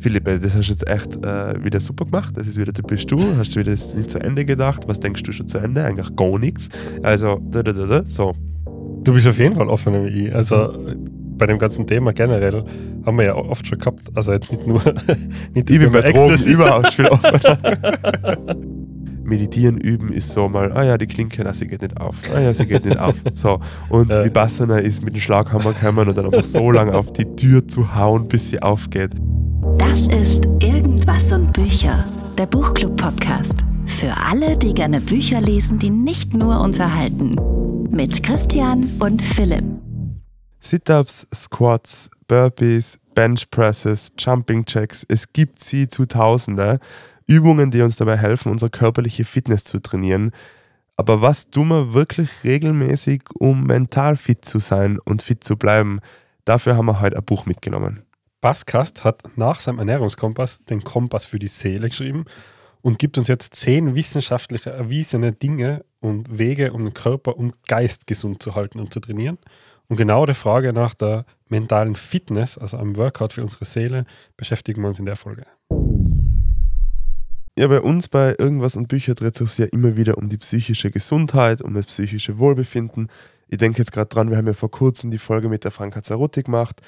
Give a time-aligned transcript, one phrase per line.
[0.00, 2.36] Philippe, das hast du jetzt echt äh, wieder super gemacht.
[2.36, 3.18] Das ist wieder typisch du.
[3.36, 4.86] Hast du wieder das nicht zu Ende gedacht?
[4.86, 5.84] Was denkst du schon zu Ende?
[5.84, 6.68] Eigentlich gar nichts.
[7.02, 8.34] Also, da, da, da, so.
[9.02, 10.34] Du bist auf jeden Fall offener wie ich.
[10.34, 10.72] Also
[11.38, 12.64] bei dem ganzen Thema generell
[13.06, 14.02] haben wir ja oft schon gehabt.
[14.14, 14.82] Also jetzt nicht nur
[15.54, 17.58] nicht ich bin bei Drogen überhaupt viel offener.
[19.22, 22.16] Meditieren üben ist so mal, ah ja, die Klinke, na, sie geht nicht auf.
[22.34, 23.14] Ah ja, sie geht nicht auf.
[23.34, 23.60] So.
[23.90, 24.24] Und äh.
[24.24, 27.94] Vipassana ist mit dem Schlaghammer kommen und dann einfach so lange auf die Tür zu
[27.94, 29.10] hauen, bis sie aufgeht.
[29.88, 32.04] Das ist Irgendwas und Bücher,
[32.36, 33.64] der Buchclub-Podcast.
[33.86, 37.34] Für alle, die gerne Bücher lesen, die nicht nur unterhalten.
[37.90, 39.64] Mit Christian und Philipp.
[40.60, 46.80] Sit-ups, Squats, Burpees, Bench Presses, Jumping Jacks, es gibt sie zu Tausende.
[47.26, 50.32] Übungen, die uns dabei helfen, unsere körperliche Fitness zu trainieren.
[50.98, 56.00] Aber was tun wir wirklich regelmäßig, um mental fit zu sein und fit zu bleiben?
[56.44, 58.02] Dafür haben wir heute ein Buch mitgenommen.
[58.40, 62.24] Baskast hat nach seinem Ernährungskompass den Kompass für die Seele geschrieben
[62.82, 68.06] und gibt uns jetzt zehn wissenschaftlich erwiesene Dinge und Wege, um den Körper und Geist
[68.06, 69.38] gesund zu halten und zu trainieren.
[69.88, 74.04] Und genau der Frage nach der mentalen Fitness, also einem Workout für unsere Seele,
[74.36, 75.44] beschäftigen wir uns in der Folge.
[77.58, 80.92] Ja, bei uns bei Irgendwas und Bücher dreht es ja immer wieder um die psychische
[80.92, 83.08] Gesundheit, um das psychische Wohlbefinden.
[83.48, 86.02] Ich denke jetzt gerade dran, wir haben ja vor kurzem die Folge mit der Franka
[86.02, 86.82] Zarotti gemacht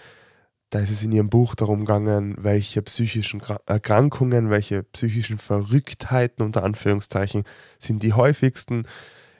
[0.71, 6.63] da ist es in ihrem Buch darum gegangen, welche psychischen Erkrankungen, welche psychischen Verrücktheiten unter
[6.63, 7.43] Anführungszeichen
[7.79, 8.87] sind die häufigsten.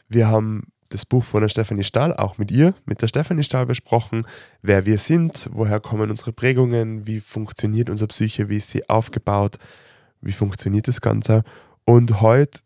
[0.09, 3.65] Wir haben das Buch von der Stephanie Stahl auch mit ihr, mit der Stephanie Stahl
[3.65, 4.27] besprochen,
[4.61, 9.59] wer wir sind, woher kommen unsere Prägungen, wie funktioniert unsere Psyche, wie ist sie aufgebaut,
[10.21, 11.45] wie funktioniert das Ganze.
[11.85, 12.61] Und heute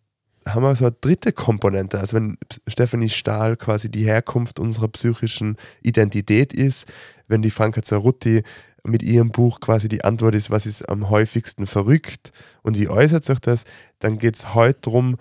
[0.46, 1.98] haben wir so eine dritte Komponente.
[1.98, 6.86] Also wenn Stephanie Stahl quasi die Herkunft unserer psychischen Identität ist,
[7.28, 8.42] wenn die Franka Zarutti
[8.86, 13.24] mit ihrem Buch quasi die Antwort ist, was ist am häufigsten verrückt und wie äußert
[13.24, 13.64] sich das,
[13.98, 15.16] dann geht es heute darum,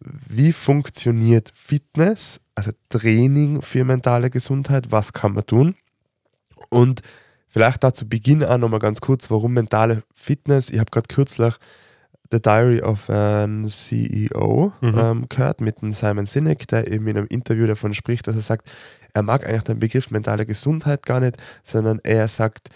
[0.00, 5.76] wie funktioniert Fitness, also Training für mentale Gesundheit, was kann man tun
[6.68, 7.02] und
[7.48, 11.54] vielleicht da zu Beginn auch nochmal ganz kurz, warum mentale Fitness, ich habe gerade kürzlich
[12.30, 14.98] The Diary of an CEO mhm.
[14.98, 18.42] ähm, gehört mit dem Simon Sinek, der eben in einem Interview davon spricht, dass er
[18.42, 18.70] sagt,
[19.14, 22.70] er mag eigentlich den Begriff mentale Gesundheit gar nicht, sondern er sagt,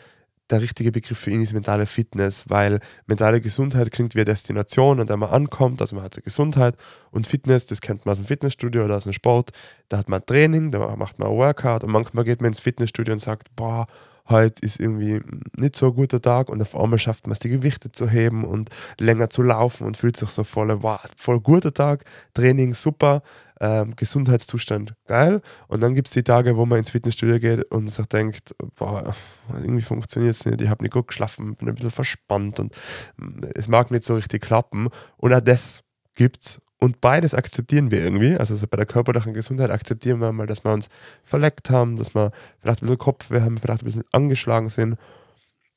[0.51, 5.01] der richtige Begriff für ihn ist mentale Fitness, weil mentale Gesundheit klingt wie eine Destination,
[5.01, 6.77] an der man ankommt, also man hat eine Gesundheit
[7.11, 9.51] und Fitness, das kennt man aus dem Fitnessstudio oder aus dem Sport,
[9.89, 13.13] da hat man Training, da macht man ein Workout und manchmal geht man ins Fitnessstudio
[13.13, 13.87] und sagt, boah,
[14.31, 15.21] heute ist irgendwie
[15.57, 18.45] nicht so ein guter Tag und auf einmal schafft man es, die Gewichte zu heben
[18.45, 22.05] und länger zu laufen und fühlt sich so voll, wow, voll guter Tag,
[22.35, 23.23] Training super,
[23.61, 25.43] ähm, Gesundheitszustand geil.
[25.69, 29.15] Und dann gibt es die Tage, wo man ins Fitnessstudio geht und sich denkt, boah,
[29.61, 32.75] irgendwie funktioniert es nicht, ich habe nicht gut geschlafen, bin ein bisschen verspannt und
[33.17, 34.89] mm, es mag nicht so richtig klappen.
[35.17, 35.83] Und auch das
[36.15, 38.37] gibt's und beides akzeptieren wir irgendwie.
[38.37, 40.89] Also, also bei der körperlichen Gesundheit akzeptieren wir mal, dass wir uns
[41.23, 44.97] verleckt haben, dass wir vielleicht ein bisschen Kopfweh haben, vielleicht ein bisschen angeschlagen sind.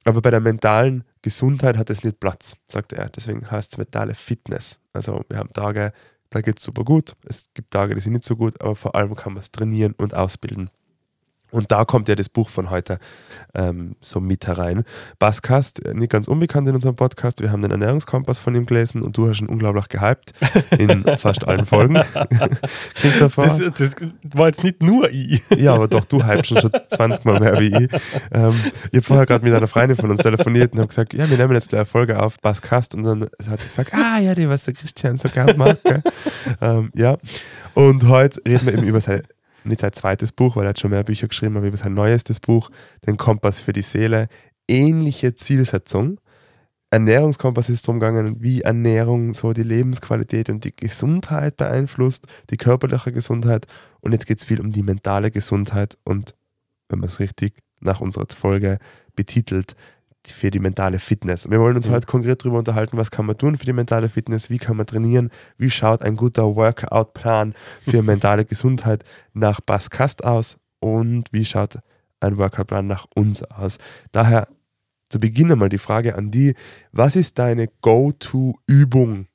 [0.05, 3.09] Aber bei der mentalen Gesundheit hat es nicht Platz, sagt er.
[3.09, 4.79] Deswegen heißt es mentale Fitness.
[4.93, 5.91] Also wir haben Tage,
[6.29, 7.15] da geht es super gut.
[7.25, 9.93] Es gibt Tage, die sind nicht so gut, aber vor allem kann man es trainieren
[9.97, 10.69] und ausbilden.
[11.53, 12.97] Und da kommt ja das Buch von heute
[13.53, 14.83] ähm, so mit herein.
[15.19, 17.41] Baskast, nicht ganz unbekannt in unserem Podcast.
[17.41, 20.31] Wir haben den Ernährungskompass von ihm gelesen und du hast ihn unglaublich gehypt
[20.79, 21.93] in fast allen Folgen.
[23.19, 23.35] das,
[23.77, 23.95] das,
[24.33, 25.43] war jetzt nicht nur ich.
[25.55, 27.89] ja, aber doch, du hypst schon 20 Mal mehr wie ich.
[28.31, 28.53] Ähm,
[28.91, 31.37] ich habe vorher gerade mit einer Freundin von uns telefoniert und habe gesagt, ja, wir
[31.37, 34.63] nehmen jetzt eine Folge auf Baskast und dann hat sie gesagt, ah ja, die, was
[34.63, 35.77] der Christian so gern mag.
[36.61, 37.17] Ähm, ja,
[37.75, 39.23] und heute reden wir eben über seine
[39.65, 42.39] nicht sein zweites Buch, weil er hat schon mehr Bücher geschrieben, aber über sein neuestes
[42.39, 42.69] Buch,
[43.05, 44.27] den Kompass für die Seele.
[44.67, 46.19] Ähnliche Zielsetzung.
[46.89, 53.11] Ernährungskompass ist darum gegangen, wie Ernährung so die Lebensqualität und die Gesundheit beeinflusst, die körperliche
[53.11, 53.65] Gesundheit.
[54.01, 56.35] Und jetzt geht es viel um die mentale Gesundheit und,
[56.89, 58.77] wenn man es richtig nach unserer Folge
[59.15, 59.75] betitelt,
[60.27, 61.49] für die mentale Fitness.
[61.49, 61.93] wir wollen uns mhm.
[61.93, 64.85] heute konkret darüber unterhalten, was kann man tun für die mentale Fitness, wie kann man
[64.85, 69.03] trainieren, wie schaut ein guter Workout-Plan für mentale Gesundheit
[69.33, 71.79] nach Baskast aus und wie schaut
[72.19, 73.77] ein Workout-Plan nach uns aus.
[74.11, 74.47] Daher
[75.09, 76.55] zu Beginn einmal die Frage an die,
[76.91, 79.27] was ist deine Go-To-Übung?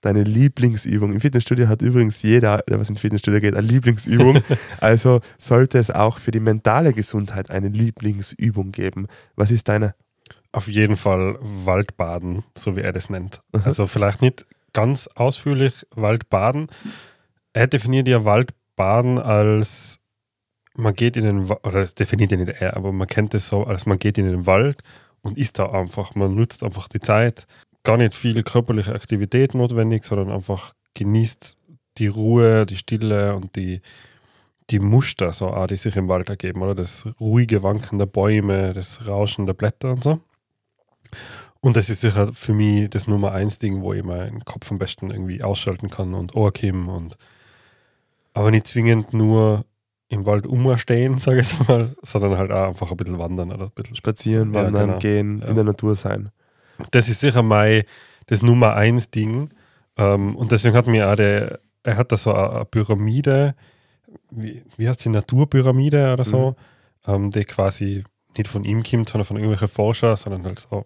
[0.00, 1.12] Deine Lieblingsübung.
[1.12, 4.40] Im Fitnessstudio hat übrigens jeder, der was ins Fitnessstudio geht, eine Lieblingsübung.
[4.80, 9.06] also sollte es auch für die mentale Gesundheit eine Lieblingsübung geben.
[9.36, 9.94] Was ist deine?
[10.56, 13.42] Auf jeden Fall Waldbaden, so wie er das nennt.
[13.52, 13.62] Mhm.
[13.64, 16.68] Also vielleicht nicht ganz ausführlich Waldbaden.
[17.52, 20.00] Er definiert ja Waldbaden als
[20.78, 23.48] man geht in den Wald, oder das definiert ja nicht er, aber man kennt es
[23.48, 24.82] so, als man geht in den Wald
[25.22, 26.14] und ist da einfach.
[26.14, 27.46] Man nutzt einfach die Zeit.
[27.82, 31.58] Gar nicht viel körperliche Aktivität notwendig, sondern einfach genießt
[31.98, 33.80] die Ruhe, die Stille und die,
[34.70, 36.74] die Muster, so, auch, die sich im Wald ergeben, oder?
[36.74, 40.20] Das ruhige Wanken der Bäume, das Rauschen der Blätter und so.
[41.60, 44.78] Und das ist sicher für mich das Nummer eins Ding, wo ich meinen Kopf am
[44.78, 47.16] besten irgendwie ausschalten kann und Ohrkim und
[48.34, 49.64] aber nicht zwingend nur
[50.08, 53.70] im Wald umstehen, sage ich mal, sondern halt auch einfach ein bisschen wandern oder ein
[53.74, 54.98] bisschen Spazieren, Ja, wandern, genau.
[54.98, 55.48] gehen, Ja.
[55.48, 56.30] in der Natur sein.
[56.90, 57.82] das ist sicher mein
[58.26, 59.48] das Nummer eins Ding.
[59.96, 63.54] Ähm, und deswegen hat mir auch der, er hat da so eine, Pyramide,
[64.30, 66.54] wie, wie heißt die Naturpyramide oder so,
[67.06, 68.04] ähm, die quasi
[68.36, 70.84] nicht von ihm kommt, sondern von irgendwelchen Forschern, sondern halt so,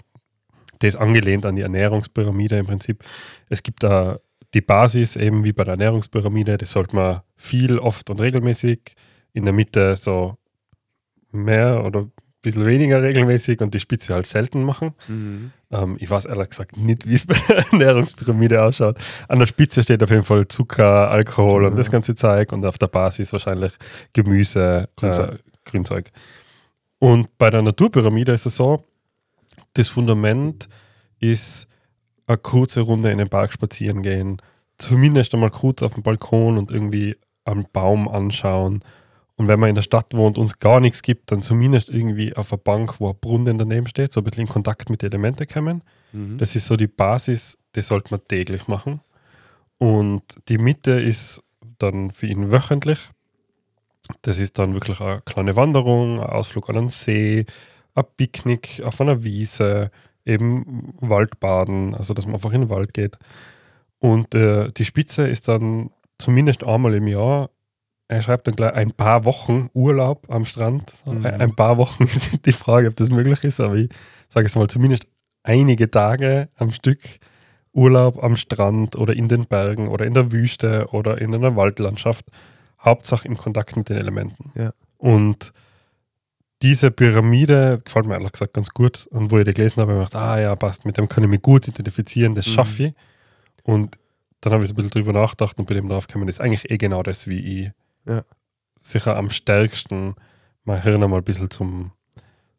[0.82, 3.04] die ist angelehnt an die Ernährungspyramide im Prinzip.
[3.48, 4.18] Es gibt da
[4.54, 8.94] die Basis, eben wie bei der Ernährungspyramide, das sollte man viel, oft und regelmäßig,
[9.32, 10.36] in der Mitte so
[11.32, 12.12] mehr oder ein
[12.42, 14.94] bisschen weniger regelmäßig und die Spitze halt selten machen.
[15.06, 15.52] Mhm.
[15.70, 18.96] Ähm, ich weiß ehrlich gesagt nicht, wie es bei der Ernährungspyramide ausschaut.
[19.28, 21.78] An der Spitze steht auf jeden Fall Zucker, Alkohol und Ja.
[21.78, 23.74] das ganze Zeug und auf der Basis wahrscheinlich
[24.12, 25.34] Gemüse, Grünzeug.
[25.34, 25.38] Äh,
[25.70, 26.10] Grünzeug.
[26.98, 28.84] Und bei der Naturpyramide ist es so,
[29.74, 30.68] das Fundament
[31.18, 31.68] ist
[32.26, 34.40] eine kurze Runde in den Park spazieren gehen,
[34.78, 38.82] zumindest einmal kurz auf dem Balkon und irgendwie einen Baum anschauen.
[39.36, 42.36] Und wenn man in der Stadt wohnt und es gar nichts gibt, dann zumindest irgendwie
[42.36, 45.10] auf einer Bank, wo ein Brunnen daneben steht, so ein bisschen in Kontakt mit den
[45.10, 45.82] Elementen kommen.
[46.12, 46.38] Mhm.
[46.38, 49.00] Das ist so die Basis, die sollte man täglich machen.
[49.78, 51.42] Und die Mitte ist
[51.78, 52.98] dann für ihn wöchentlich.
[54.22, 57.46] Das ist dann wirklich eine kleine Wanderung, ein Ausflug an einen See,
[57.94, 59.90] ein Picknick auf einer Wiese,
[60.24, 63.16] eben Waldbaden, also dass man einfach in den Wald geht.
[63.98, 67.50] Und äh, die Spitze ist dann zumindest einmal im Jahr.
[68.08, 70.92] Er schreibt dann gleich ein paar Wochen Urlaub am Strand.
[71.04, 71.26] Mhm.
[71.26, 73.90] Ein paar Wochen ist die Frage, ob das möglich ist, aber ich
[74.28, 75.06] sage es mal, zumindest
[75.42, 77.00] einige Tage am Stück
[77.72, 82.26] Urlaub am Strand oder in den Bergen oder in der Wüste oder in einer Waldlandschaft.
[82.82, 84.52] Hauptsache im Kontakt mit den Elementen.
[84.54, 84.72] Ja.
[84.96, 85.52] Und
[86.62, 89.06] diese Pyramide gefällt mir ehrlich gesagt ganz gut.
[89.10, 91.24] Und wo ich die gelesen habe, habe ich gedacht, ah ja, passt, mit dem kann
[91.24, 92.50] ich mich gut identifizieren, das Mhm.
[92.52, 92.94] schaffe ich.
[93.62, 93.98] Und
[94.42, 96.40] dann habe ich so ein bisschen drüber nachgedacht und bin eben drauf gekommen, das ist
[96.40, 97.70] eigentlich eh genau das, wie ich
[98.06, 98.22] Ja.
[98.76, 100.14] sicher am stärksten
[100.64, 101.92] mein Hirn einmal ein bisschen zum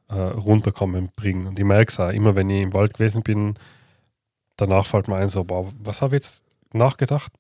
[0.10, 1.48] äh, Runterkommen bringen.
[1.48, 3.54] Und ich merke es auch, immer wenn ich im Wald gewesen bin,
[4.58, 6.44] danach fällt mir ein, so, boah, was habe ich jetzt
[6.74, 7.32] nachgedacht?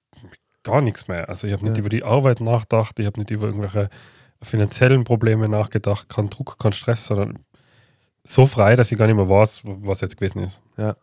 [0.63, 1.27] Gar nichts mehr.
[1.27, 1.79] Also ich habe nicht Ja.
[1.81, 3.89] über die Arbeit nachgedacht, ich habe nicht über irgendwelche
[4.43, 7.39] finanziellen Probleme nachgedacht, kein Druck, kein Stress, sondern
[8.23, 10.61] so frei, dass ich gar nicht mehr weiß, was jetzt gewesen ist.
[10.77, 10.95] Ja.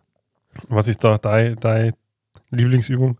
[0.68, 1.92] Was ist da deine dein
[2.50, 3.18] Lieblingsübung?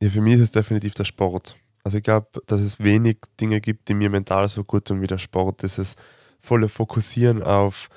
[0.00, 1.56] Ja, für mich ist es definitiv der Sport.
[1.84, 5.06] Also ich glaube, dass es wenig Dinge gibt, die mir mental so gut tun wie
[5.06, 5.62] der Sport.
[5.62, 5.96] Dieses
[6.40, 7.88] volle Fokussieren auf,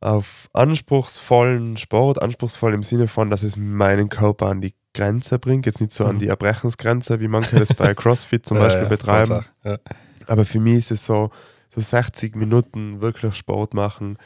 [0.00, 5.66] auf anspruchsvollen Sport, anspruchsvoll im Sinne von, dass es meinen Körper an die Grenze bringt,
[5.66, 6.20] jetzt nicht so an Mhm.
[6.20, 9.26] die Erbrechensgrenze, wie manche das bei CrossFit zum Ja, Beispiel ja, betreiben.
[9.26, 9.78] Vollsache, Ja.
[10.26, 11.30] Aber für mich ist es so,
[11.70, 14.18] so 60 Minuten wirklich Sport machen,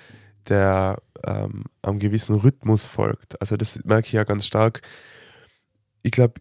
[0.49, 3.41] der ähm, einem gewissen Rhythmus folgt.
[3.41, 4.83] Also das merke ich ja ganz stark.
[6.03, 6.41] Ich glaube,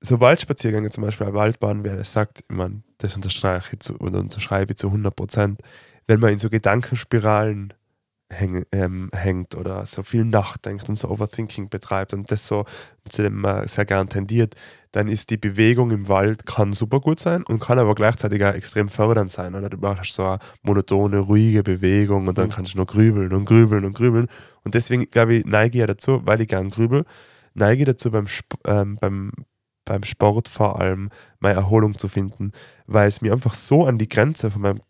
[0.00, 3.96] so Waldspaziergänge zum Beispiel, eine Waldbahn, wer das sagt, ich meine, das unterstreiche ich zu,
[3.98, 5.60] oder unterschreibe ich zu 100 Prozent,
[6.06, 7.74] wenn man in so Gedankenspiralen
[8.30, 12.64] häng, ähm, hängt oder so viel nachdenkt und so Overthinking betreibt und das so,
[13.08, 14.54] zu dem man sehr gern tendiert,
[14.92, 18.52] dann ist die Bewegung im Wald kann super gut sein und kann aber gleichzeitig auch
[18.54, 19.54] extrem fördernd sein.
[19.54, 22.52] Oder du machst so eine monotone, ruhige Bewegung und dann Mhm.
[22.52, 24.26] kannst du nur grübeln und grübeln und grübeln.
[24.64, 27.04] Und deswegen, glaube ich, neige ich ja dazu, weil ich gern grübel,
[27.54, 29.30] neige ich dazu beim, Sp ähm, beim,
[29.84, 32.52] beim Sport vor allem meine Erholung zu finden,
[32.86, 34.80] weil es mir einfach so an die Grenze von meinem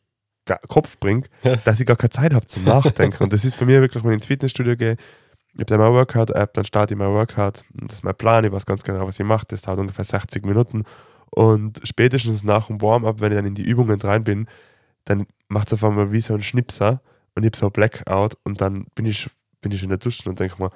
[0.69, 1.29] Kopf bringt,
[1.65, 3.23] dass ich gar keine Zeit habe zum Nachdenken.
[3.23, 4.97] und das ist bei mir wirklich, wenn ich ins Fitnessstudio gehe,
[5.53, 7.65] ich habe dann meine Workout-App, dann starte ich mein Workout.
[7.81, 9.47] Und das ist mein Plan, ich weiß ganz genau, was ich mache.
[9.49, 10.85] Das dauert ungefähr 60 Minuten.
[11.31, 14.47] Und spätestens nach dem Warm-up, wenn ich dann in die Übungen rein bin,
[15.05, 17.01] dann macht es auf einmal wie so ein Schnipser
[17.35, 19.31] und ich habe so ein Blackout und dann bin ich,
[19.61, 20.71] bin ich in der Dusche und denke mir,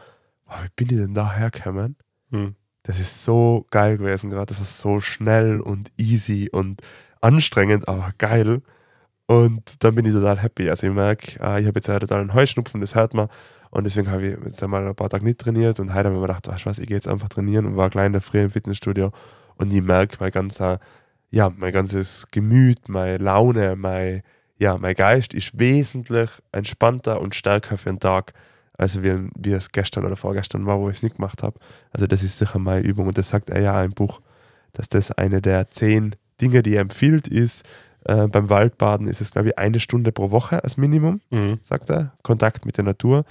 [0.46, 1.96] wow, wie bin ich denn da hergekommen?
[2.30, 2.54] Hm.
[2.82, 4.46] Das ist so geil gewesen gerade.
[4.46, 6.82] Das war so schnell und easy und
[7.20, 8.62] anstrengend, aber geil.
[9.26, 10.68] Und dann bin ich total happy.
[10.68, 13.28] Also ich merke, ah, ich habe jetzt ja total einen Heuschnupfen, das hört man.
[13.74, 16.14] Und deswegen habe ich jetzt einmal ein paar Tage nicht trainiert und heute habe ich
[16.20, 18.20] mir gedacht, weißt du was, ich gehe jetzt einfach trainieren und war gleich in der
[18.20, 19.10] Früh im Fitnessstudio
[19.56, 20.78] und ich merke mein ganzer,
[21.30, 24.22] ja, mein ganzes Gemüt, meine Laune, mein,
[24.58, 28.32] ja, mein Geist ist wesentlich entspannter und stärker für den Tag,
[28.78, 31.58] als wie, wie es gestern oder vorgestern war, wo ich es nicht gemacht habe.
[31.92, 34.20] Also das ist sicher meine Übung und das sagt er ja im Buch,
[34.72, 37.64] dass das eine der zehn Dinge, die er empfiehlt, ist,
[38.06, 41.56] Äh, beim Waldbaden ist es, glaube ich, eine Stunde pro Woche als Minimum, Mhm.
[41.62, 42.12] sagt er.
[42.22, 43.24] Kontakt mit der Natur.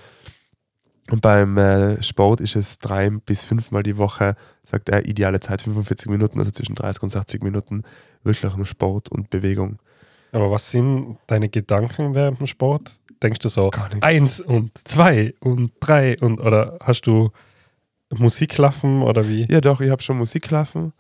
[1.12, 5.62] Und beim äh, Sport ist es drei bis fünfmal die Woche, sagt er, ideale Zeit
[5.62, 7.84] 45 Minuten, also zwischen 30 und 60 Minuten,
[8.24, 9.80] wirklich nur Sport und Bewegung.
[10.32, 12.94] Aber was sind deine Gedanken während dem Sport?
[13.22, 13.70] Denkst du so
[14.02, 17.32] eins und zwei und drei und oder hast du
[18.10, 19.46] Musiklaffen oder wie?
[19.50, 20.94] Ja, doch, ich habe schon Musik laufen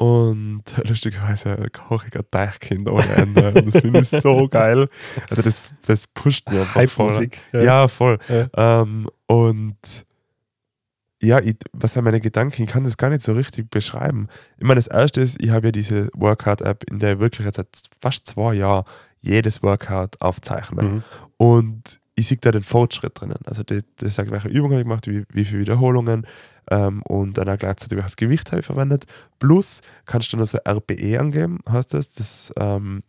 [0.00, 3.48] und lustigerweise koche ich ein Deichkind ohne Ende.
[3.48, 4.88] Und das finde ich so geil.
[5.28, 7.10] Also, das, das pusht mir einfach voll.
[7.10, 7.42] Hype-Musik.
[7.52, 8.18] Ja, voll.
[8.30, 8.80] Ja.
[8.80, 10.06] Ähm, und
[11.20, 12.62] ja, ich, was sind meine Gedanken?
[12.62, 14.28] Ich kann das gar nicht so richtig beschreiben.
[14.56, 17.56] Ich meine, das erste ist, ich habe ja diese Workout-App, in der ich wirklich jetzt
[17.56, 17.68] seit
[18.00, 18.84] fast zwei Jahren
[19.18, 20.82] jedes Workout aufzeichne.
[20.82, 21.04] Mhm.
[21.36, 23.38] Und ich sehe da den Fortschritt drinnen.
[23.44, 26.26] Also das, das sagt, welche Übungen habe ich gemacht, wie, wie viele Wiederholungen
[26.70, 29.06] ähm, und dann auch gleichzeitig welches Gewicht habe ich verwendet.
[29.38, 32.12] Plus kannst du dann so RPE angeben, heißt das.
[32.12, 33.02] Das ähm,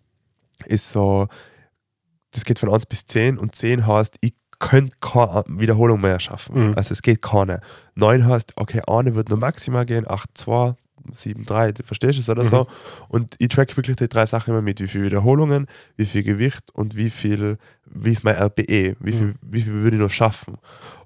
[0.66, 1.28] ist so,
[2.32, 6.70] das geht von 1 bis 10 und 10 heißt, ich könnte keine Wiederholung mehr schaffen.
[6.70, 6.74] Mhm.
[6.78, 7.62] Also es geht keine.
[7.96, 10.74] 9 heißt, okay, eine wird nur maximal gehen, 8, 2,
[11.14, 12.48] 7, 3, du verstehst es oder Mhm.
[12.50, 12.68] so.
[13.10, 15.68] Und ich track wirklich die drei Sachen immer mit, wie viele Wiederholungen,
[15.98, 19.36] wie viel Gewicht und wie viel, wie ist mein RPE, wie viel, Mhm.
[19.42, 20.58] wie viel würde ich noch schaffen.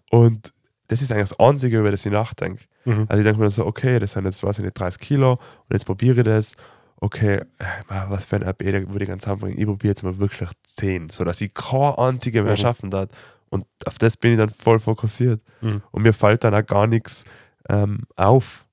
[0.09, 0.53] Und
[0.87, 2.63] das ist eigentlich das Einzige, über das ich nachdenke.
[2.85, 3.05] Mhm.
[3.09, 5.39] Also ich denke mir so, okay, das sind jetzt, weiß ich nicht, 30 Kilo und
[5.73, 6.55] jetzt probiere ich das.
[7.01, 7.65] Okay, äh,
[8.09, 9.57] was für ein RP, da würde ich ganz anbringen.
[9.59, 10.47] Ich probiere jetzt mal wirklich
[10.77, 12.57] 10, sodass ich keine einzige mehr Mhm.
[12.57, 13.09] schaffen darf.
[13.49, 15.41] Und auf das bin ich dann voll fokussiert.
[15.61, 15.81] Mhm.
[15.91, 17.25] Und mir fällt dann auch gar nichts
[17.69, 18.65] ähm, auf.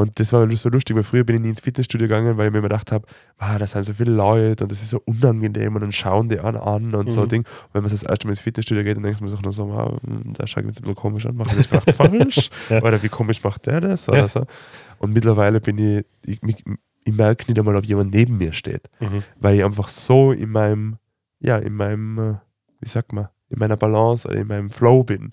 [0.00, 2.52] Und das war so lustig, weil früher bin ich nie ins Fitnessstudio gegangen, weil ich
[2.52, 3.04] mir immer gedacht habe,
[3.38, 6.38] ah, da sind so viele Leute und das ist so unangenehm und dann schauen die
[6.38, 7.28] an, an und so Mhm.
[7.28, 7.40] Ding.
[7.42, 9.50] Und wenn man so das erste Mal ins Fitnessstudio geht, dann denkt man sich noch
[9.50, 12.48] so, hm, da schaut jetzt ein bisschen komisch an, macht das vielleicht falsch?
[12.70, 12.80] Ja.
[12.82, 14.08] Oder wie komisch macht der das?
[14.08, 14.28] Oder Ja.
[14.28, 14.46] so.
[14.98, 16.64] Und mittlerweile bin ich, ich, ich,
[17.04, 19.24] ich merke nicht einmal, ob jemand neben mir steht, Mhm.
[19.40, 20.98] weil ich einfach so in meinem,
[21.40, 22.34] ja, in meinem, äh,
[22.80, 25.32] wie sagt man, in meiner Balance oder in meinem Flow bin.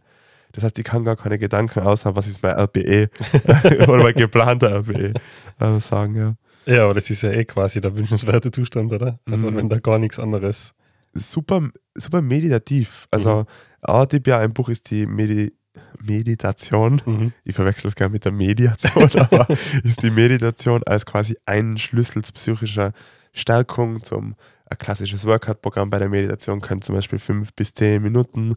[0.56, 3.10] Das heißt, ich kann gar keine Gedanken außer, was ist mein RPE
[3.88, 5.14] oder mein geplanter RPE
[5.60, 6.36] äh, sagen, ja.
[6.66, 9.20] Ja, aber das ist ja eh quasi der wünschenswerte Zustand, oder?
[9.30, 9.58] Also Mhm.
[9.58, 10.74] wenn da gar nichts anderes.
[11.14, 13.08] Super, super meditativ.
[13.12, 13.46] Also, Mhm.
[13.94, 15.54] ein Tipp ja, ein Buch ist die Medi
[16.02, 17.02] Meditation.
[17.06, 17.34] Mhm.
[17.44, 19.48] Ich verwechsel es gerne mit der Mediation, aber
[19.84, 22.94] ist die Meditation als quasi ein Schlüssel zu psychischer
[23.34, 24.36] Stärkung zum
[24.70, 28.56] ein klassisches Workout-Programm bei der Meditation könnte zum Beispiel fünf bis zehn Minuten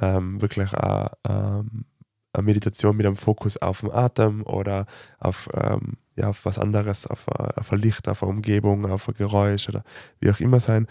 [0.00, 1.84] ähm, wirklich eine, ähm,
[2.32, 4.86] eine Meditation mit einem Fokus auf den Atem oder
[5.18, 9.08] auf, ähm, ja, auf was anderes, auf, ein- auf ein Licht, auf eine Umgebung, auf
[9.08, 9.82] ein Geräusch oder
[10.20, 10.86] wie auch immer sein,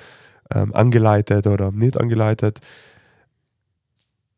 [0.54, 2.60] ähm, angeleitet oder nicht angeleitet.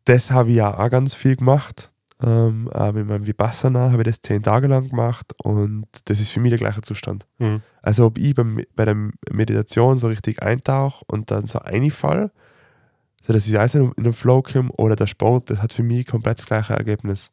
[0.06, 1.92] Das habe ich ja auch ganz viel gemacht.
[2.24, 6.32] Ähm, auch mit meinem Vipassana habe ich das zehn Tage lang gemacht und das ist
[6.32, 7.28] für mich der gleiche Zustand.
[7.38, 7.62] Mhm.
[7.84, 8.96] Also ob ich beim, bei der
[9.32, 12.32] Meditation so richtig eintauche und dann so einfall,
[13.22, 16.06] so dass ich also in den Flow komme oder der Sport, das hat für mich
[16.06, 17.32] komplett das gleiche Ergebnis.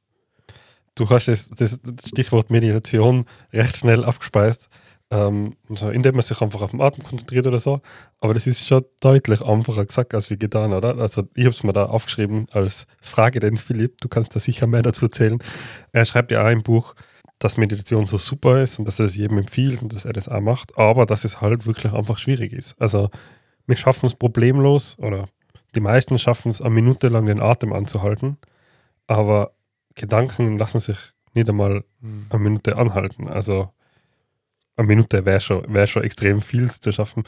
[0.95, 4.69] Du hast das, das Stichwort Meditation recht schnell abgespeist,
[5.11, 7.81] ähm, so, indem man sich einfach auf den Atem konzentriert oder so.
[8.21, 10.97] Aber das ist schon deutlich einfacher gesagt als wie getan, oder?
[10.99, 14.01] Also ich habe es mir da aufgeschrieben als Frage den Philipp.
[14.01, 15.39] Du kannst da sicher mehr dazu erzählen.
[15.93, 16.95] Er schreibt ja auch im Buch,
[17.39, 20.29] dass Meditation so super ist und dass er es jedem empfiehlt und dass er das
[20.29, 22.81] auch macht, aber dass es halt wirklich einfach schwierig ist.
[22.81, 23.11] Also
[23.67, 25.29] wir schaffen es problemlos oder
[25.75, 28.39] die meisten schaffen es, eine Minute lang den Atem anzuhalten,
[29.07, 29.53] aber
[29.95, 30.99] Gedanken lassen sich
[31.35, 31.85] nicht einmal
[32.31, 33.29] eine Minute anhalten.
[33.29, 33.71] Also
[34.77, 37.25] eine Minute wäre schon, wär schon extrem viel zu schaffen.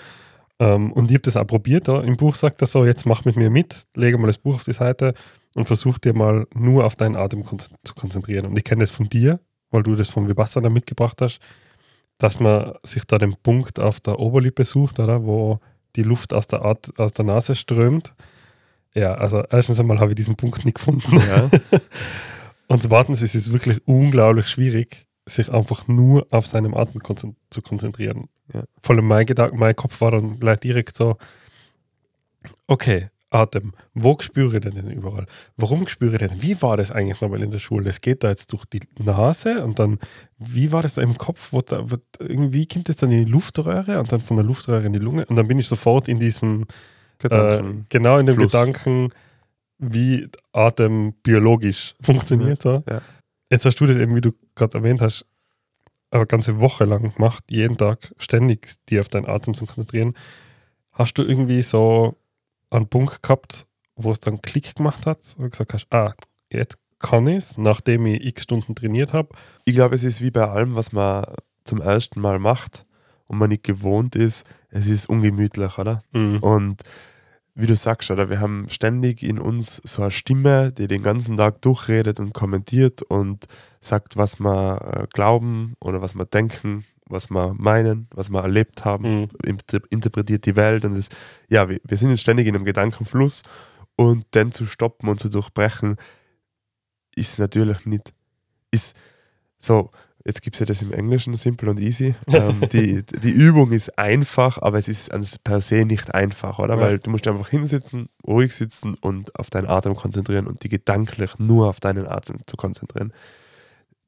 [0.59, 1.89] Ähm, und ich habe das auch probiert.
[1.89, 2.01] Da.
[2.01, 4.65] Im Buch sagt er so, jetzt mach mit mir mit, lege mal das Buch auf
[4.65, 5.15] die Seite
[5.55, 8.47] und versuch dir mal nur auf deinen Atem kon zu konzentrieren.
[8.47, 11.41] Und ich kenne das von dir, weil du das vom Vipassana mitgebracht hast,
[12.19, 15.61] dass man sich da den Punkt auf der Oberlippe sucht, oder, wo
[15.97, 18.15] die Luft aus der, At aus der Nase strömt.
[18.97, 21.17] Ja, also erstens einmal habe ich diesen Punkt nicht gefunden.
[21.17, 21.51] Ja.
[22.69, 27.03] Und zweitens ist es wirklich unglaublich schwierig, sich einfach nur auf seinem Atem
[27.51, 28.29] zu konzentrieren.
[28.55, 28.63] Ja.
[28.81, 31.19] Vor allem mein, Gedanke, mein Kopf war dann gleich direkt so,
[32.67, 35.27] okay, Atem, wo spüre ich den denn überall?
[35.57, 36.43] Warum spüre ich den?
[36.43, 37.85] Wie war das eigentlich nochmal in der Schule?
[37.85, 39.99] Das geht da jetzt durch die Nase und dann,
[40.39, 41.53] wie war das da im Kopf?
[41.53, 44.87] Wo da, wo, irgendwie kommt es dann in die Luftröhre und dann von der Luftröhre
[44.87, 46.67] in die Lunge und dann bin ich sofort in diesem
[47.19, 47.87] äh, Gedanken.
[47.89, 48.53] genau in dem Fluss.
[48.53, 49.11] Gedanken,
[49.79, 52.63] wie Atem biologisch funktioniert.
[52.63, 52.83] So.
[52.89, 53.03] Ja.
[53.51, 55.27] Jetzt hast du das eben, wie du gerade erwähnt hast,
[56.11, 60.15] eine ganze Woche lang gemacht, jeden Tag ständig dir auf deinen Atem zu konzentrieren.
[60.93, 62.17] Hast du irgendwie so
[62.71, 66.15] einen Punkt gehabt, wo es dann Klick gemacht hat und gesagt hast, ah,
[66.51, 69.29] jetzt kann ich es, nachdem ich x Stunden trainiert habe.
[69.65, 71.25] Ich glaube, es ist wie bei allem, was man
[71.65, 72.86] zum ersten Mal macht
[73.27, 76.03] und man nicht gewohnt ist, es ist ungemütlich, oder?
[76.13, 76.39] Mhm.
[76.39, 76.83] Und
[77.59, 81.39] wie du sagst, oder wir haben ständig in uns so eine Stimme, die den ganzen
[81.39, 83.47] Tag durchredet und kommentiert und
[83.81, 88.85] sagt, was wir äh, glauben oder was wir denken, was wir meinen, was wir erlebt
[88.85, 89.29] haben, Mhm.
[89.43, 91.09] inter interpretiert die Welt und das,
[91.49, 93.43] ja, wir, wir sind jetzt ständig in einem Gedankenfluss
[93.97, 95.97] und den zu stoppen und zu durchbrechen,
[97.15, 98.13] ist natürlich nicht,
[98.71, 98.95] ist
[99.59, 99.91] so,
[100.27, 102.15] jetzt gibt es ja das im Englischen, simple und easy.
[102.29, 106.75] Ähm, die, die Übung ist einfach, aber es ist ans per se nicht einfach, oder?
[106.75, 106.81] Ja.
[106.81, 111.39] Weil du musst einfach hinsitzen, ruhig sitzen und auf deinen Atem konzentrieren und die gedanklich
[111.39, 113.13] nur auf deinen Atem zu konzentrieren.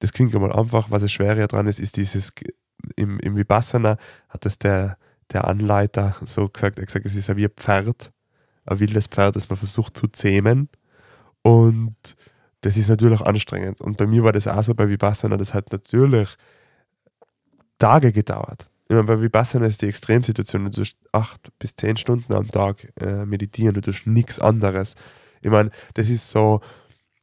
[0.01, 2.33] Das klingt einmal einfach, was das Schwere dran ist, ist dieses,
[2.97, 3.97] im, im Vipassana
[4.29, 4.99] hat das der,
[5.33, 8.13] der Anleiter so gesagt, er gesagt, es ist ja wie ein Pferd,
[8.67, 10.69] ein wildes Pferd, das man versucht zu zähmen
[11.43, 11.97] und
[12.61, 13.81] das ist natürlich anstrengend.
[13.81, 16.37] Und bei mir war das auch so bei Vipassana, das hat natürlich
[17.79, 18.69] Tage gedauert.
[18.89, 22.93] Ich meine, bei Vipassana ist die Extremsituation, du tust acht bis zehn Stunden am Tag
[23.01, 24.95] äh, meditieren, du tust nichts anderes.
[25.43, 26.61] Ich meine, das ist so,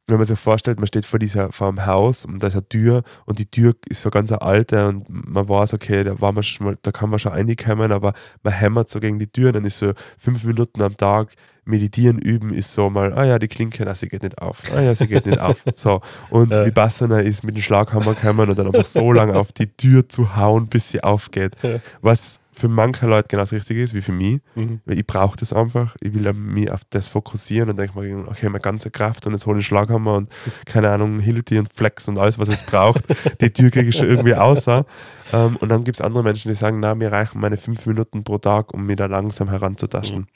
[0.08, 2.68] wenn man sich vorstellt, man steht vor, dieser, vor einem Haus und da ist eine
[2.68, 6.30] Tür und die Tür ist so ganz eine alte und man weiß, okay, da, war
[6.32, 8.12] man schon mal, da kann man schon reinkommen, aber
[8.44, 11.30] man hämmert so gegen die Tür, dann ist so fünf Minuten am Tag
[11.64, 14.80] meditieren üben, ist so mal, ah ja, die Klinke, na, sie geht nicht auf, ah
[14.80, 15.64] ja, sie geht nicht auf.
[15.74, 16.00] So.
[16.30, 16.64] Und Ja.
[16.64, 20.36] Vipassana ist mit dem Schlaghammer kommen und dann einfach so lange auf die Tür zu
[20.36, 21.56] hauen, bis sie aufgeht.
[22.00, 24.40] Was für manche Leute genauso richtig ist wie für mich.
[24.54, 24.80] Mhm.
[24.86, 25.94] Weil ich brauche das einfach.
[26.00, 29.46] Ich will mich auf das fokussieren und denke mir, okay, meine ganze Kraft und jetzt
[29.46, 30.32] hole ich einen Schlaghammer und
[30.64, 33.04] keine Ahnung, Hilti und Flex und alles, was es braucht.
[33.40, 34.86] Die Tür kriege ich schon irgendwie außer.
[35.32, 38.24] Ähm, und dann gibt es andere Menschen, die sagen, na, mir reichen meine fünf Minuten
[38.24, 40.26] pro Tag, um mich da langsam heranzutasten.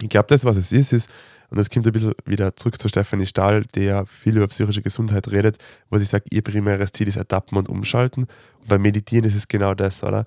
[0.00, 1.10] Ich glaube, das, was es ist, ist,
[1.50, 5.30] und das kommt ein bisschen wieder zurück zu Stephanie Stahl, der viel über psychische Gesundheit
[5.30, 5.58] redet,
[5.90, 8.24] wo sie sagt, ihr primäres Ziel ist Adapten und Umschalten.
[8.24, 10.24] Und beim Meditieren ist es genau das, oder?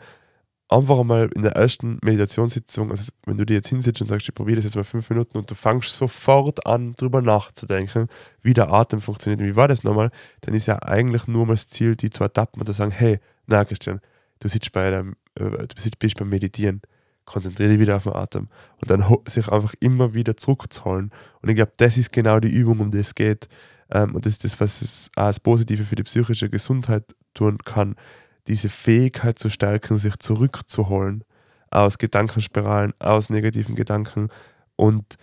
[0.72, 4.36] Einfach einmal in der ersten Meditationssitzung, also wenn du dir jetzt hinsitzt und sagst, ich
[4.36, 8.08] probiere das jetzt mal fünf Minuten und du fängst sofort an, drüber nachzudenken,
[8.44, 10.12] wie der Atem funktioniert und wie war das nochmal,
[10.42, 13.20] dann ist ja eigentlich nur mal das Ziel, die zu adapten und zu sagen, hey,
[13.48, 14.00] na Christian,
[14.40, 16.82] du sitzt bei deinem, äh, du bist beim Meditieren,
[17.25, 21.10] konzentriere dich wieder auf den Atem und dann sich einfach immer wieder zurückzuholen.
[21.42, 23.48] Und ich glaube, das ist genau die Übung, um die es geht.
[23.90, 27.96] Ähm, und das ist das, was es als Positive für die psychische Gesundheit tun kann,
[28.50, 31.24] diese Fähigkeit zu stärken, sich zurückzuholen
[31.72, 34.29] aus Gedankenspiralen, aus negativen Gedanken.
[34.75, 35.18] Und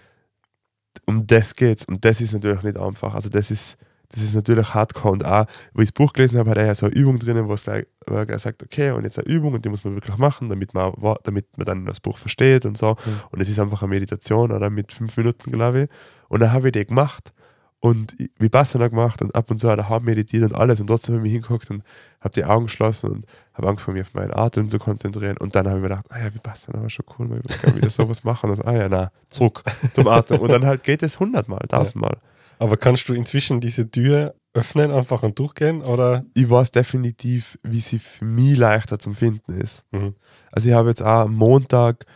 [1.07, 1.85] um das geht's.
[1.85, 3.15] Und das ist natürlich nicht einfach.
[3.15, 3.79] Also das ist,
[4.11, 5.12] das ist natürlich hardcore.
[5.12, 7.49] Und auch, wo ich das Buch gelesen habe, hat er ja so eine Übung drinnen,
[7.49, 10.73] wo er sagt, okay, und jetzt eine Übung und die muss man wirklich machen, damit
[10.73, 12.97] man, damit man dann das Buch versteht und so.
[13.31, 15.89] Und es ist einfach eine Meditation oder mit fünf Minuten, glaube ich.
[16.29, 17.33] Und dann habe ich die gemacht
[17.81, 20.81] und ich- Vipassana gemacht und ab und zu daheim meditiert und alles.
[20.81, 21.83] Und trotzdem habe ich mich hingeguckt und
[22.21, 25.37] habe die Augen geschlossen und habe angefangen, mich auf meinen Atem zu konzentrieren.
[25.37, 27.91] Und dann habe ich mir gedacht, ah ja, Vipassana war schon cool, ich würde wieder
[27.91, 28.51] sowas machen.
[28.51, 29.62] Und, ah ja, na, zurück
[29.93, 30.39] zum Atem.
[30.41, 32.19] Und dann halt geht es hundertmal, tausendmal.
[32.59, 35.83] Aber kannst du inzwischen diese Tür öffnen einfach und durchgehen?
[35.83, 36.25] Oder?
[36.33, 39.85] Ich weiß definitiv, wie sie für mich leichter zum Finden ist.
[39.93, 40.15] Mhm.
[40.51, 42.07] Also ich habe jetzt auch am Montag,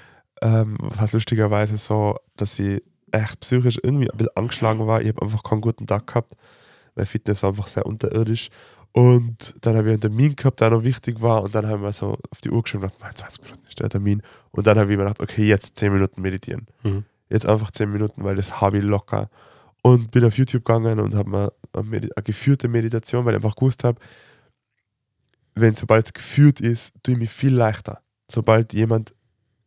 [0.41, 5.01] ähm, fast lustigerweise so, dass ich echt psychisch irgendwie ein bisschen angeschlagen war.
[5.01, 6.35] Ich habe einfach keinen guten Tag gehabt.
[6.95, 8.51] Mein Fitness war einfach sehr unterirdisch.
[8.93, 11.43] Und dann habe ich einen Termin gehabt, der noch wichtig war.
[11.43, 13.89] Und dann haben wir so auf die Uhr geschrieben, und gedacht, 20 Minuten ist der
[13.89, 14.23] Termin.
[14.51, 16.67] Und dann habe ich mir gedacht, okay, jetzt 10 Minuten meditieren.
[16.83, 17.05] Mhm.
[17.29, 19.31] Jetzt einfach 10 Minuten, weil das habe ich locker.
[19.83, 23.43] Und bin auf YouTube gegangen und habe mir eine, Medi- eine geführte Meditation, weil ich
[23.45, 24.01] einfach gewusst habe,
[25.55, 28.01] wenn sobald es geführt ist, tue ich mich viel leichter.
[28.31, 29.15] Sobald jemand,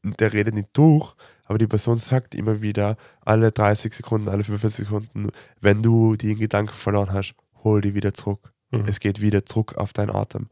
[0.03, 4.85] der redet nicht durch, aber die Person sagt immer wieder, alle 30 Sekunden, alle 45
[4.85, 5.29] Sekunden,
[5.59, 8.53] wenn du die in Gedanken verloren hast, hol die wieder zurück.
[8.71, 8.85] Mhm.
[8.87, 10.47] Es geht wieder zurück auf deinen Atem.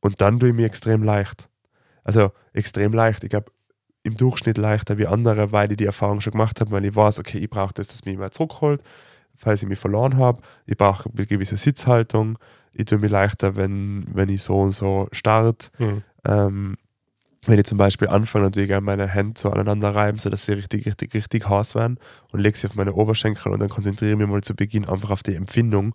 [0.00, 1.48] Und dann tue ich mir extrem leicht.
[2.04, 3.24] Also extrem leicht.
[3.24, 3.50] Ich glaube,
[4.04, 7.18] im Durchschnitt leichter wie andere, weil ich die Erfahrung schon gemacht habe, weil ich weiß,
[7.18, 8.80] okay, ich brauche das, das mich mal zurückholt,
[9.34, 10.40] falls ich mich verloren habe.
[10.64, 12.38] Ich brauche eine gewisse Sitzhaltung.
[12.72, 15.70] Ich tue mir leichter, wenn, wenn ich so und so starte.
[15.78, 16.02] Mhm.
[16.24, 16.76] Ähm,
[17.46, 20.86] wenn ich zum Beispiel anfange, natürlich gerne meine Hände so aneinander reiben, sodass sie richtig,
[20.86, 21.98] richtig, richtig heiß werden
[22.32, 25.10] und lege sie auf meine Oberschenkel und dann konzentriere ich mich mal zu Beginn einfach
[25.10, 25.94] auf die Empfindung,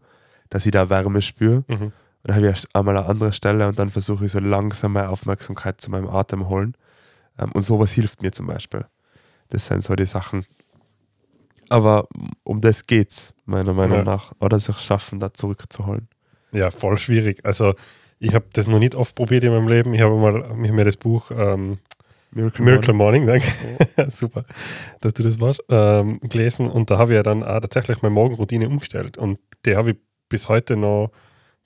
[0.49, 1.63] dass ich da Wärme spüre.
[1.67, 1.81] Mhm.
[1.81, 5.09] Und dann habe ich einmal eine andere Stelle und dann versuche ich so langsam meine
[5.09, 6.75] Aufmerksamkeit zu meinem Atem holen.
[7.39, 8.85] Ähm, und sowas hilft mir zum Beispiel.
[9.49, 10.45] Das sind so die Sachen.
[11.69, 12.07] Aber
[12.43, 14.03] um das geht's, meiner Meinung Ja.
[14.03, 14.33] nach.
[14.39, 16.07] Oder sich schaffen, da zurückzuholen.
[16.51, 17.43] Ja, voll schwierig.
[17.45, 17.73] Also
[18.21, 19.93] ich habe das noch nicht oft probiert in meinem Leben.
[19.95, 21.79] Ich habe mal ich hab mir das Buch ähm,
[22.29, 23.47] Miracle, Miracle Morning, danke.
[24.11, 24.45] Super,
[25.01, 26.69] dass du das warst, ähm, gelesen.
[26.69, 29.17] Und da habe ich ja dann auch tatsächlich meine Morgenroutine umgestellt.
[29.17, 29.97] Und die habe ich
[30.29, 31.11] bis heute noch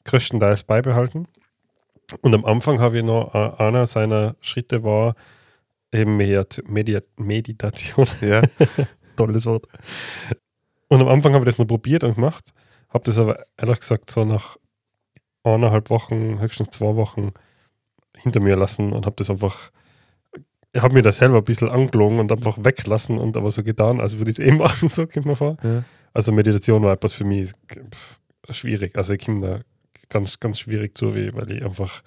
[0.06, 1.28] größtenteils beibehalten.
[2.22, 5.16] Und am Anfang habe ich noch, äh, einer seiner Schritte war
[5.92, 8.08] eben Mediat Mediat Meditation.
[8.22, 8.42] Ja.
[9.18, 9.68] Tolles Wort.
[10.88, 12.54] Und am Anfang habe ich das noch probiert und gemacht,
[12.90, 14.58] habe das aber ehrlich gesagt so nach
[15.46, 17.32] eineinhalb Wochen, höchstens zwei Wochen
[18.18, 19.72] hinter mir lassen und habe das einfach,
[20.74, 24.00] ich habe mir das selber ein bisschen angelogen und einfach weglassen und aber so getan,
[24.00, 25.58] als würde ich es eh machen, so kommt mir vor.
[25.64, 25.84] Ja.
[26.14, 27.52] Also Meditation war etwas für mich
[28.50, 28.96] schwierig.
[28.96, 29.60] Also ich komme da
[30.10, 32.02] ganz, ganz schwierig zu, weil ich einfach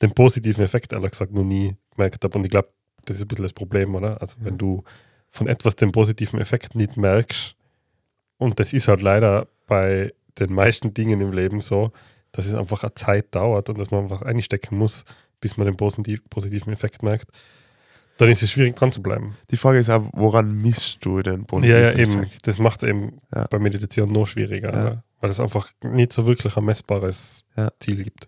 [0.00, 2.38] den positiven Effekt, ehrlich gesagt, noch nie gemerkt habe.
[2.38, 2.68] Und ich glaube,
[3.04, 4.20] das ist ein bisschen das Problem, oder?
[4.20, 4.84] Also wenn du
[5.28, 7.56] von etwas den positiven Effekt nicht merkst,
[8.38, 11.92] und das ist halt leider bei den meisten Dingen im Leben so,
[12.32, 15.04] dass es einfach eine Zeit dauert und dass man einfach einstecken muss,
[15.40, 17.26] bis man den positiv, positiven Effekt merkt,
[18.18, 19.36] dann ist es schwierig dran zu bleiben.
[19.50, 22.22] Die Frage ist auch, woran misst du den Ja, positiven ja, eben.
[22.22, 22.46] Effekt?
[22.46, 23.46] Das macht es eben Ja.
[23.50, 24.82] bei Meditation noch schwieriger, Ja.
[24.82, 25.04] oder?
[25.20, 27.70] weil es einfach nicht so wirklich ein messbares Ja.
[27.80, 28.26] Ziel gibt.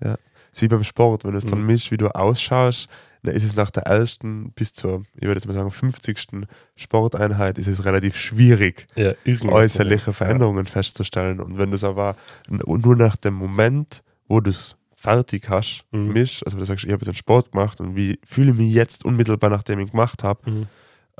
[0.53, 1.67] Ist wie beim Sport, wenn du es dann Mhm.
[1.67, 2.88] misst, wie du ausschaust,
[3.25, 6.47] dann ist es nach der ersten bis zur, ich würde jetzt mal sagen, 50.
[6.77, 9.13] Sporteinheit ist es relativ schwierig, Ja,
[9.49, 10.13] äußerliche.
[10.13, 11.41] Veränderungen festzustellen.
[11.41, 12.17] Und wenn du es aber
[12.49, 16.13] nur nach dem Moment, wo du es fertig hast, Mhm.
[16.13, 18.73] mischst, also du sagst, ich habe jetzt einen Sport gemacht und wie fühle ich mich
[18.73, 20.53] jetzt unmittelbar, nachdem ich ihn gemacht habe, Ja.
[20.53, 20.67] Mhm.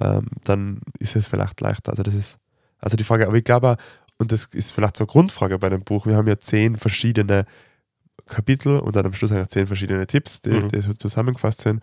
[0.01, 1.91] ähm, dann ist es vielleicht leichter.
[1.93, 2.39] Also das ist,
[2.79, 3.77] also die Frage, aber ich glaube,
[4.19, 7.47] und das ist vielleicht so eine Grundfrage bei dem Buch, wir haben ja zehn verschiedene
[8.27, 10.69] Kapitel und dann am Schluss eigentlich zehn verschiedene Tipps, die, Mhm.
[10.69, 11.83] die so zusammengefasst sind.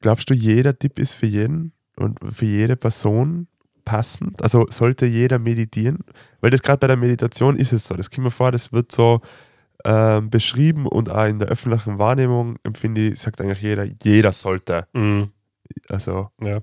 [0.00, 3.48] Glaubst du, jeder Tipp ist für jeden und für jede Person
[3.84, 4.42] passend?
[4.42, 5.98] Also sollte jeder meditieren?
[6.40, 7.94] Weil das gerade bei der Meditation ist es so.
[7.94, 9.20] Das kommt mir vor, das wird so
[9.84, 14.86] ähm, beschrieben und auch in der öffentlichen Wahrnehmung empfinde ich, sagt eigentlich jeder, jeder sollte.
[14.92, 15.30] Mhm.
[15.88, 16.60] Also, Ja.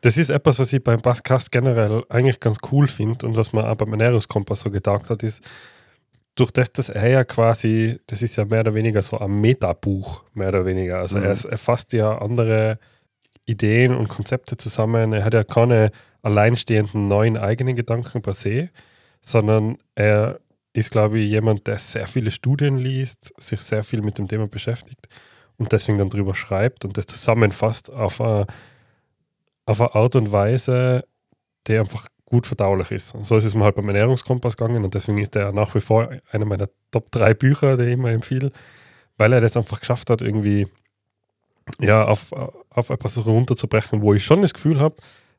[0.00, 3.64] Das ist etwas, was ich beim Basscast generell eigentlich ganz cool finde und was man
[3.64, 5.42] auch beim Ernährungskompass so gedacht hat, ist,
[6.38, 10.24] durch das, dass er ja quasi, das ist ja mehr oder weniger so ein Metabuch,
[10.34, 10.98] mehr oder weniger.
[10.98, 11.24] Also Mhm.
[11.24, 12.78] er, er fasst ja andere
[13.44, 15.12] Ideen und Konzepte zusammen.
[15.12, 15.90] Er hat ja keine
[16.22, 18.70] alleinstehenden neuen eigenen Gedanken per se,
[19.20, 20.38] sondern er
[20.74, 24.46] ist, glaube ich, jemand, der sehr viele Studien liest, sich sehr viel mit dem Thema
[24.46, 25.08] beschäftigt
[25.56, 28.46] und deswegen dann drüber schreibt und das zusammenfasst auf eine,
[29.66, 31.04] auf eine Art und Weise,
[31.66, 33.14] die einfach gut verdaulich ist.
[33.14, 35.80] Und so ist es mir halt beim Ernährungskompass gegangen und deswegen ist der nach wie
[35.80, 38.52] vor einer meiner Top 3 Bücher, die ich immer empfehle,
[39.16, 40.66] weil er das einfach geschafft hat, irgendwie
[41.80, 42.32] ja, auf,
[42.70, 44.96] auf etwas runterzubrechen, wo ich schon das Gefühl habe,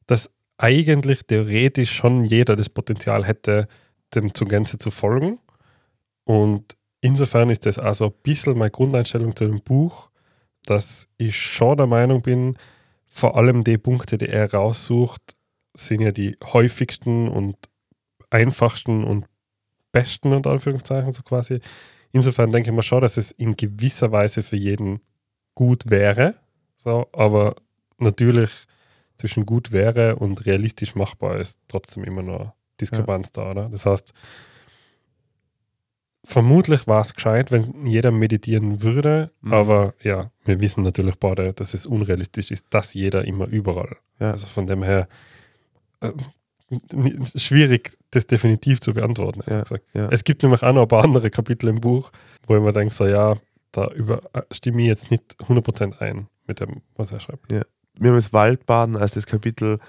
[0.08, 3.68] dass eigentlich theoretisch schon jeder das Potenzial hätte,
[4.16, 5.40] dem zur Gänze zu folgen.
[6.24, 10.10] Und insofern ist das also ein bisschen meine Grundeinstellung zu dem Buch,
[10.66, 12.58] dass ich schon der Meinung bin,
[13.08, 15.36] vor allem die Punkte, die er raussucht,
[15.88, 17.56] sind ja die häufigsten und
[18.30, 19.26] einfachsten und
[19.92, 21.60] besten, unter Anführungszeichen, so quasi.
[22.12, 25.00] Insofern denke ich mir schon, dass es in gewisser Weise für jeden
[25.56, 26.36] gut wäre.
[26.76, 27.56] So, aber
[27.98, 28.66] natürlich
[29.18, 33.70] zwischen gut wäre und realistisch machbar ist trotzdem immer noch Diskrepanz da, oder?
[33.70, 34.14] Das heißt,
[36.24, 39.54] vermutlich war es gescheit, wenn jeder meditieren würde, Mhm.
[39.54, 43.98] aber ja, wir wissen natürlich beide, dass es unrealistisch ist, dass jeder immer überall.
[44.20, 44.32] Ja.
[44.32, 45.08] Also von dem her
[46.02, 46.12] äh,
[47.36, 49.42] schwierig, das definitiv zu beantworten.
[49.42, 49.84] gesagt.
[49.94, 50.08] ja.
[50.12, 52.12] Es gibt nämlich auch noch ein paar andere Kapitel im Buch,
[52.48, 53.36] wo ich mir denke, so ja,
[53.72, 57.50] da über, äh, stimme ich jetzt nicht 100% ein mit dem, was er schreibt.
[57.50, 57.64] wir
[58.10, 59.80] haben das Waldbaden als das Kapitel,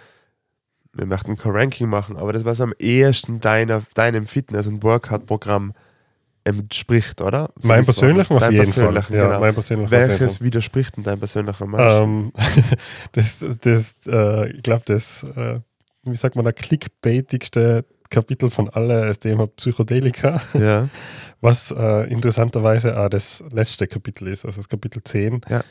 [0.92, 5.72] wir möchten kein Ranking machen, aber das, was am ehesten deiner, deinem Fitness- und Workout-Programm
[6.44, 7.50] entspricht, oder?
[7.60, 8.84] So mein persönlichen auf Dein jeden Fall.
[8.84, 9.40] persönlichen, Ja, genau.
[9.40, 10.18] mein persönlicher auf jeden Fall.
[10.20, 12.02] Welches widerspricht denn dein persönlicher am?
[12.02, 12.32] Ähm,
[13.12, 15.60] das, das, äh, ich glaube, das, äh,
[16.04, 20.88] wie sagt man, der clickbaitigste Kapitel von alle ist Thema Psychedelika, ja,
[21.40, 25.62] was äh, interessanterweise auch das letzte Kapitel ist, also das Kapitel 10, Ja.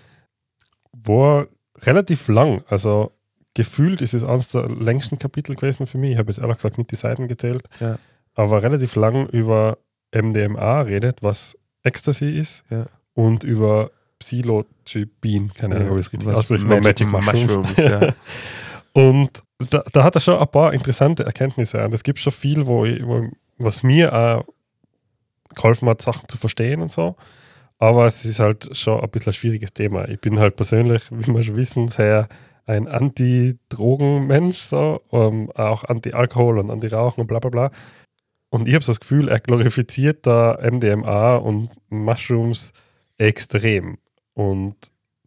[0.93, 1.45] wo
[1.81, 3.11] relativ lang, also
[3.53, 6.77] gefühlt ist es eines der längsten Kapitel gewesen für mich, ich habe jetzt ehrlich gesagt
[6.77, 7.97] nicht die Seiten gezählt, Ja.
[8.35, 9.77] aber relativ lang über
[10.15, 12.85] MDMA redet, was Ecstasy ist Ja.
[13.13, 17.55] und über Psilocybin, keine Ahnung, ob ich es richtig ausspreche, Magic, Magic Mushrooms.
[17.69, 18.13] Mushrooms, ja.
[18.99, 21.83] Und da, da hat er schon ein paar interessante Erkenntnisse.
[21.85, 24.45] Und es gibt schon viel, wo, ich, wo was mir auch
[25.55, 27.15] geholfen hat, Sachen zu verstehen und so.
[27.77, 30.09] Aber es ist halt schon ein bisschen ein schwieriges Thema.
[30.09, 32.27] Ich bin halt persönlich, wie wir schon wissen, sehr
[32.65, 37.71] ein Anti-Drogen-Mensch, so, ähm, auch Anti-Alkohol und Anti-Rauchen und bla bla bla.
[38.49, 42.73] Und ich habe so das Gefühl, er glorifiziert da MDMA und Mushrooms
[43.17, 43.97] extrem.
[44.33, 44.75] Und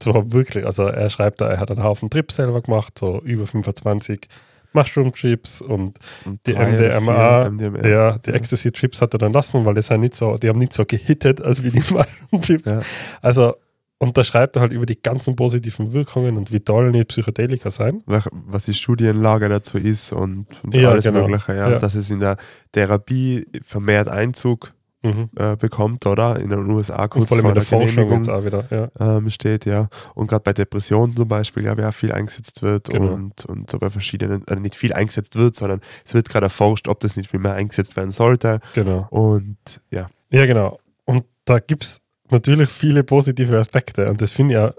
[0.03, 3.47] zwar wirklich, also er schreibt da, er hat einen Haufen Trips selber gemacht, so über
[3.47, 4.29] 25
[4.75, 7.87] Mushroom Chips und Und die MDMA, MDMA.
[7.87, 10.59] ja, die Ecstasy Chips hat er dann lassen, weil die sind nicht so, die haben
[10.59, 12.71] nicht so gehittet als wie die Mushroom Chips.
[12.71, 12.81] Ja.
[13.21, 13.55] Also,
[13.99, 17.71] und da schreibt er halt über die ganzen positiven Wirkungen und wie toll die Psychedelika
[17.71, 18.03] sein.
[18.07, 21.29] Was die Studienlage dazu ist und, und Ja, alles genau.
[21.29, 21.71] Mögliche, ja.
[21.71, 21.79] Ja.
[21.79, 22.37] Dass es in der
[22.73, 25.31] Therapie vermehrt Einzug Mhm.
[25.37, 26.39] äh, bekommt, oder?
[26.39, 29.17] In den USA kurz vor vor der Genehmigung wieder, ja.
[29.17, 29.89] ähm, steht, ja.
[30.15, 33.13] Und gerade bei Depressionen zum Beispiel, glaube ich, auch viel eingesetzt wird Genau.
[33.13, 36.87] und, und so bei verschiedenen, also nicht viel eingesetzt wird, sondern es wird gerade erforscht,
[36.87, 38.61] ob das nicht viel mehr eingesetzt werden sollte.
[38.75, 39.07] Genau.
[39.11, 40.79] Und ja, Ja, genau.
[41.05, 44.73] Und da gibt es natürlich viele positive Aspekte und das finde ich ja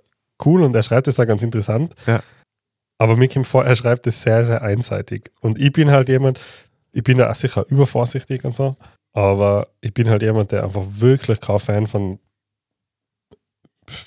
[0.46, 1.94] cool und er schreibt es auch ganz interessant.
[2.08, 2.22] Ja.
[2.98, 5.32] Aber mir kommt vor, er schreibt es sehr, sehr einseitig.
[5.42, 6.40] Und ich bin halt jemand,
[6.94, 8.76] ich bin ja auch sicher übervorsichtig und so,
[9.14, 12.20] aber ich bin halt jemand, der einfach wirklich kein Fan von,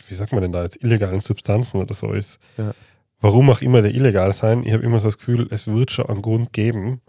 [0.09, 2.41] wie sagt man denn da jetzt, illegalen Substanzen oder so ist.
[2.59, 2.73] Ja.
[3.21, 6.07] Warum auch immer der illegal sein, ich habe immer so das Gefühl, es wird schon
[6.07, 7.01] einen Grund geben.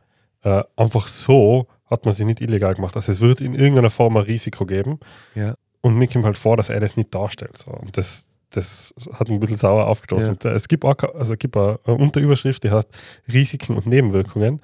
[0.44, 2.96] Äh, einfach so hat man sie nicht illegal gemacht.
[2.96, 5.00] Also es wird in irgendeiner Form ein Risiko geben.
[5.36, 5.56] ja.
[5.82, 7.58] Und mir kommt halt vor, dass er das nicht darstellt.
[7.58, 7.72] So.
[7.72, 10.38] Und das, das hat ein bisschen sauer aufgestoßen.
[10.44, 12.90] Es gibt auch, also es gibt auch eine Unterüberschrift, die heißt
[13.32, 14.60] Risiken und Nebenwirkungen.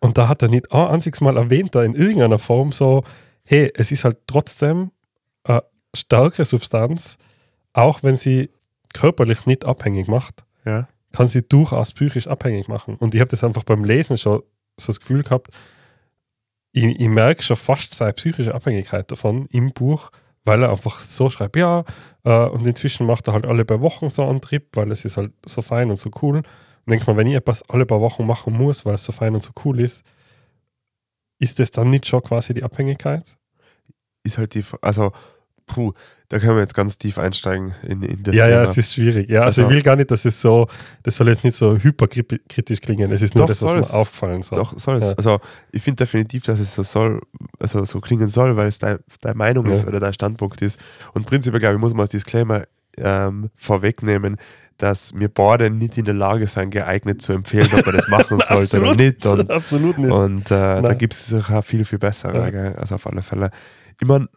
[0.00, 3.02] Und da hat er nicht ein einziges Mal erwähnt, da in irgendeiner Form so,
[3.44, 4.90] hey, es ist halt trotzdem
[5.44, 5.62] eine
[5.94, 7.18] starke Substanz,
[7.72, 8.50] auch wenn sie
[8.94, 10.88] körperlich nicht abhängig macht, ja.
[11.12, 12.96] kann sie durchaus psychisch abhängig machen.
[12.96, 14.42] Und ich habe das einfach beim Lesen schon
[14.78, 15.48] so das Gefühl gehabt,
[16.72, 20.10] ich, ich merke schon fast seine psychische Abhängigkeit davon im Buch,
[20.44, 21.84] weil er einfach so schreibt, ja,
[22.24, 25.16] äh, und inzwischen macht er halt alle paar Wochen so einen Trip, weil es ist
[25.16, 26.42] halt so fein und so cool.
[26.88, 29.34] Und denkt man, wenn ich etwas alle paar Wochen machen muss, weil es so fein
[29.34, 30.04] und so cool ist,
[31.38, 33.36] ist das dann nicht schon quasi die Abhängigkeit?
[34.22, 35.12] Ist halt die, also,
[35.66, 35.92] puh,
[36.30, 38.56] da können wir jetzt ganz tief einsteigen in, in das ja, Thema.
[38.56, 39.28] ja, es ist schwierig.
[39.28, 40.66] Ja, also, Also- ich will gar nicht, dass es so,
[41.02, 43.12] das soll jetzt nicht so hyperkritisch klingen.
[43.12, 43.90] Es ist nur Doch, das, was mir es.
[43.90, 44.58] auffallen soll.
[44.58, 45.10] Doch, soll es.
[45.10, 45.12] Ja.
[45.18, 47.20] Also, ich finde definitiv, dass es so soll,
[47.60, 49.74] also so klingen soll, weil es dein, deine Meinung Ja.
[49.74, 50.80] ist oder dein Standpunkt ist.
[51.12, 52.64] Und prinzipiell, glaube ich, muss man als Disclaimer
[52.96, 54.38] ähm, vorwegnehmen,
[54.78, 58.38] dass wir beide nicht in der Lage sind, geeignet zu empfehlen, ob man das machen
[58.48, 59.26] sollte oder nicht.
[59.26, 60.10] Und, Absolut nicht.
[60.10, 62.72] und äh, da gibt es sicher viel, viel bessere, Ja.
[62.74, 63.50] also auf alle Fälle.
[64.00, 64.28] Ich meine,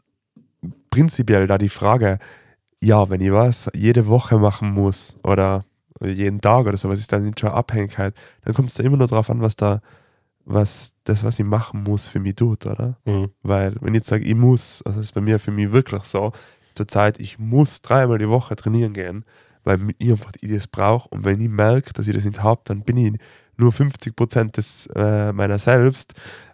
[0.89, 2.19] prinzipiell da die Frage,
[2.83, 5.63] ja, wenn ich was jede Woche machen muss oder
[6.03, 8.97] jeden Tag oder so, was ist dann nicht schon Abhängigkeit, dann kommt es da immer
[8.97, 9.81] nur darauf an, was da,
[10.45, 12.97] was das, was ich machen muss, für mich tut, oder?
[13.05, 13.29] Mhm.
[13.43, 16.01] Weil, wenn ich jetzt sage, ich muss, also das ist bei mir für mich wirklich
[16.03, 16.31] so,
[16.73, 19.25] zurzeit, ich muss dreimal die Woche trainieren gehen,
[19.63, 22.61] weil ich einfach ich das brauche und wenn ich merke, dass ich das nicht habe,
[22.65, 23.13] dann bin ich
[23.57, 26.13] nur 50 Prozent des, äh, meiner selbst,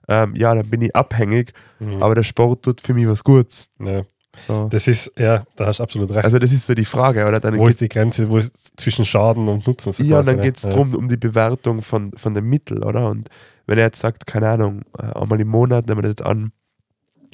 [0.10, 2.02] ähm, ja, dann bin ich abhängig, Mhm.
[2.04, 3.70] aber der Sport tut für mich was Gutes.
[3.80, 4.04] ja.
[4.46, 4.68] So.
[4.70, 6.24] Das ist, ja, da hast du absolut recht.
[6.24, 7.40] Also das ist so die Frage, oder?
[7.40, 9.92] Dann wo ist die Grenze, wo ist zwischen Schaden und Nutzen?
[9.92, 10.42] so ja, quasi, dann ne?
[10.44, 10.70] geht es Ja.
[10.70, 13.10] darum, um die Bewertung von, von den Mitteln, oder?
[13.10, 13.30] Und
[13.66, 16.52] wenn er jetzt sagt, keine Ahnung, äh, einmal im Monat, nehmen wir das jetzt an,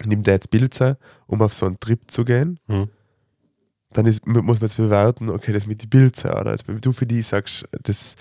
[0.06, 2.88] nimmt er jetzt Pilze, um auf so einen Trip zu gehen, Mhm.
[3.94, 6.52] Dann ist, mu- muss man jetzt bewerten, okay, das mit die Pilze, oder?
[6.52, 8.16] Also, wenn du für die sagst, das,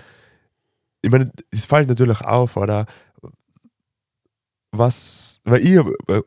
[1.03, 2.87] ich meine, es fällt natürlich auf, oder?
[4.75, 5.79] Was, weil ich,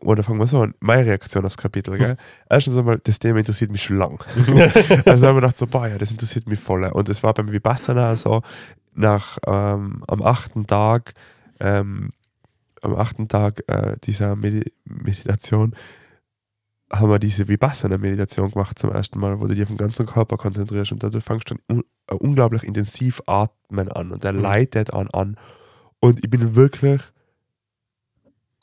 [0.01, 2.15] oder fangen wir so an, meine Reaktion aufs Kapitel, gell?
[2.47, 4.23] Erstens einmal, das Thema interessiert mich schon lang.
[4.37, 6.83] also da haben wir gedacht, so, boah, ja, das interessiert mich voll.
[6.85, 8.43] Und das war beim Vipassana so,
[8.93, 11.13] nach, ähm, am achten Tag,
[11.59, 12.11] ähm,
[12.83, 15.75] am achten Tag äh, dieser Medi Meditation,
[16.99, 20.37] haben wir diese Vipassana-Meditation gemacht zum ersten Mal, wo du dich auf den ganzen Körper
[20.37, 24.41] konzentrierst und dadurch fangst du dann un äh, unglaublich intensiv atmen an und der Mhm.
[24.41, 25.37] leitet an an.
[25.99, 27.01] Und ich bin wirklich,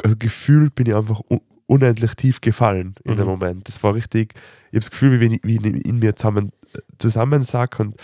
[0.02, 3.30] also gefühlt bin ich einfach un unendlich tief gefallen in dem Mhm.
[3.30, 3.68] Moment.
[3.68, 6.52] Das war richtig, ich habe das Gefühl, wie wenn ich, wie ich in mir zusammen,
[6.98, 7.96] zusammensack und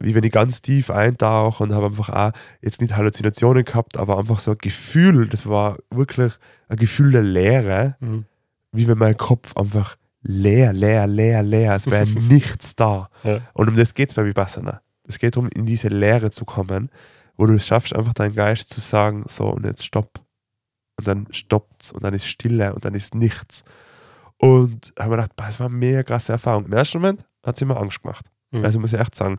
[0.00, 4.18] wie wenn ich ganz tief eintauche und habe einfach auch jetzt nicht Halluzinationen gehabt, aber
[4.18, 6.32] einfach so ein Gefühl, das war wirklich
[6.68, 8.24] ein Gefühl der Leere, Mhm.
[8.74, 13.08] Wie wenn mein Kopf einfach leer, leer, leer, leer, es wäre nichts da.
[13.22, 13.40] Ja.
[13.52, 14.80] Und um das geht es bei Vipassana.
[15.06, 16.90] Es geht darum, in diese Leere zu kommen,
[17.36, 20.20] wo du es schaffst, einfach deinen Geist zu sagen, so und jetzt stopp.
[20.96, 23.64] Und dann stoppt's und dann ist Stille und dann ist nichts.
[24.38, 26.66] Und habe mir gedacht, das war eine mega krasse Erfahrung.
[26.66, 28.26] Im ersten Moment hat sie mir Angst gemacht.
[28.50, 28.64] Mhm.
[28.64, 29.38] Also muss ich echt sagen,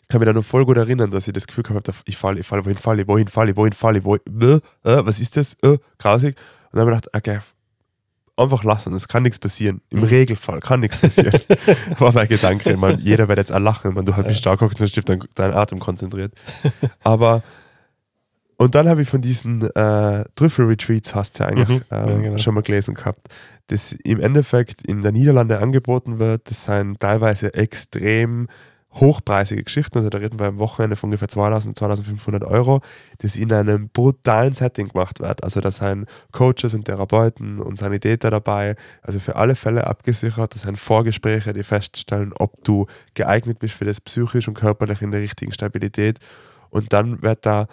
[0.00, 2.16] ich kann mich da noch voll gut erinnern, dass ich das Gefühl gehabt habe, ich
[2.16, 5.06] falle, ich falle, wohin falle ich, wohin falle ich, wohin falle ich, wohin, äh, äh,
[5.06, 6.36] was ist das, äh, grausig.
[6.70, 7.38] Und dann habe ich gedacht, okay,
[8.36, 9.80] einfach lassen, es kann nichts passieren.
[9.90, 10.04] Im Mhm.
[10.06, 11.38] Regelfall kann nichts passieren.
[11.98, 12.76] war mein Gedanke.
[12.76, 15.20] Meine, jeder wird jetzt auch lachen, wenn du halt bist stark und dann steht dein,
[15.34, 16.32] dein Atem konzentriert.
[17.02, 17.42] Aber
[18.56, 21.84] und dann habe ich von diesen äh, Trüffel-Retreats, hast du ja eigentlich Mhm.
[21.90, 22.38] ähm, Ja, genau.
[22.38, 23.26] schon mal gelesen gehabt,
[23.66, 26.48] das im Endeffekt in der Niederlande angeboten wird.
[26.50, 28.46] Das sind teilweise extrem
[28.94, 32.80] hochpreisige Geschichten, also da reden wir am Wochenende von ungefähr 2000, 2500 Euro,
[33.18, 35.42] das in einem brutalen Setting gemacht wird.
[35.42, 40.62] Also da sind Coaches und Therapeuten und Sanitäter dabei, also für alle Fälle abgesichert, das
[40.62, 45.20] sind Vorgespräche, die feststellen, ob du geeignet bist für das psychisch und körperlich in der
[45.20, 46.18] richtigen Stabilität.
[46.70, 47.66] Und dann wird da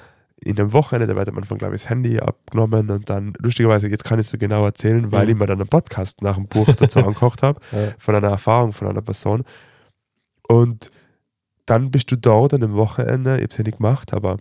[0.44, 3.88] in einem Wochenende, da wird am Anfang, glaube ich, das Handy abgenommen und dann, lustigerweise,
[3.90, 5.32] jetzt kann ich es so genau erzählen, weil Mhm.
[5.34, 7.90] ich mir dann einen Podcast nach dem Buch dazu angekocht habe, Ja.
[8.00, 9.44] von einer Erfahrung von einer Person.
[10.48, 10.92] Und
[11.66, 14.38] dann bist du dort an einem Wochenende, ich habe es ja nicht gemacht, aber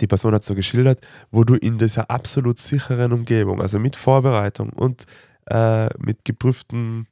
[0.00, 1.00] die Person hat so geschildert,
[1.30, 5.04] wo du in dieser absolut sicheren Umgebung, also mit Vorbereitung und
[5.46, 7.06] äh, mit geprüftem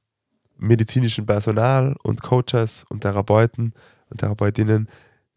[0.56, 3.72] medizinischen Personal und Coaches und Therapeuten
[4.10, 4.88] und Therapeutinnen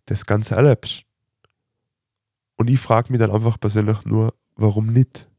[0.05, 1.03] das Ganze erlebst.
[2.55, 5.29] Und ich frage mich dann einfach persönlich nur, warum nicht?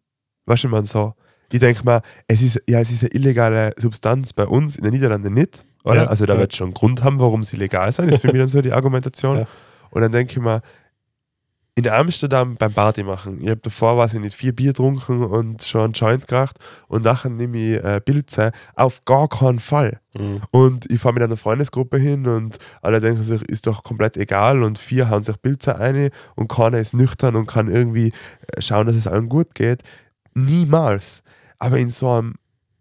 [0.46, 1.14] Weißt du, man so,
[1.52, 4.92] ich denke mal, es ist, ja, es ist eine illegale Substanz bei uns in den
[4.92, 6.04] Niederlanden nicht, oder?
[6.04, 6.40] Ja, also da ja.
[6.40, 8.72] wird schon einen Grund haben, warum sie legal sein, ist für mich dann so die
[8.72, 9.38] Argumentation.
[9.44, 9.46] Ja.
[9.90, 10.60] Und dann denke ich mir,
[11.76, 15.62] in Amsterdam beim Party machen, ich habe davor, weiß ich nicht, vier Bier getrunken und
[15.62, 20.00] schon einen Joint gemacht und nachher nehme ich äh, Pilze, auf gar keinen Fall.
[20.14, 20.42] Mhm.
[20.52, 24.62] Und ich fahre mit einer Freundesgruppe hin und alle denken sich, ist doch komplett egal
[24.62, 28.12] und vier hauen sich Pilze ein und keiner ist nüchtern und kann irgendwie
[28.52, 29.82] äh, schauen, dass es allen gut geht.
[30.34, 31.22] Niemals.
[31.58, 32.34] Aber in so einem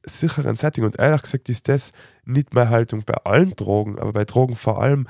[0.05, 1.91] sicheren Setting und ehrlich gesagt ist das
[2.25, 5.07] nicht meine Haltung bei allen Drogen, aber bei Drogen vor allem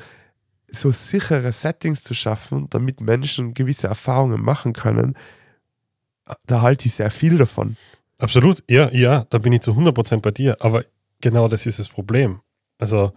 [0.70, 5.16] so sichere Settings zu schaffen, damit Menschen gewisse Erfahrungen machen können,
[6.46, 7.78] da halte ich sehr viel davon.
[8.18, 10.86] Absolut, ja, ja, da bin ich zu 100% bei dir, aber
[11.22, 12.40] genau das ist das Problem.
[12.78, 13.14] Also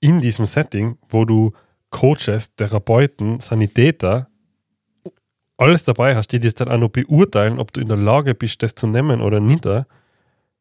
[0.00, 1.52] in diesem Setting, wo du
[1.90, 4.28] Coaches, Therapeuten, Sanitäter,
[5.56, 8.62] alles dabei hast, die das dann auch noch beurteilen, ob du in der Lage bist,
[8.62, 9.66] das zu nehmen oder nicht,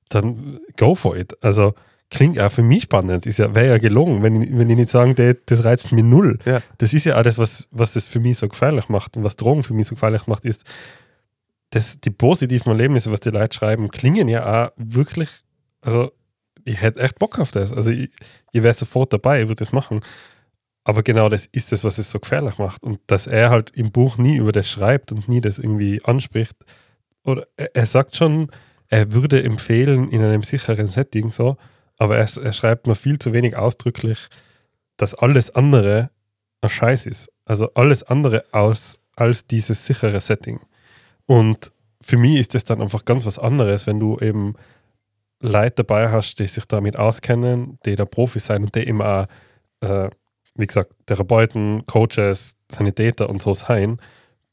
[0.10, 1.38] dann go for it.
[1.42, 1.74] Also
[2.10, 3.26] klingt auch für mich spannend.
[3.26, 6.04] Ist ja, wäre ja gelogen, wenn ich, wenn ich nicht sagen würde, das reizt mich
[6.04, 6.40] null.
[6.46, 6.62] Ja.
[6.78, 9.36] Das ist ja auch das, was, was es für mich so gefährlich macht und was
[9.36, 10.66] Drogen für mich so gefährlich macht, ist,
[11.72, 15.30] dass die positiven Erlebnisse, was die Leute schreiben, klingen ja auch wirklich,
[15.82, 16.12] also
[16.64, 17.74] ich hätte echt Bock auf das.
[17.74, 18.10] Also ich,
[18.52, 20.02] ich wäre sofort dabei, ich würde das machen.
[20.84, 22.84] Aber genau das ist es, was es so gefährlich macht.
[22.84, 26.56] Und dass er halt im Buch nie über das schreibt und nie das irgendwie anspricht.
[27.24, 28.50] Oder er, er sagt schon,
[28.90, 31.58] er würde empfehlen in einem sicheren Setting so,
[31.98, 34.28] aber er, er schreibt nur viel zu wenig ausdrücklich,
[34.98, 36.10] dass alles andere
[36.62, 37.32] ein Scheiß ist.
[37.46, 40.60] Also alles andere als, als dieses sichere Setting.
[41.26, 41.72] Und
[42.02, 44.56] für mich ist das dann einfach ganz was anderes, wenn du eben
[45.40, 49.28] Leute dabei hast, die sich damit auskennen, die da Profis sein und die eben auch,
[49.82, 50.10] äh,
[50.56, 54.00] wie gesagt, Therapeuten, Coaches, Sanitäter und so sein,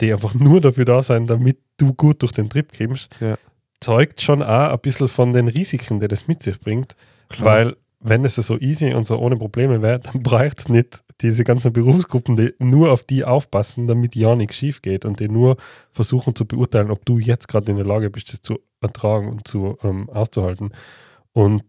[0.01, 3.39] die einfach nur dafür da sein, damit du gut durch den Trip kommst, Ja.
[3.85, 6.97] Zeugt schon auch ein bisschen von den Risiken, die das mit sich bringt.
[7.39, 11.45] Weil, wenn es so easy und so ohne Probleme wäre, dann braucht es nicht diese
[11.45, 15.57] ganzen Berufsgruppen, die nur auf die aufpassen, damit ja nichts schief geht und die nur
[15.93, 19.47] versuchen zu beurteilen, ob du jetzt gerade in der Lage bist, das zu ertragen und
[19.47, 20.73] zu ähm, auszuhalten.
[21.33, 21.63] Und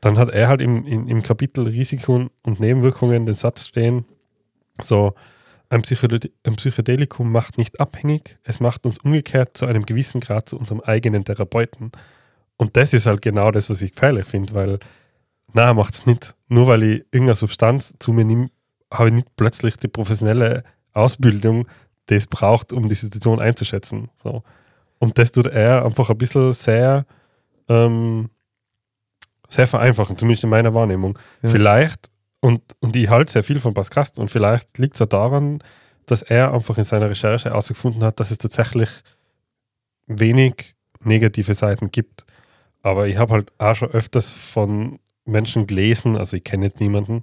[0.00, 4.04] dann hat er halt im, im, im Kapitel Risiken und Nebenwirkungen den Satz stehen,
[4.80, 5.14] so,
[5.70, 10.48] ein, Psychode ein Psychedelikum macht nicht abhängig, es macht uns umgekehrt zu einem gewissen Grad
[10.48, 11.92] zu unserem eigenen Therapeuten.
[12.56, 14.78] Und das ist halt genau das, was ich gefährlich finde, weil,
[15.54, 16.34] na, macht es nicht.
[16.48, 18.50] Nur weil ich irgendeine Substanz zu mir nehme,
[18.92, 21.66] habe ich nicht plötzlich die professionelle Ausbildung,
[22.10, 24.10] die es braucht, um die Situation einzuschätzen.
[24.16, 24.42] So.
[24.98, 27.06] Und das tut er einfach ein bisschen sehr,
[27.68, 28.28] ähm,
[29.48, 31.18] sehr vereinfachen, zumindest in meiner Wahrnehmung.
[31.42, 31.48] Ja.
[31.48, 35.62] Vielleicht, und, und ich halte sehr viel von Pascast, und vielleicht liegt es ja daran,
[36.06, 38.88] dass er einfach in seiner Recherche herausgefunden hat, dass es tatsächlich
[40.06, 42.24] wenig negative Seiten gibt.
[42.82, 47.22] Aber ich habe halt auch schon öfters von Menschen gelesen, also ich kenne jetzt niemanden,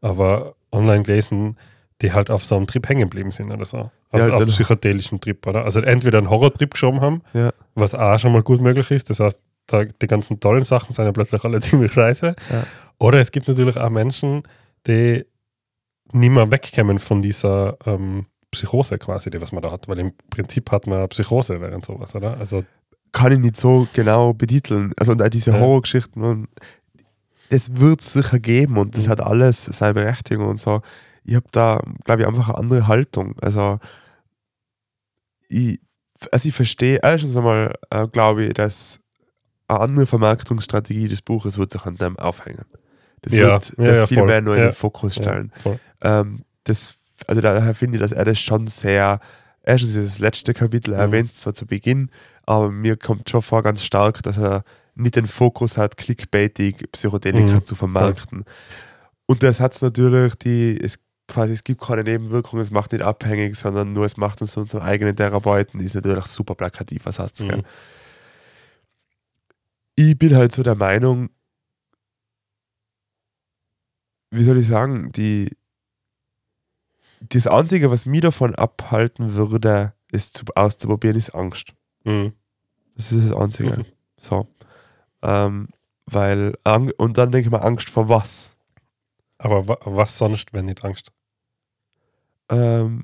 [0.00, 1.56] aber online gelesen,
[2.02, 3.90] die halt auf so einem Trip hängen geblieben sind oder so.
[4.10, 5.64] Also Ja, auf dann- psychedelischen Trip, oder?
[5.64, 7.52] Also entweder einen Horrortrip geschoben haben, Ja.
[7.74, 9.10] was auch schon mal gut möglich ist.
[9.10, 12.34] Das heißt, da, die ganzen tollen Sachen sind ja plötzlich alle ziemlich scheiße.
[12.50, 12.66] Ja.
[12.98, 14.42] Oder es gibt natürlich auch Menschen,
[14.86, 15.24] die
[16.12, 19.88] nicht mehr wegkommen von dieser ähm, Psychose quasi, die was man da hat.
[19.88, 22.36] Weil im Prinzip hat man Psychose während sowas, oder?
[22.38, 22.64] Also
[23.12, 24.92] kann ich nicht so genau betiteln.
[24.98, 25.60] Also und auch diese Ja.
[25.60, 26.46] Horrorgeschichten,
[27.50, 29.10] das wird es sicher geben und das Mhm.
[29.10, 30.82] hat alles seine Berechtigung und so.
[31.24, 33.34] Ich habe da, glaube ich, einfach eine andere Haltung.
[33.40, 33.78] Also
[35.48, 35.80] ich,
[36.32, 39.00] also ich verstehe, erstens einmal äh, glaube ich, dass
[39.68, 42.64] eine andere Vermarktungsstrategie des Buches wird sich an dem aufhängen.
[43.24, 44.26] Das Ja, wird das ja, viel voll.
[44.26, 45.50] mehr nur in den Fokus stellen.
[46.02, 46.94] Ähm, das,
[47.26, 49.18] also daher finde ich, dass er das schon sehr,
[49.62, 51.00] erstens das letzte Kapitel Mhm.
[51.00, 52.10] erwähnt, zwar zu Beginn,
[52.44, 54.62] aber mir kommt schon vor ganz stark, dass er
[54.94, 57.64] nicht den Fokus hat, clickbaitig Psychedelika Mhm.
[57.64, 58.44] zu vermarkten.
[59.26, 63.02] Und das hat es natürlich, die, es quasi es gibt keine Nebenwirkungen, es macht nicht
[63.02, 67.38] abhängig, sondern nur es macht uns zu unseren eigenen Therapeuten, ist natürlich super plakativer Satz.
[67.38, 67.56] Gell?
[67.56, 67.62] Mhm.
[69.96, 71.30] Ich bin halt so der Meinung,
[74.34, 75.56] wie soll ich sagen, die,
[77.20, 81.72] das Einzige, was mich davon abhalten würde, es zu, auszuprobieren, ist Angst.
[82.04, 82.32] Mhm.
[82.96, 83.84] Das ist das Einzige.
[84.16, 84.46] So.
[85.20, 85.68] Ähm,
[86.06, 86.54] weil,
[86.96, 88.56] und dann denke ich mal, Angst vor was?
[89.36, 91.12] Aber wa was sonst, wenn nicht Angst?
[92.48, 93.02] Ähm,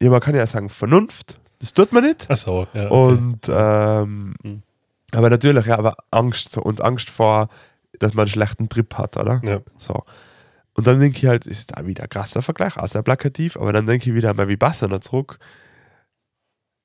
[0.00, 2.30] ja, man kann ja sagen, Vernunft, das tut man nicht.
[2.30, 2.90] Achso, ja.
[2.90, 3.12] Okay.
[3.12, 4.62] Und ähm, Mhm.
[5.12, 7.48] aber natürlich, ja, aber Angst so, und Angst vor,
[7.98, 9.40] dass man einen schlechten Trip hat, oder?
[9.44, 9.60] ja.
[9.76, 10.04] So.
[10.74, 13.72] Und dann denke ich halt, ist da wieder ein krasser Vergleich, auch sehr plakativ, aber
[13.72, 15.38] dann denke ich wieder mal wie Bassana zurück.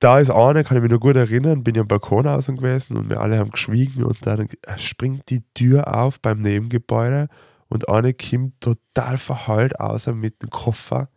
[0.00, 2.96] Da ist eine, kann ich mich noch gut erinnern, bin ja am Balkon außen gewesen
[2.96, 7.28] und wir alle haben geschwiegen und dann springt die Tür auf beim Nebengebäude
[7.68, 11.08] und eine kommt total verheult außer mit dem Koffer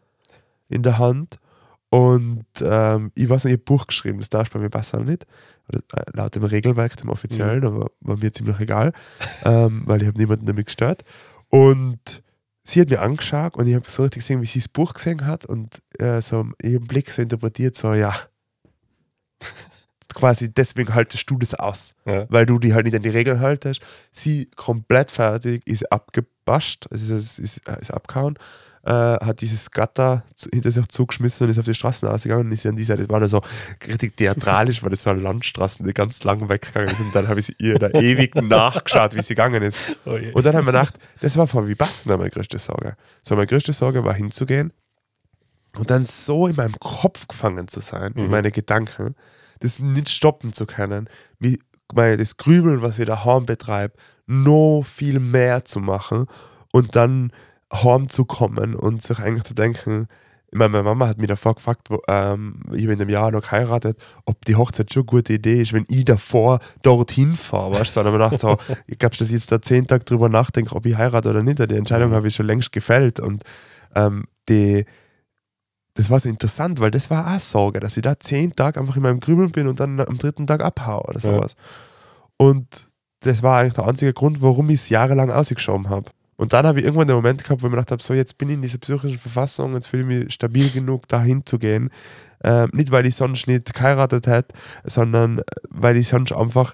[0.67, 1.39] in der Hand
[1.91, 5.27] und ähm, ich weiß nicht, ich habe Buch geschrieben, das darf bei mir besser nicht,
[5.67, 8.93] oder, äh, laut dem Regelwerk, dem offiziellen, aber war mir ziemlich egal,
[9.45, 11.03] ähm, weil ich habe niemanden damit gestört
[11.49, 12.23] und
[12.63, 15.25] sie hat mir angeschaut und ich habe so richtig gesehen, wie sie das Buch gesehen
[15.25, 18.13] hat und äh, so ihren Blick so interpretiert, so ja,
[20.13, 22.25] quasi deswegen haltest du das aus, ja.
[22.29, 23.81] weil du die halt nicht an die Regeln haltest.
[24.11, 28.37] Sie komplett fertig, ist abgebascht, also ist, ist, ist abgehauen,
[28.83, 32.65] äh, hat dieses Gatter hinter sich zugeschmissen und ist auf die Straßen ausgegangen und ist
[32.65, 33.41] an die Seite, das war dann so
[33.87, 37.47] richtig theatralisch, weil das eine Landstraßen, die ganz lang weggegangen ist und dann habe ich
[37.47, 39.97] sie ihr da ewig nachgeschaut, wie sie gegangen ist.
[40.05, 40.31] Oh je.
[40.33, 42.95] Und dann haben wir gedacht, das war vor wie Basten meine größte Sorge.
[43.21, 44.73] So, meine größte Sorge war hinzugehen
[45.77, 48.29] und dann so in meinem Kopf gefangen zu sein, in Mhm.
[48.31, 49.15] meine Gedanken,
[49.59, 51.07] das nicht stoppen zu können,
[51.39, 51.59] wie
[51.93, 53.93] mein, das Grübeln, was ich daheim betreibe,
[54.25, 56.25] noch viel mehr zu machen
[56.71, 57.31] und dann
[57.73, 60.07] heim zu kommen und sich eigentlich zu denken,
[60.53, 63.31] ich meine, meine Mama hat mich davor gefragt, wo, ähm, ich habe in dem Jahr
[63.31, 67.79] noch geheiratet, ob die Hochzeit schon eine gute Idee ist, wenn ich davor dorthin fahre.
[67.79, 70.03] Weißt du, dann habe ich gedacht, so, ich glaube, dass ich jetzt da zehn Tage
[70.03, 71.59] drüber nachdenke, ob ich heirate oder nicht.
[71.59, 73.21] Die Entscheidung habe ich schon längst gefällt.
[73.21, 73.45] Und
[73.95, 74.83] ähm, die,
[75.93, 78.97] das war so interessant, weil das war auch Sorge, dass ich da zehn Tage einfach
[78.97, 81.33] in meinem Grübeln bin und dann am dritten Tag abhaue oder Ja.
[81.35, 81.55] sowas.
[82.35, 82.89] Und
[83.21, 86.09] das war eigentlich der einzige Grund, warum ich es jahrelang ausgeschoben habe.
[86.41, 88.39] Und dann habe ich irgendwann den Moment gehabt, wo ich mir gedacht habe, so jetzt
[88.39, 91.91] bin ich in dieser psychischen Verfassung, jetzt fühle ich mich stabil genug, dahin zu gehen.
[92.43, 96.73] Ähm, nicht, weil ich sonst nicht geheiratet hätte, sondern weil ich sonst einfach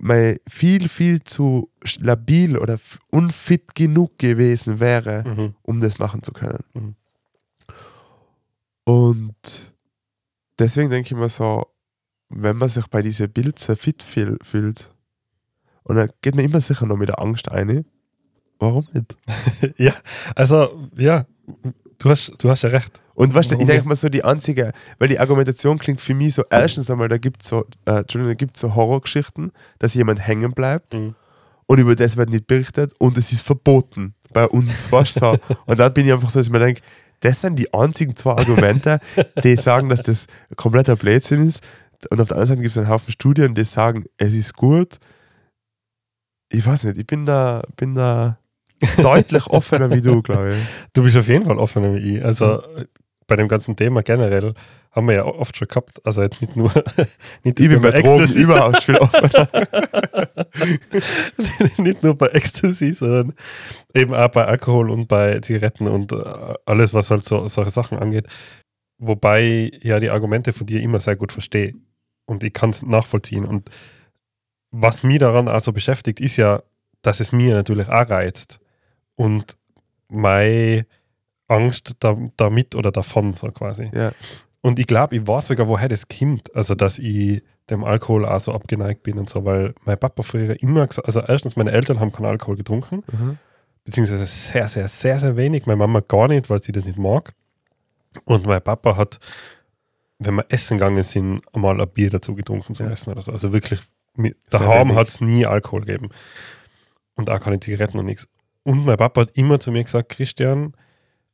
[0.00, 2.78] mal viel, viel zu labil oder
[3.10, 5.54] unfit genug gewesen wäre, Mhm.
[5.62, 6.62] um das machen zu können.
[6.74, 6.94] Mhm.
[8.84, 9.72] Und
[10.60, 11.66] deswegen denke ich mir so,
[12.28, 14.90] wenn man sich bei dieser Bild sehr fit fühl- fühlt,
[15.82, 17.84] und dann geht man immer sicher noch mit der Angst ein.
[18.62, 19.16] Warum nicht?
[19.76, 19.92] ja,
[20.36, 21.26] also, ja,
[21.98, 23.02] du hast, du hast ja recht.
[23.14, 26.34] Und weißt du, ich denke mal so die einzige, weil die Argumentation klingt für mich
[26.34, 29.50] so, erstens einmal, da gibt es so, äh, Entschuldigung, da gibt's so Horrorgeschichten,
[29.80, 31.16] dass jemand hängen bleibt Mhm.
[31.66, 35.38] und über das wird nicht berichtet und es ist verboten bei uns, weißt du so.
[35.66, 36.82] Und da bin ich einfach so, dass ich mir denke,
[37.20, 39.00] das sind die einzigen zwei Argumente,
[39.42, 41.62] die sagen, dass das kompletter Blödsinn ist.
[42.10, 44.98] Und auf der anderen Seite gibt es einen Haufen Studien, die sagen, es ist gut.
[46.48, 48.38] Ich weiß nicht, ich bin da, bin da
[48.96, 50.56] deutlich offener wie du, glaube ich.
[50.92, 52.24] Du bist auf jeden Fall offener wie ich.
[52.24, 52.62] Also,
[53.26, 54.54] bei dem ganzen Thema generell
[54.90, 56.04] haben wir ja oft schon gehabt.
[56.04, 56.70] Also, jetzt nicht nur,
[57.44, 59.48] nicht Ich bin bei Drogen überhaupt viel offener.
[61.78, 63.32] nicht nur bei Ecstasy, sondern
[63.94, 67.98] eben auch bei Alkohol und bei Zigaretten und äh, alles, was halt so solche Sachen
[67.98, 68.26] angeht.
[68.98, 71.74] Wobei ja die Argumente von dir immer sehr gut verstehe
[72.26, 73.44] und ich kann es nachvollziehen.
[73.44, 73.70] Und
[74.70, 76.62] was mich daran also beschäftigt, ist ja,
[77.02, 78.60] dass es mir natürlich auch reizt
[79.22, 79.56] und
[80.08, 80.86] meine
[81.48, 83.90] Angst da, damit oder davon so quasi.
[83.94, 84.12] Ja.
[84.60, 86.54] Und ich glaube, ich weiß sogar, woher das kommt.
[86.54, 90.60] Also, dass ich dem Alkohol auch so abgeneigt bin und so, weil mein Papa früher
[90.62, 93.38] immer gesagt, also erstens, meine Eltern haben keinen Alkohol getrunken, Mhm.
[93.84, 95.66] beziehungsweise sehr, sehr, sehr, sehr wenig.
[95.66, 97.34] Meine Mama gar nicht, weil sie das nicht mag.
[98.24, 99.18] Und mein Papa hat,
[100.18, 102.92] wenn wir essen gegangen sind, einmal ein Bier dazu getrunken zum Ja.
[102.92, 103.32] Essen oder so.
[103.32, 103.80] Also wirklich,
[104.14, 104.96] mit, daheim wenig.
[104.96, 106.10] hat es nie Alkohol gegeben.
[107.16, 108.28] Und auch keine Zigaretten und nichts.
[108.64, 110.74] Und mein Papa hat immer zu mir gesagt, Christian,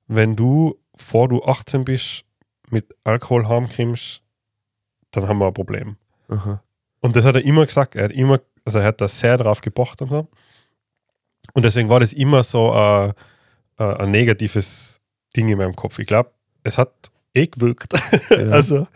[0.07, 2.25] wenn du, vor du 18 bist,
[2.71, 4.23] mit Alkohol heimkommst,
[5.11, 5.97] dann haben wir ein Problem.
[6.29, 6.63] Aha.
[7.01, 7.97] Und das hat er immer gesagt.
[7.97, 10.29] Er hat immer, also er hat da sehr drauf gepocht und so.
[11.55, 13.13] Und deswegen war das immer so ein,
[13.77, 15.01] ein, ein negatives
[15.37, 15.99] Ding in meinem Kopf.
[15.99, 16.31] Ich glaube,
[16.63, 17.93] es hat eh gewirkt.
[18.31, 18.51] Ja.
[18.51, 18.87] Also,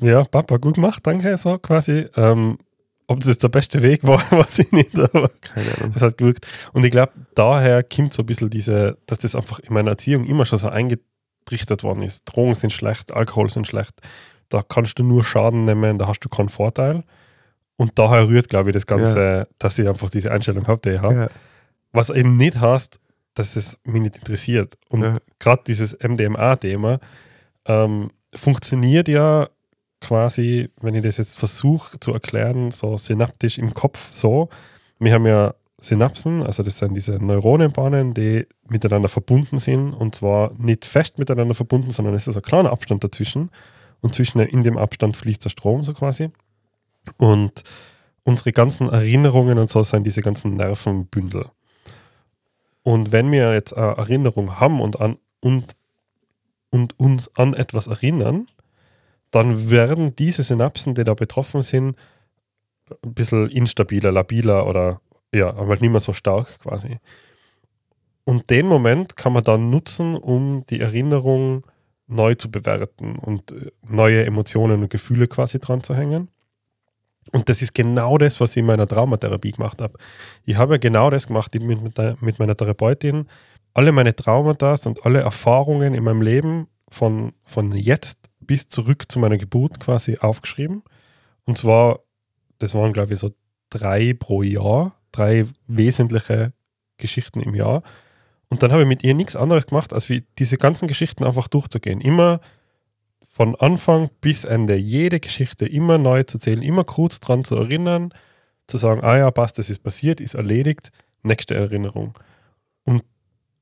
[0.00, 2.08] ja, Papa, gut gemacht, danke, so quasi.
[2.16, 2.58] Ähm,
[3.08, 5.92] ob das jetzt der beste Weg war, weiß ich nicht, aber Keine Ahnung.
[5.94, 6.46] es hat gewirkt.
[6.72, 10.24] Und ich glaube, daher kommt so ein bisschen diese, dass das einfach in meiner Erziehung
[10.24, 12.24] immer schon so eingetrichtert worden ist.
[12.24, 13.94] Drogen sind schlecht, Alkohol sind schlecht.
[14.48, 17.02] Da kannst du nur Schaden nehmen, da hast du keinen Vorteil.
[17.76, 21.00] Und daher rührt, glaube ich, das Ganze, dass ich einfach diese Einstellung habe, die ich
[21.00, 21.14] habe.
[21.14, 21.28] Ja.
[21.92, 22.98] Was eben nicht heißt,
[23.34, 24.74] dass es mich nicht interessiert.
[24.88, 25.16] Und Ja.
[25.38, 26.98] gerade dieses MDMA-Thema
[27.66, 29.48] ähm, funktioniert ja
[30.00, 34.48] quasi, wenn ich das jetzt versuche zu erklären, so synaptisch im Kopf so.
[34.98, 40.52] Wir haben ja Synapsen, also das sind diese Neuronenbahnen, die miteinander verbunden sind und zwar
[40.54, 43.50] nicht fest miteinander verbunden, sondern es ist ein kleiner Abstand dazwischen
[44.00, 46.30] und zwischen in dem Abstand fließt der Strom so quasi.
[47.18, 47.62] Und
[48.24, 51.46] unsere ganzen Erinnerungen und so sind diese ganzen Nervenbündel.
[52.82, 55.76] Und wenn wir jetzt eine Erinnerung haben und, an, und,
[56.70, 58.48] und uns an etwas erinnern,
[59.30, 61.96] dann werden diese Synapsen, die da betroffen sind,
[63.04, 65.00] ein bisschen instabiler, labiler oder
[65.32, 66.98] ja, aber nicht mehr so stark quasi.
[68.24, 71.66] Und den Moment kann man dann nutzen, um die Erinnerung
[72.08, 76.28] neu zu bewerten und äh, neue Emotionen und Gefühle quasi dran zu hängen.
[77.32, 79.98] Und das ist genau das, was ich in meiner Traumatherapie gemacht habe.
[80.44, 83.26] Ich habe ja genau das gemacht ich mit, mit, der, mit meiner Therapeutin.
[83.74, 89.18] Alle meine Traumata und alle Erfahrungen in meinem Leben von, von jetzt bis zurück zu
[89.18, 90.82] meiner Geburt quasi aufgeschrieben.
[91.44, 92.00] Und zwar,
[92.58, 93.32] das waren glaube ich so
[93.70, 96.52] drei pro Jahr, drei wesentliche
[96.98, 97.82] Geschichten im Jahr.
[98.48, 101.48] Und dann habe ich mit ihr nichts anderes gemacht, als wie diese ganzen Geschichten einfach
[101.48, 102.00] durchzugehen.
[102.00, 102.40] Immer
[103.36, 108.14] von Anfang bis Ende, jede Geschichte immer neu zu zählen, immer kurz dran zu erinnern,
[108.66, 110.90] zu sagen, ah ja, passt, das ist passiert, ist erledigt,
[111.22, 112.18] nächste Erinnerung.
[112.84, 113.04] Und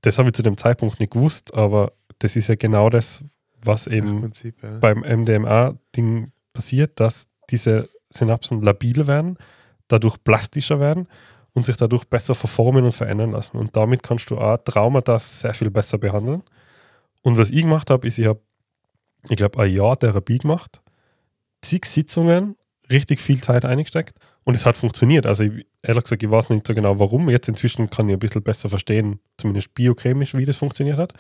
[0.03, 3.25] das habe ich zu dem Zeitpunkt nicht gewusst, aber das ist ja genau das,
[3.67, 4.79] was eben Prinzip, ja.
[4.79, 9.37] beim MDMA-Ding passiert, dass diese Synapsen labil werden,
[9.89, 11.09] dadurch plastischer werden
[11.53, 13.57] und sich dadurch besser verformen und verändern lassen.
[13.57, 16.43] Und damit kannst du auch Traumata sehr viel besser behandeln.
[17.23, 18.41] Und was ich gemacht habe, ist, ich habe,
[19.29, 20.83] ich glaube, ein Jahr Therapie gemacht,
[21.63, 22.57] zig Sitzungen,
[22.91, 25.27] richtig viel Zeit eingesteckt und es hat funktioniert.
[25.27, 27.31] Also ich, ehrlich gesagt, ich weiß nicht so genau warum.
[27.31, 31.15] Jetzt inzwischen kann ich ein bisschen besser verstehen, zumindest biochemisch, wie das funktioniert hat.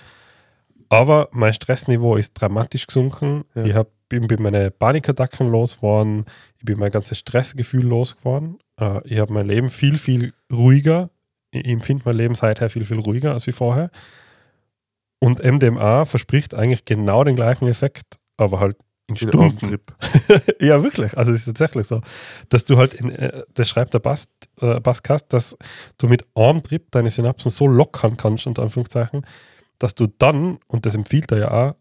[0.94, 3.44] Aber mein Stressniveau ist dramatisch gesunken.
[3.54, 3.64] Ja.
[3.64, 6.24] Ich hab, bin, bin meine Panikattacken losgeworden.
[6.58, 8.58] Ich bin mein ganzes Stressgefühl losgeworden.
[8.78, 11.10] Äh, ich habe mein Leben viel, viel ruhiger.
[11.50, 13.90] Ich empfinde mein Leben seither viel, viel ruhiger als wie vorher.
[15.20, 18.76] Und MDMA verspricht eigentlich genau den gleichen Effekt, aber halt
[19.06, 19.78] in Stunden.
[20.60, 21.16] Ja, wirklich.
[21.16, 22.00] Also es ist tatsächlich so,
[22.48, 24.30] dass du halt, in, äh, das schreibt der Bast,
[24.60, 25.56] äh, Bastkast, dass
[25.98, 29.26] du mit Armtrip deine Synapsen so lockern kannst, unter Anführungszeichen,
[29.78, 31.74] dass du dann, und das empfiehlt er ja auch,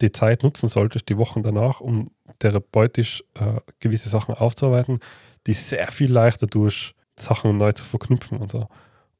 [0.00, 4.98] die Zeit nutzen solltest, die Wochen danach, um therapeutisch äh, gewisse Sachen aufzuarbeiten,
[5.46, 8.68] die sehr viel leichter durch Sachen neu zu verknüpfen und so.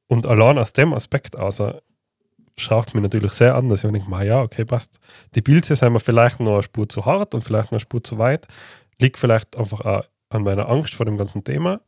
[0.07, 1.79] Und allein aus dem Aspekt also
[2.57, 4.99] schaut es mir natürlich sehr an, dass ich mir denke, "Ma ja, okay, passt.
[5.33, 8.03] Die Pilze sind mir vielleicht noch eine Spur zu hart und vielleicht noch eine Spur
[8.03, 8.47] zu weit.
[8.99, 11.81] Liegt vielleicht einfach auch an meiner Angst vor dem ganzen Thema.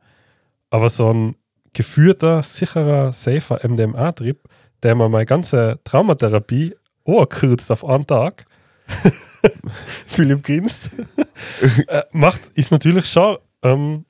[0.69, 1.35] Aber so ein
[1.73, 4.46] geführter, sicherer, safer MDMA-Trip,
[4.83, 6.75] der mir meine ganze Traumatherapie
[7.05, 8.45] angekürzt auf einen Tag,
[10.07, 10.91] Philipp grinst,
[11.87, 14.05] äh, macht, ist natürlich schon, ähm,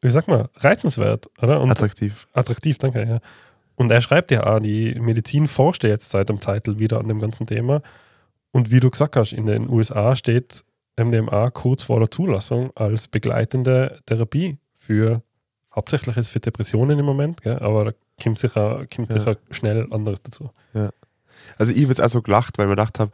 [0.00, 1.60] wie sag mal, reizenswert, oder?
[1.60, 2.26] Und Attraktiv.
[2.32, 3.20] attraktiv, danke, ja.
[3.76, 7.08] Und er schreibt ja auch, die Medizin forscht ja jetzt seit dem Zeitl wieder an
[7.08, 7.80] dem ganzen Thema.
[8.50, 10.64] Und wie du gesagt hast, in den USA steht
[10.96, 15.22] MDMA kurz vor der Zulassung als begleitende Therapie für
[15.74, 17.58] hauptsächlich jetzt für Depressionen im Moment, gell?
[17.60, 17.92] aber da
[18.22, 19.18] kommt sicher, kommt Ja.
[19.18, 20.50] sicher schnell anderes dazu.
[21.58, 23.10] Also ich habe jetzt auch so gelacht, weil ich mir gedacht habe,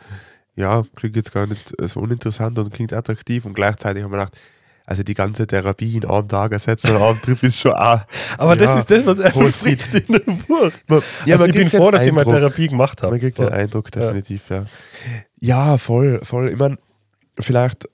[0.56, 4.24] ja, klingt jetzt gar nicht so uninteressant und klingt attraktiv und gleichzeitig habe ich mir
[4.24, 4.38] gedacht,
[4.86, 8.00] also die ganze Therapie in einem Tag ersetzen oder einem Trip ist schon auch.
[8.38, 10.70] Aber Ja, das ist das, was er verspricht in dem Buch.
[10.88, 13.12] Man, also ich bin froh, dass ich meine Eindruck- Therapie gemacht habe.
[13.12, 13.44] Man kriegt So.
[13.44, 14.64] den Eindruck, definitiv, ja.
[15.40, 16.50] Ja, voll, voll.
[16.50, 16.76] Ich meine,
[17.40, 17.88] vielleicht,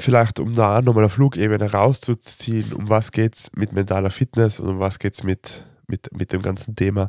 [0.00, 4.68] vielleicht um da nochmal eine Flugebene rauszuziehen, um was geht es mit mentaler Fitness und
[4.68, 7.08] um was geht es mit, mit, mit dem ganzen Thema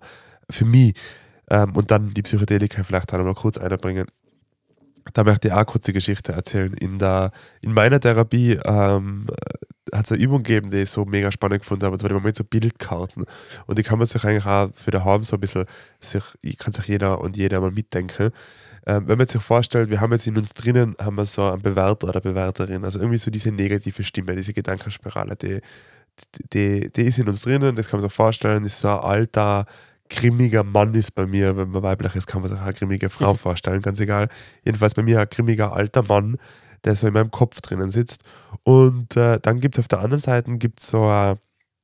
[0.49, 0.93] für mich.
[1.49, 4.07] Ähm, und dann die Psychedelika vielleicht auch nochmal kurz einbringen.
[5.13, 6.73] Da möchte ich auch eine kurze Geschichte erzählen.
[6.73, 7.31] In, der,
[7.61, 9.27] in meiner Therapie ähm,
[9.93, 11.93] hat es eine Übung gegeben, die ich so mega spannend gefunden habe.
[11.93, 13.25] Und zwar mit so Bildkarten.
[13.65, 15.65] Und die kann man sich eigentlich auch für daheim so ein bisschen,
[15.99, 18.31] sich, ich kann sich jeder und jeder mal mitdenken.
[18.85, 21.61] Ähm, wenn man sich vorstellt, wir haben jetzt in uns drinnen, haben wir so einen
[21.61, 25.61] Bewerter oder Bewerterin, also irgendwie so diese negative Stimme, diese Gedankenspirale, die,
[26.53, 29.65] die, die ist in uns drinnen, das kann man sich vorstellen, ist so ein alter,
[30.11, 33.09] grimmiger Mann ist bei mir, wenn man weiblich ist, kann man sich auch eine grimmige
[33.09, 34.27] Frau vorstellen, ganz egal.
[34.65, 36.37] Jedenfalls bei mir ein grimmiger alter Mann,
[36.83, 38.23] der so in meinem Kopf drinnen sitzt.
[38.63, 41.37] Und äh, dann gibt es auf der anderen Seite gibt's so ein,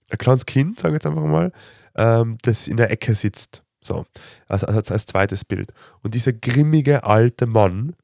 [0.10, 1.52] ein kleines Kind, sage ich jetzt einfach mal,
[1.95, 3.64] ähm, das in der Ecke sitzt.
[3.80, 4.05] So,
[4.47, 5.73] also, also als zweites Bild.
[6.03, 7.95] Und dieser grimmige alte Mann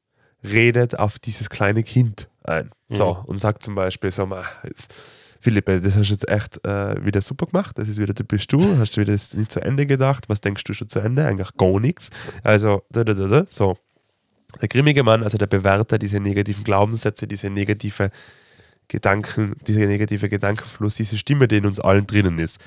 [0.42, 2.70] redet auf dieses kleine Kind ein.
[2.88, 4.44] So, und sagt zum Beispiel so mal,
[5.40, 8.78] Philippe, das hast du jetzt echt äh, wieder super gemacht, das ist wieder typisch du,
[8.78, 11.26] hast du wieder das nicht zu Ende gedacht, was denkst du schon zu Ende?
[11.26, 12.10] Eigentlich gar nichts.
[12.42, 13.76] Also, da, da, da, da, so.
[14.60, 18.10] Der grimmige Mann, also der Bewerter, diese negativen Glaubenssätze, diese negative
[18.88, 22.58] Gedanken, dieser negative Gedankenfluss, diese Stimme, die in uns allen drinnen ist.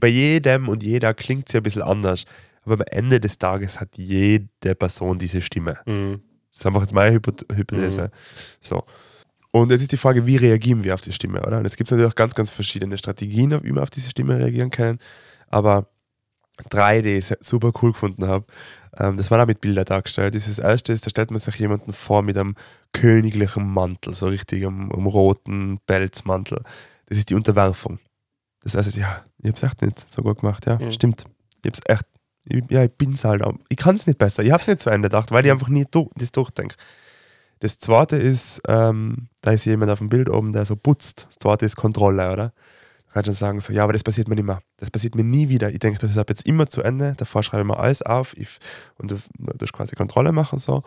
[0.00, 2.24] Bei jedem und jeder klingt sie ein bisschen anders,
[2.64, 5.78] aber am Ende des Tages hat jede Person diese Stimme.
[5.86, 6.20] Mhm.
[6.50, 8.10] Das ist einfach jetzt meine Hypo- Hypothese.
[8.60, 8.84] So.
[9.52, 11.58] Und jetzt ist die Frage, wie reagieren wir auf die Stimme, oder?
[11.58, 14.38] Und jetzt gibt es natürlich auch ganz, ganz verschiedene Strategien, wie man auf diese Stimme
[14.38, 14.98] reagieren kann.
[15.48, 15.88] Aber
[16.68, 18.46] drei, die ich super cool gefunden habe,
[18.98, 20.34] ähm, das waren auch mit Bildern dargestellt.
[20.34, 22.54] Dieses erste ist, da stellt man sich jemanden vor mit einem
[22.92, 26.62] königlichen Mantel, so richtig einem, einem roten Pelzmantel.
[27.06, 27.98] Das ist die Unterwerfung.
[28.74, 30.90] Das heißt, ja, ich hab's echt nicht so gut gemacht, ja, Mhm.
[30.90, 31.24] stimmt.
[31.62, 32.04] Ich hab's echt,
[32.44, 33.42] ich, ja, ich bin's halt.
[33.44, 33.54] auch.
[33.68, 34.42] Ich kann's nicht besser.
[34.42, 36.74] Ich hab's nicht zu Ende gedacht, weil ich einfach nie du, das durchdenke.
[37.60, 41.26] Das zweite ist, ähm, da ist jemand auf dem Bild oben, der so putzt.
[41.28, 42.52] Das zweite ist Kontrolle, oder?
[43.06, 44.60] Da kannst du sagen, so, ja, aber das passiert mir nicht mehr.
[44.76, 45.70] Das passiert mir nie wieder.
[45.70, 47.14] Ich denke, das ist ab jetzt immer zu Ende.
[47.16, 48.58] Davor schreibe ich mir alles auf ich,
[48.98, 50.58] und du du musst quasi Kontrolle machen.
[50.58, 50.82] So.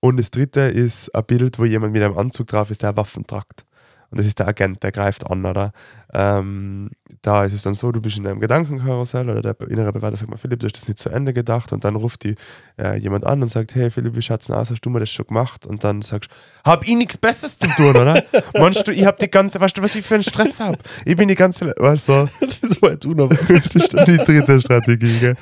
[0.00, 3.26] Und das dritte ist ein Bild, wo jemand mit einem Anzug drauf ist, der Waffen
[3.26, 3.65] tragt.
[4.10, 5.72] Und das ist der Agent, der greift an, oder?
[6.14, 6.90] Ähm,
[7.22, 10.30] da ist es dann so, du bist in einem Gedankenkarussell oder der innere Bewerter sagt
[10.30, 12.36] mal, Philipp, du hast das nicht zu Ende gedacht und dann ruft die
[12.78, 15.10] äh, jemand an und sagt, hey Philipp, wie schaut's denn aus, hast du mir das
[15.10, 15.66] schon gemacht?
[15.66, 18.22] Und dann sagst du, hab ich nichts Besseres zu tun, oder?
[18.54, 20.78] Meinst du, ich hab die ganze, weißt du, was ich für einen Stress hab?
[21.04, 23.50] Ich bin die ganze, weißt du, das war jetzt unerwartet.
[23.50, 25.36] das ist die dritte Strategie, gell?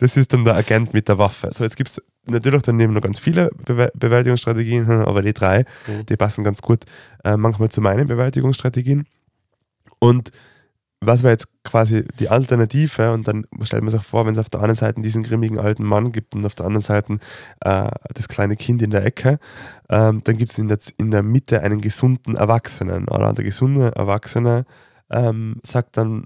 [0.00, 1.48] Das ist dann der Agent mit der Waffe.
[1.52, 3.50] So, jetzt gibt es natürlich daneben noch ganz viele
[3.94, 6.06] Bewältigungsstrategien, aber die drei, Mhm.
[6.06, 6.84] die passen ganz gut
[7.24, 9.06] äh, manchmal zu meinen Bewältigungsstrategien.
[9.98, 10.30] Und
[11.02, 13.12] was wäre jetzt quasi die Alternative?
[13.12, 15.84] Und dann stellt man sich vor, wenn es auf der einen Seite diesen grimmigen alten
[15.84, 17.18] Mann gibt und auf der anderen Seite
[17.60, 19.38] äh, das kleine Kind in der Ecke,
[19.88, 23.08] ähm, dann gibt es in der, in der Mitte einen gesunden Erwachsenen.
[23.08, 23.30] Oder?
[23.30, 24.66] Und der gesunde Erwachsene
[25.10, 26.24] ähm, sagt dann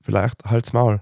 [0.00, 1.00] vielleicht halt's Maul.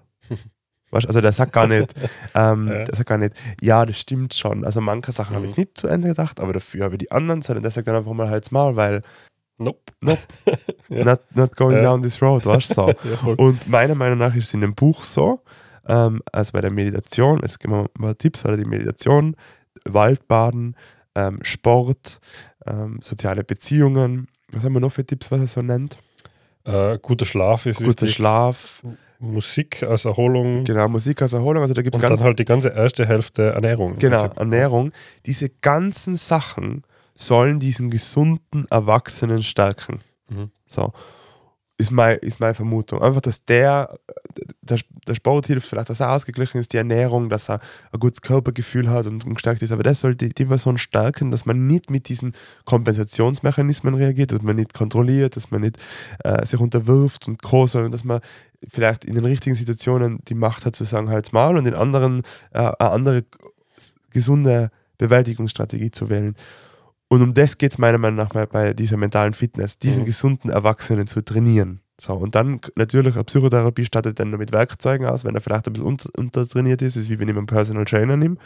[0.91, 1.93] Weißt, also der sagt gar nicht,
[2.34, 2.84] ähm, Ja.
[2.84, 4.64] der sagt gar nicht, ja, das stimmt schon.
[4.64, 5.51] Also manche Sachen habe Mhm.
[5.53, 7.97] ich nicht zu Ende gedacht, aber dafür habe ich die anderen, sondern der sagt dann
[7.97, 9.03] einfach mal halt's Maul, weil
[9.59, 9.80] Nope.
[10.01, 10.20] nope,
[10.89, 11.05] Ja.
[11.05, 11.82] not, not going Ja.
[11.82, 12.87] down this road, weißt du so.
[13.26, 13.34] Ja.
[13.37, 15.41] Und meiner Meinung nach ist es in dem Buch so,
[15.89, 19.34] ähm, also bei der Meditation, es gibt mal, mal Tipps, oder die Meditation,
[19.84, 20.76] Waldbaden,
[21.14, 22.18] ähm, Sport,
[22.66, 25.97] ähm, soziale Beziehungen, was haben wir noch für Tipps, was er so nennt?
[26.64, 28.14] Äh, guter Schlaf ist Guter wichtig.
[28.14, 28.82] Schlaf,
[29.19, 30.64] Musik als Erholung.
[30.64, 33.07] genau, Musik als Erholung, also da gibt es Und ganz dann halt die ganze erste
[33.07, 33.99] Hälfte Ernährung.
[33.99, 34.31] Genau.
[34.37, 34.93] Ernährung.
[35.27, 36.83] Diese ganzen Sachen
[37.14, 40.01] sollen diesen gesunden Erwachsenen stärken.
[40.29, 40.51] Mhm.
[40.67, 40.93] So.
[41.79, 43.03] Ist, mein, ist meine Vermutung.
[43.03, 43.99] Einfach, dass der,
[44.62, 47.61] der, der Sport hilft, vielleicht, dass er ausgeglichen ist, die Ernährung, dass er
[47.93, 49.72] ein gutes Körpergefühl hat und, gestärkt ist.
[49.72, 52.33] Aber das soll die, Person stärken, dass man nicht mit diesen
[52.64, 55.77] Kompensationsmechanismen reagiert, dass man nicht kontrolliert, dass man nicht
[56.24, 58.20] äh, sich unterwirft und co., sondern dass man
[58.68, 62.22] vielleicht in den richtigen Situationen die Macht hat zu sagen, halt's mal und in anderen
[62.53, 63.24] äh, eine andere
[64.11, 66.35] gesunde Bewältigungsstrategie zu wählen.
[67.09, 70.07] Und um das geht es meiner Meinung nach mal bei dieser mentalen Fitness, diesen Mhm.
[70.07, 71.80] gesunden Erwachsenen zu trainieren.
[71.98, 75.66] So, und dann natürlich, eine Psychotherapie startet dann nur mit Werkzeugen aus, wenn er vielleicht
[75.66, 78.36] ein bisschen unter, untertrainiert ist, ist wie wenn ich einen Personal Trainer nehme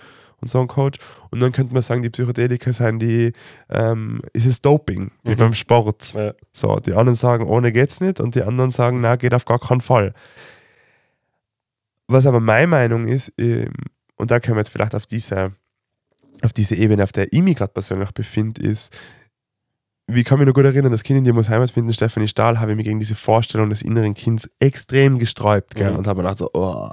[0.41, 0.99] und so einen Coach.
[1.31, 3.33] Und dann könnte man sagen, die Psychedelika sind die,
[3.71, 5.37] ähm, ist es Doping, wie Mhm.
[5.37, 6.13] beim Sport.
[6.15, 6.35] Ja.
[6.53, 9.59] So, die anderen sagen, ohne geht's nicht und die anderen sagen, na, geht auf gar
[9.59, 10.15] keinen Fall.
[12.09, 13.73] Was aber meine Meinung ist, ähm,
[14.17, 15.53] und da können wir jetzt vielleicht auf diese,
[16.43, 18.93] auf diese Ebene, auf der ich mich gerade persönlich befinde, ist,
[20.13, 22.59] wie kann mich noch gut erinnern, das Kind in dir muss Heimat finden, Stephanie Stahl,
[22.59, 25.93] habe ich mich gegen diese Vorstellung des inneren Kindes extrem gesträubt gell?
[25.93, 25.99] Mhm.
[25.99, 26.91] und habe mir gedacht, so, oh,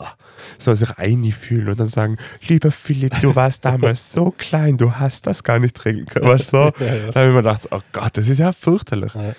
[0.58, 2.18] soll sich einfühlen und dann sagen,
[2.48, 6.28] lieber Philipp, du warst damals so klein, du hast das gar nicht regeln können.
[6.28, 6.58] Weißt du?
[6.58, 6.72] so?
[6.80, 7.12] Ja, ja.
[7.12, 9.14] Da habe ich mir gedacht, oh Gott, das ist ja fürchterlich.
[9.16, 9.34] Ja.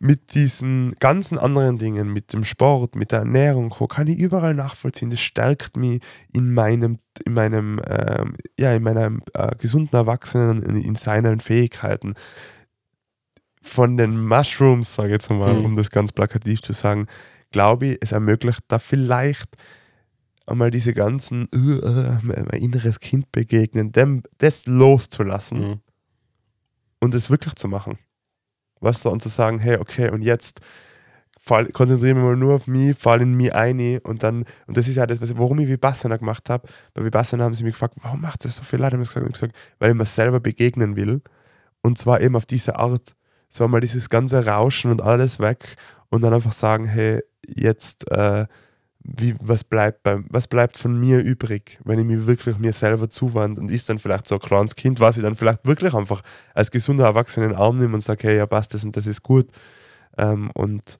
[0.00, 5.10] Mit diesen ganzen anderen Dingen, mit dem Sport, mit der Ernährung, kann ich überall nachvollziehen.
[5.10, 10.82] Das stärkt mich in meinem, in meinem, ähm, ja, in meinem äh, gesunden Erwachsenen, in,
[10.82, 12.14] in seinen Fähigkeiten.
[13.62, 15.64] Von den Mushrooms, sage ich jetzt mal, Mhm.
[15.64, 17.06] um das ganz plakativ zu sagen,
[17.50, 19.48] glaube ich, es ermöglicht da vielleicht
[20.46, 21.80] einmal diese ganzen, uh,
[22.22, 25.80] mein mein inneres Kind begegnen, dem, das loszulassen Mhm.
[27.00, 27.96] und es wirklich zu machen.
[28.80, 30.60] Weißt du, und zu sagen, hey, okay, und jetzt
[31.44, 34.88] fall, konzentriere mich mal nur auf mich, fall in mich ein und dann, und das
[34.88, 36.66] ist ja das, warum ich Vipassana gemacht habe.
[36.94, 38.94] Bei Vipassana haben sie mich gefragt, warum macht das so viel Leid?
[38.94, 41.22] Und ich habe gesagt, ich gesagt, weil ich mir selber begegnen will
[41.82, 43.14] Und zwar eben auf diese Art.
[43.50, 45.76] So mal dieses ganze Rauschen und alles weg
[46.08, 48.46] und dann einfach sagen, hey, jetzt, äh,
[49.04, 53.10] wie, was, bleibt beim, was bleibt von mir übrig, wenn ich mich wirklich mir selber
[53.10, 56.22] zuwand und ist dann vielleicht so ein kleines Kind, was ich dann vielleicht wirklich einfach
[56.54, 59.06] als gesunder Erwachsener in den Arm nehme und sage, hey, ja, passt das und das
[59.06, 59.46] ist gut.
[60.16, 60.98] Ähm, und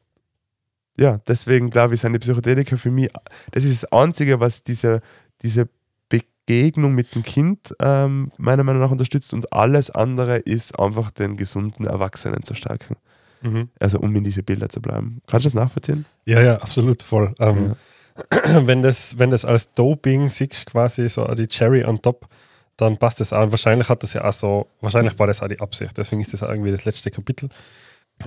[0.98, 3.08] ja, deswegen glaube ich, sind die Psychedelika für mich,
[3.52, 5.00] das ist das Einzige, was diese,
[5.42, 5.68] diese
[6.10, 11.36] Begegnung mit dem Kind ähm, meiner Meinung nach unterstützt und alles andere ist einfach den
[11.36, 12.96] gesunden Erwachsenen zu stärken.
[13.40, 13.70] Mhm.
[13.80, 15.22] Also um in diese Bilder zu bleiben.
[15.26, 16.04] Kannst du das nachvollziehen?
[16.26, 17.34] Ja, ja, absolut voll.
[17.38, 17.74] Ähm,
[18.66, 22.28] wenn, das, wenn das als Doping siehst, quasi so die Cherry on top,
[22.76, 23.42] dann passt das auch.
[23.42, 25.96] Und wahrscheinlich hat das ja auch so, wahrscheinlich war das auch die Absicht.
[25.96, 27.48] Deswegen ist das auch irgendwie das letzte Kapitel.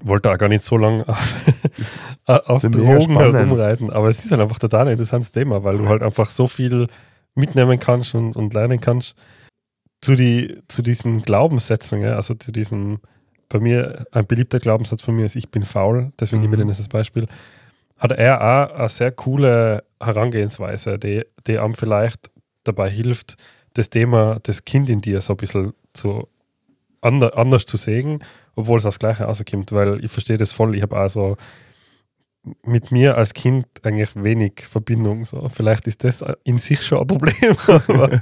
[0.02, 1.36] Wollte auch gar nicht so lange auf,
[2.26, 6.04] auf Drogen herumreiten, aber es ist halt einfach total ein interessantes Thema, weil du halt
[6.04, 6.88] einfach so viel
[7.36, 9.16] mitnehmen kannst und, und lernen kannst
[10.02, 12.16] zu, die, zu diesen Glaubenssätzen, ja?
[12.16, 13.00] also zu diesen,
[13.50, 16.70] bei mir, ein beliebter Glaubenssatz von mir ist, ich bin faul, deswegen nehme ich den
[16.70, 17.28] als Beispiel,
[17.98, 22.32] hat er auch eine sehr coole Herangehensweise, die, die einem vielleicht
[22.64, 23.38] dabei hilft,
[23.74, 26.28] das Thema, das Kind in dir so ein bisschen zu,
[27.02, 28.24] ander, anders zu sehen,
[28.56, 31.38] obwohl es aufs Gleiche rauskommt, weil ich verstehe das voll, ich habe auch so
[32.64, 35.26] mit mir als Kind eigentlich wenig Verbindung.
[35.26, 35.50] So.
[35.50, 38.22] Vielleicht ist das in sich schon ein Problem, aber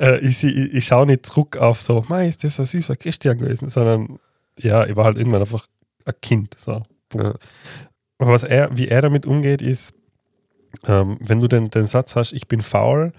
[0.00, 3.38] äh, ich, ich, ich schaue nicht zurück auf so, Mei, ist das ein süßer Christian
[3.38, 4.18] gewesen, sondern
[4.58, 5.66] ja, ich war halt irgendwann einfach
[6.04, 6.54] ein Kind.
[6.58, 6.82] So.
[7.14, 7.34] Ja.
[8.18, 9.94] Aber was er, wie er damit umgeht, ist,
[10.86, 13.12] ähm, wenn du den, den Satz hast, ich bin faul,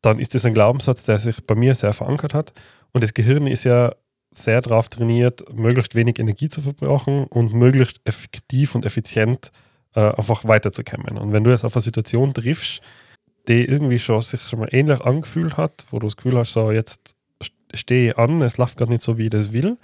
[0.00, 2.52] dann ist das ein Glaubenssatz, der sich bei mir sehr verankert hat.
[2.92, 3.92] Und das Gehirn ist ja
[4.32, 9.52] sehr darauf trainiert, möglichst wenig Energie zu verbrauchen und möglichst effektiv und effizient
[9.94, 11.18] äh, einfach weiterzukommen.
[11.18, 12.82] Und wenn du jetzt auf eine Situation triffst,
[13.48, 16.70] die irgendwie schon sich schon mal ähnlich angefühlt hat, wo du das Gefühl hast, so
[16.70, 17.16] jetzt
[17.74, 19.78] stehe ich an, es läuft gerade nicht so, wie ich das will,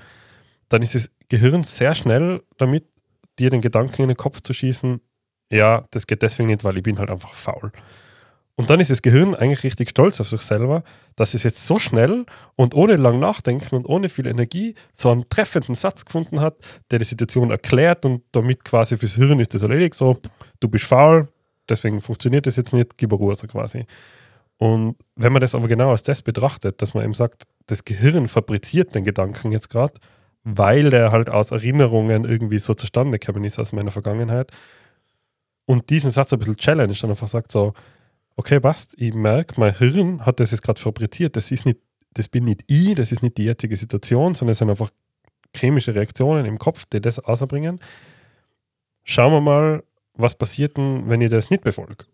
[0.68, 2.84] dann ist das Gehirn sehr schnell damit,
[3.38, 5.00] dir den Gedanken in den Kopf zu schießen,
[5.50, 7.72] ja, das geht deswegen nicht, weil ich bin halt einfach faul.
[8.58, 10.82] Und dann ist das Gehirn eigentlich richtig stolz auf sich selber,
[11.14, 12.26] dass es jetzt so schnell
[12.56, 16.56] und ohne lang nachdenken und ohne viel Energie so einen treffenden Satz gefunden hat,
[16.90, 19.94] der die Situation erklärt und damit quasi fürs Hirn ist das erledigt.
[19.94, 20.18] So,
[20.58, 21.28] du bist faul,
[21.68, 23.86] deswegen funktioniert das jetzt nicht, gib Ruhe so quasi.
[24.56, 28.26] Und wenn man das aber genau als das betrachtet, dass man eben sagt, das Gehirn
[28.26, 29.94] fabriziert den Gedanken jetzt gerade,
[30.56, 34.50] weil der halt aus Erinnerungen irgendwie so zustande gekommen ist aus meiner Vergangenheit
[35.66, 37.74] und diesen Satz ein bisschen challenge, dann einfach sagt so,
[38.36, 41.36] okay, passt, ich merke, mein Hirn hat das jetzt gerade fabriziert.
[41.36, 41.78] Das ist nicht,
[42.14, 44.90] das bin nicht ich, das ist nicht die jetzige Situation, sondern es sind einfach
[45.54, 47.80] chemische Reaktionen im Kopf, die das ausbringen.
[49.04, 49.82] Schauen wir mal,
[50.14, 52.06] was passiert denn, wenn ich das nicht befolge.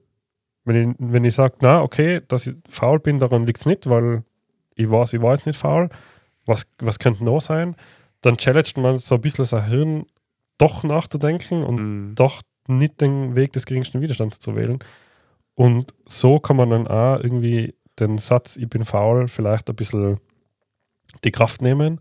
[0.65, 3.89] Wenn ich, wenn ich sage, na, okay, dass ich faul bin, daran liegt es nicht,
[3.89, 4.25] weil
[4.75, 5.89] ich weiß, ich war jetzt nicht faul.
[6.47, 7.77] Was, was könnte noch sein?
[8.25, 10.07] Dann challenged man so ein bisschen sein Hirn,
[10.59, 12.15] doch nachzudenken und Mhm.
[12.15, 14.79] doch nicht den Weg des geringsten Widerstands zu wählen.
[15.55, 20.21] Und so kann man dann auch irgendwie den Satz, ich bin faul, vielleicht ein bisschen
[21.23, 22.01] die Kraft nehmen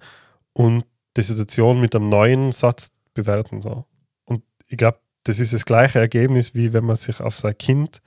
[0.53, 0.85] und
[1.17, 3.61] die Situation mit einem neuen Satz bewerten.
[3.61, 3.85] So.
[4.25, 8.01] Und ich glaube, das ist das gleiche Ergebnis, wie wenn man sich auf sein Kind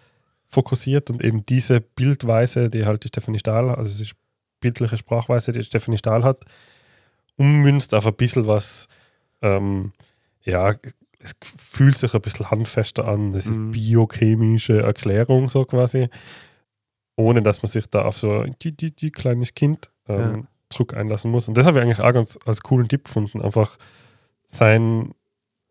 [0.48, 4.10] fokussiert und eben diese Bildweise, die halt die Stefanie Stahl, also die
[4.60, 6.44] bildliche Sprachweise, die Stefanie Stahl hat,
[7.36, 8.88] ummünzt auf ein bisschen was,
[9.42, 9.92] ähm,
[10.42, 10.74] ja,
[11.18, 13.32] es fühlt sich ein bisschen handfester an.
[13.32, 13.70] Das ist Mhm.
[13.72, 16.08] biochemische Erklärung so quasi,
[17.16, 20.42] ohne dass man sich da auf so ein die, die, die kleines Kind ähm, Ja.
[20.68, 21.48] Druck einlassen muss.
[21.48, 23.76] Und das habe ich eigentlich auch ganz als coolen Tipp gefunden, einfach
[24.48, 25.14] sein,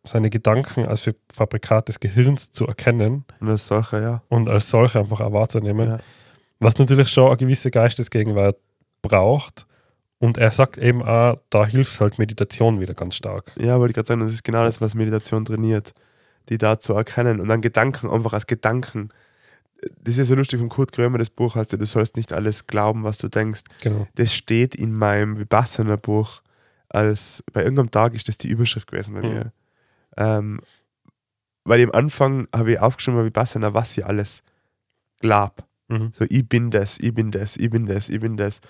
[0.06, 4.24] seine Gedanken als Fa- Fabrikat des Gehirns zu erkennen Und als solcher, ja.
[4.30, 5.88] und als solche einfach auch wahrzunehmen.
[5.90, 5.98] Ja.
[6.60, 8.58] Was natürlich schon eine gewisse Geistesgegenwart
[9.02, 9.68] braucht.
[10.26, 13.52] Und er sagt eben auch, da hilft halt Meditation wieder ganz stark.
[13.60, 15.94] Ja, wollte ich gerade sagen, das ist genau das, was Meditation trainiert,
[16.50, 19.10] die da zu erkennen und dann Gedanken einfach als Gedanken.
[20.02, 23.04] Das ist so lustig von Kurt Krömer, das Buch heißt du sollst nicht alles glauben,
[23.04, 23.62] was du denkst.
[23.82, 24.08] Genau.
[24.16, 26.42] Das steht in meinem Vipassana Buch
[26.90, 29.28] als, bei irgendeinem Tag ist das die Überschrift gewesen bei Mhm.
[29.34, 29.52] mir.
[30.18, 30.62] Ähm,
[31.66, 34.44] weil am Anfang habe ich aufgeschrieben bei Vipassana, was ich alles
[35.20, 35.66] glaub.
[35.88, 36.10] Mhm.
[36.14, 38.62] So, ich bin das, ich bin das, ich bin das, ich bin das.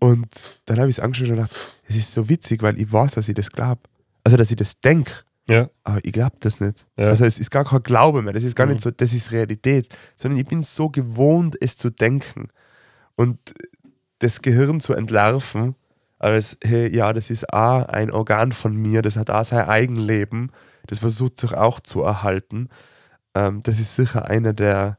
[0.00, 0.28] Und
[0.66, 1.50] dann habe ich es angeschaut und gedacht,
[1.88, 3.80] es ist so witzig, weil ich weiß, dass ich das glaube.
[4.24, 5.12] Also, dass ich das denke,
[5.48, 6.86] Ja, aber ich glaube das nicht.
[6.96, 7.06] Ja.
[7.08, 8.72] Also, es ist gar kein Glaube mehr, das ist gar Mhm.
[8.74, 12.48] nicht so, das ist Realität, sondern ich bin so gewohnt, es zu denken.
[13.16, 13.38] Und
[14.20, 15.74] das Gehirn zu entlarven,
[16.18, 20.50] als, hey, ja, das ist auch ein Organ von mir, das hat auch sein Eigenleben,
[20.86, 22.68] das versucht sich auch zu erhalten.
[23.34, 24.98] Ähm, das ist sicher eine der,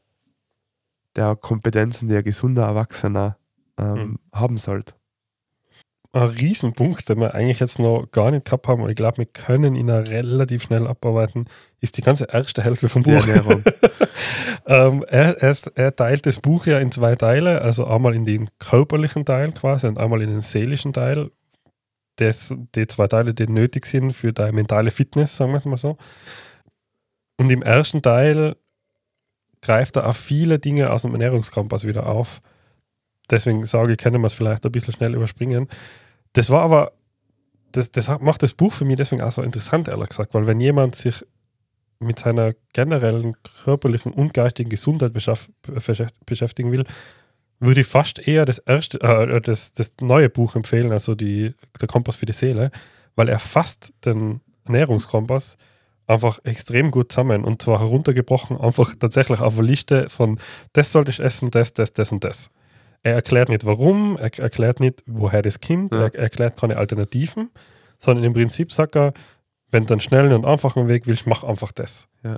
[1.15, 3.37] der Kompetenzen, ein gesunder Erwachsener
[3.79, 4.19] ähm, Mhm.
[4.33, 4.93] haben sollte.
[6.11, 9.25] ein Riesenpunkt, den wir eigentlich jetzt noch gar nicht gehabt haben, und ich glaube, wir
[9.27, 11.45] können ihn auch relativ schnell abarbeiten,
[11.81, 13.23] ist die ganze erste Hälfte vom Buch.
[14.65, 18.49] Ähm, er, er, er teilt das Buch ja in zwei Teile, also einmal in den
[18.59, 21.31] körperlichen Teil quasi und einmal in den seelischen Teil.
[22.17, 25.77] Das, die zwei Teile, die nötig sind für deine mentale Fitness, sagen wir es mal
[25.77, 25.97] so.
[27.37, 28.57] Und im ersten Teil
[29.61, 32.41] greift er auch viele Dinge aus dem Ernährungskompass wieder auf.
[33.29, 35.67] Deswegen sage ich, können wir es vielleicht ein bisschen schnell überspringen.
[36.33, 36.91] Das war aber,
[37.71, 40.59] das, das macht das Buch für mich deswegen auch so interessant, ehrlich gesagt, weil wenn
[40.59, 41.25] jemand sich
[41.99, 46.85] mit seiner generellen körperlichen und geistigen Gesundheit beschäftigen will,
[47.59, 51.87] würde ich fast eher das erste, äh, das, das neue Buch empfehlen, also die, der
[51.87, 52.71] Kompass für die Seele,
[53.15, 55.57] weil er fasst den Ernährungskompass
[56.07, 60.39] einfach extrem gut zusammen und zwar heruntergebrochen einfach tatsächlich auf eine Liste von
[60.73, 62.49] das sollte ich essen, das, das, das und das.
[63.03, 66.07] Er erklärt nicht warum, er erklärt nicht, woher das kommt, Ja.
[66.07, 67.49] er erklärt keine Alternativen,
[67.97, 69.13] sondern im Prinzip sagt er,
[69.71, 72.07] wenn du einen schnellen und einfachen Weg willst, mach einfach das.
[72.23, 72.37] Ja.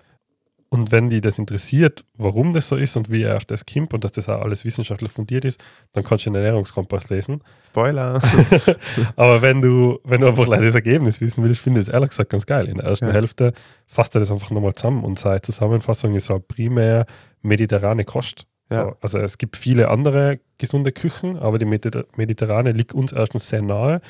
[0.74, 3.94] Und wenn die das interessiert, warum das so ist und wie er auf das kommt
[3.94, 7.42] und dass das auch alles wissenschaftlich fundiert ist, dann kannst du den Ernährungskompass lesen.
[7.66, 8.22] Spoiler.
[9.18, 12.12] Aber wenn du, wenn du einfach leider das Ergebnis wissen willst, finde ich es ehrlich
[12.12, 12.68] gesagt ganz geil.
[12.70, 13.12] In der ersten Ja.
[13.12, 13.52] Hälfte
[13.86, 17.06] fasst er das einfach nochmal zusammen und seine Zusammenfassung ist so primär
[17.42, 18.46] mediterrane Kost.
[18.72, 18.84] Ja.
[18.86, 23.48] So, also es gibt viele andere gesunde Küchen, aber die Mediter mediterrane liegt uns erstens
[23.50, 24.02] sehr nahe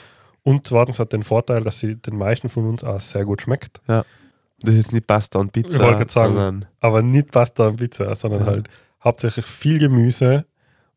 [0.43, 3.82] und zweitens hat den Vorteil, dass sie den meisten von uns auch sehr gut schmeckt.
[3.88, 8.41] Das ist nicht Pasta und Pizza, Ich sagen, sondern Aber nicht Pasta und Pizza, sondern
[8.41, 8.45] Ja.
[8.47, 8.70] halt
[9.03, 10.45] hauptsächlich viel Gemüse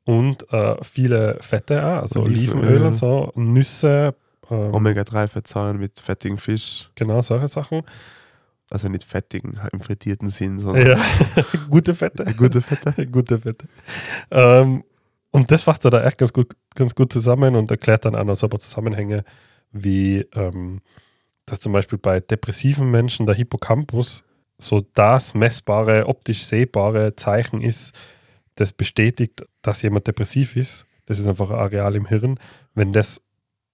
[0.04, 2.58] und äh, viele Fette, auch, also Olivenöl.
[2.58, 4.14] Olivenöl und so, Nüsse,
[4.50, 6.90] ähm, Omega-3-Fettsäuren mit fettigem Fisch.
[6.94, 7.82] genau solche Sachen.
[8.74, 10.98] Also nicht fettigen im frittierten Sinn, sondern Ja,
[11.70, 12.24] gute Fette.
[12.36, 13.06] gute Fette.
[13.12, 13.68] gute Fette.
[14.32, 14.82] Ähm,
[15.30, 18.24] und das fasst er da echt ganz gut, ganz gut zusammen und erklärt dann auch
[18.24, 19.22] noch so ein paar Zusammenhänge,
[19.70, 20.80] wie ähm,
[21.46, 24.24] dass zum Beispiel bei depressiven Menschen der Hippocampus
[24.58, 27.96] so das messbare, optisch sehbare Zeichen ist,
[28.56, 30.84] das bestätigt, dass jemand depressiv ist.
[31.06, 32.40] Das ist einfach ein Areal im Hirn.
[32.74, 33.22] Wenn das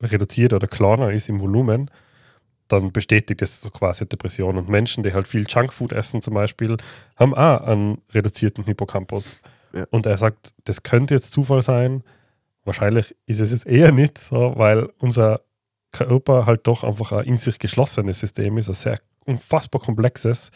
[0.03, 1.91] reduziert oder kleiner ist im Volumen,
[2.73, 4.57] dann bestätigt das so quasi Depression.
[4.57, 6.77] Und Menschen, die halt viel Junkfood essen zum Beispiel,
[7.17, 9.43] haben auch einen reduzierten Hippocampus.
[9.73, 9.85] Ja.
[9.91, 12.03] Und er sagt, das könnte jetzt Zufall sein.
[12.65, 15.41] Wahrscheinlich ist es es eher nicht, so, weil unser
[15.93, 20.51] Körper halt doch einfach ein in sich geschlossenes System ist, ein sehr unfassbar komplexes,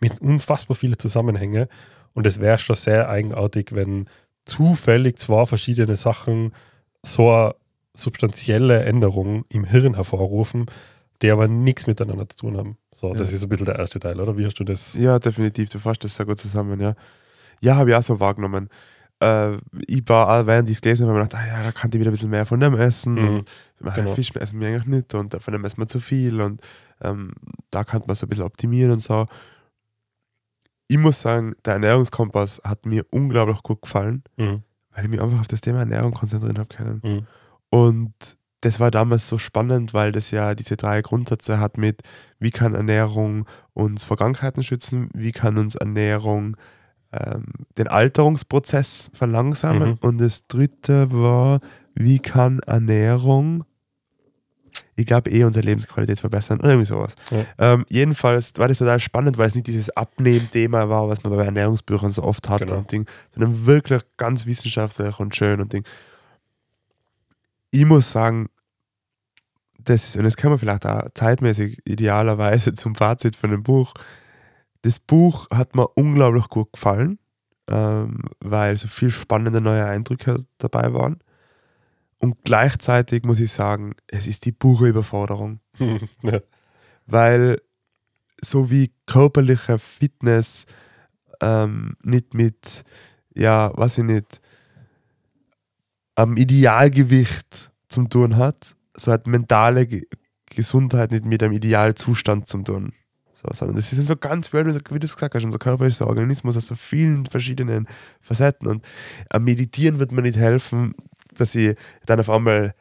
[0.00, 1.66] mit unfassbar vielen Zusammenhängen.
[2.12, 4.08] Und es wäre schon sehr eigenartig, wenn
[4.44, 6.52] zufällig zwei verschiedene Sachen
[7.02, 7.54] so eine
[7.94, 10.66] substanzielle Änderung im Hirn hervorrufen,
[11.22, 12.76] die aber nichts miteinander zu tun haben.
[12.94, 13.36] So, das Ja.
[13.36, 14.36] ist ein bisschen der erste Teil, oder?
[14.36, 14.94] Wie hast du das?
[14.94, 15.68] Ja, definitiv.
[15.70, 16.94] Du fasst das sehr gut zusammen, ja.
[17.60, 18.68] Ja, habe ich auch so wahrgenommen.
[19.18, 19.56] Äh,
[19.86, 21.98] ich war, auch, während ich es gelesen habe, ich gedacht, ah, ja, da kann ich
[21.98, 23.14] wieder ein bisschen mehr von dem essen.
[23.14, 23.36] Mhm.
[23.80, 24.14] Und Genau.
[24.14, 26.60] Fisch essen wir eigentlich nicht und von dem essen wir zu viel und
[27.00, 27.32] ähm,
[27.70, 29.26] da kann man so ein bisschen optimieren und so.
[30.88, 34.62] Ich muss sagen, der Ernährungskompass hat mir unglaublich gut gefallen, Mhm.
[34.92, 37.00] weil ich mich einfach auf das Thema Ernährung konzentrieren habe können.
[37.02, 37.26] Mhm.
[37.70, 38.14] Und
[38.62, 42.02] das war damals so spannend, weil das ja diese drei Grundsätze hat mit,
[42.38, 46.56] wie kann Ernährung uns vor Krankheiten schützen, wie kann uns Ernährung
[47.12, 47.44] ähm,
[47.78, 49.98] den Alterungsprozess verlangsamen Mhm.
[50.00, 51.60] und das dritte war,
[51.94, 53.64] wie kann Ernährung,
[54.96, 57.14] ich glaube, eh unsere Lebensqualität verbessern oder irgendwie sowas.
[57.30, 57.44] Ja.
[57.58, 61.44] Ähm, jedenfalls war das total spannend, weil es nicht dieses Abnehmen-Thema war, was man bei
[61.44, 62.78] Ernährungsbüchern so oft hat Genau.
[62.78, 65.84] und Ding, sondern wirklich ganz wissenschaftlich und schön und Ding
[67.76, 68.48] ich muss sagen,
[69.78, 73.92] das ist, und das kann man vielleicht auch zeitmäßig idealerweise zum Fazit von dem Buch.
[74.82, 77.18] Das Buch hat mir unglaublich gut gefallen,
[77.68, 81.18] ähm, weil so viel spannende neue Eindrücke dabei waren.
[82.18, 85.60] Und gleichzeitig muss ich sagen, es ist die pure Überforderung.
[86.22, 86.40] ja.
[87.06, 87.60] Weil
[88.40, 90.64] so wie körperliche Fitness
[91.42, 92.84] ähm, nicht mit,
[93.34, 94.40] ja, weiß ich nicht,
[96.16, 100.02] am Idealgewicht zum tun hat, so hat mentale Ge
[100.54, 102.92] Gesundheit nicht mit einem Idealzustand zum tun.
[103.34, 106.00] So, sondern das ist so ganz, du, wie du es gesagt hast, unser Körper ist
[106.00, 107.86] ein Organismus aus so vielen verschiedenen
[108.22, 108.82] Facetten und
[109.28, 110.94] am Meditieren wird mir nicht helfen,
[111.36, 112.74] dass ich dann auf einmal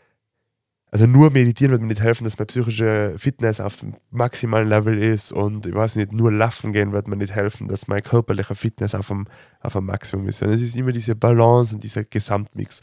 [0.92, 4.98] also nur meditieren wird mir nicht helfen, dass meine psychische Fitness auf dem maximalen Level
[4.98, 8.56] ist und ich weiß nicht, nur laufen gehen wird mir nicht helfen, dass meine körperliche
[8.56, 9.28] Fitness auf dem,
[9.60, 10.38] auf dem Maximum ist.
[10.38, 12.80] Sondern es ist immer diese Balance und dieser Gesamtmix.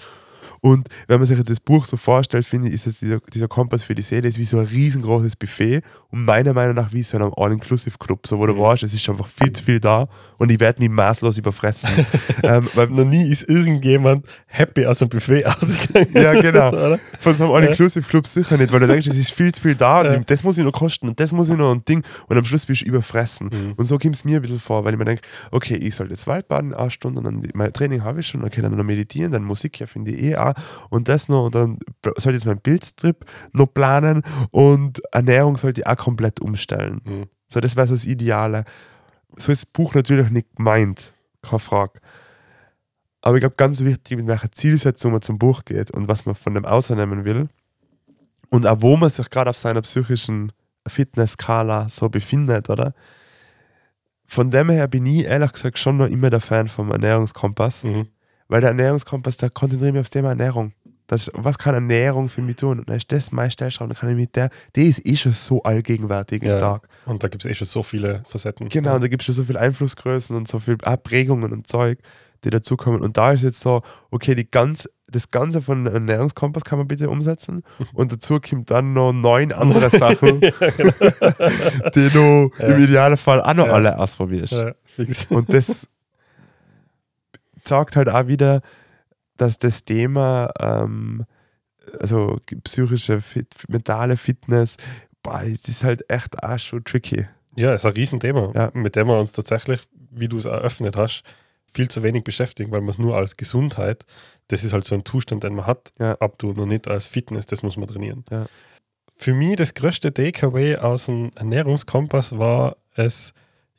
[0.64, 3.48] Und wenn man sich jetzt das Buch so vorstellt, finde ich, ist es dieser, dieser
[3.48, 7.02] Kompass für die Seele ist wie so ein riesengroßes Buffet und meiner Meinung nach wie
[7.02, 8.58] so ein All-Inclusive-Club, so wo du Mhm.
[8.58, 10.08] warst, es ist einfach viel zu viel da
[10.38, 11.90] und ich werde mich maßlos überfressen.
[12.44, 16.08] ähm, weil, Noch nie ist irgendjemand happy aus dem Buffet ausgegangen.
[16.14, 16.96] ja, genau.
[17.20, 20.00] Von so einem All-Inclusive-Club sicher nicht, weil du denkst, es ist viel zu viel da
[20.02, 20.20] und Ja.
[20.24, 22.66] das muss ich noch kosten und das muss ich noch und Ding und am Schluss
[22.66, 23.50] bist du überfressen.
[23.52, 23.72] Mhm.
[23.76, 26.08] Und so kommt es mir ein bisschen vor, weil ich mir denke, okay, ich soll
[26.10, 29.32] jetzt Waldbaden eine Stunde und dann mein Training habe ich schon, okay, dann noch meditieren,
[29.32, 30.51] dann Musik ja finde ich eh auch
[30.90, 31.78] und das noch und dann
[32.16, 37.00] soll ich jetzt meinen Bildstrip noch planen und Ernährung sollte ich auch komplett umstellen.
[37.04, 37.26] Mhm.
[37.48, 38.64] So, das wäre so das Ideale.
[39.36, 42.00] So ist das Buch natürlich nicht gemeint, keine Frage.
[43.22, 46.34] Aber ich glaube, ganz wichtig, mit welcher Zielsetzung man zum Buch geht und was man
[46.34, 47.48] von dem außernehmen will.
[48.50, 50.52] Und auch wo man sich gerade auf seiner psychischen
[50.86, 52.94] Fitness-Skala so befindet, oder?
[54.26, 58.08] Von dem her bin ich ehrlich gesagt schon noch immer der Fan vom Ernährungskompass, Mhm.
[58.52, 60.72] Weil der Ernährungskompass, da konzentriere ich mich aufs Thema Ernährung.
[61.08, 62.78] Das, was kann Ernährung für mich tun?
[62.78, 65.32] Und dann ist das meine Stellschraube, dann kann ich mit der, die ist eh schon
[65.32, 66.54] so allgegenwärtig Ja.
[66.54, 66.88] im Tag.
[67.06, 68.68] Und da gibt es eh schon so viele Facetten.
[68.68, 71.98] Genau, und da gibt es schon so viele Einflussgrößen und so viele Prägungen und Zeug,
[72.44, 73.02] die dazukommen.
[73.02, 77.10] Und da ist jetzt so, okay, die ganz, das Ganze von Ernährungskompass kann man bitte
[77.10, 77.62] umsetzen.
[77.92, 80.40] Und dazu kommt dann noch neun andere Sachen,
[81.94, 83.72] die du im Idealfall auch noch Ja.
[83.72, 84.52] alle ausprobierst.
[84.52, 84.72] Ja.
[85.30, 85.88] Und das
[87.64, 88.60] sagt halt auch wieder,
[89.36, 91.24] dass das Thema, ähm,
[92.00, 94.76] also psychische, fit, mentale Fitness,
[95.22, 97.26] boah, das ist halt echt auch schon tricky.
[97.56, 98.70] Ja, ist ein Riesenthema, Ja.
[98.74, 101.22] mit dem wir uns tatsächlich, wie du es eröffnet hast,
[101.74, 104.04] viel zu wenig beschäftigen, weil man es nur als Gesundheit,
[104.48, 106.14] das ist halt so ein Zustand, den man hat, Ja.
[106.20, 108.24] abtun und nicht als Fitness, das muss man trainieren.
[108.30, 108.46] Ja.
[109.14, 113.32] Für mich das größte Takeaway aus dem Ernährungskompass war es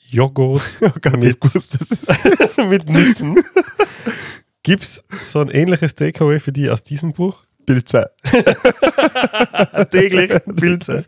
[0.08, 0.80] Joghurt
[1.18, 1.40] mit,
[2.70, 3.44] mit Nüssen.
[4.64, 7.46] Gibt es so ein ähnliches Takeaway für die aus diesem Buch?
[7.66, 8.12] Pilze.
[9.92, 11.06] Täglich Pilze.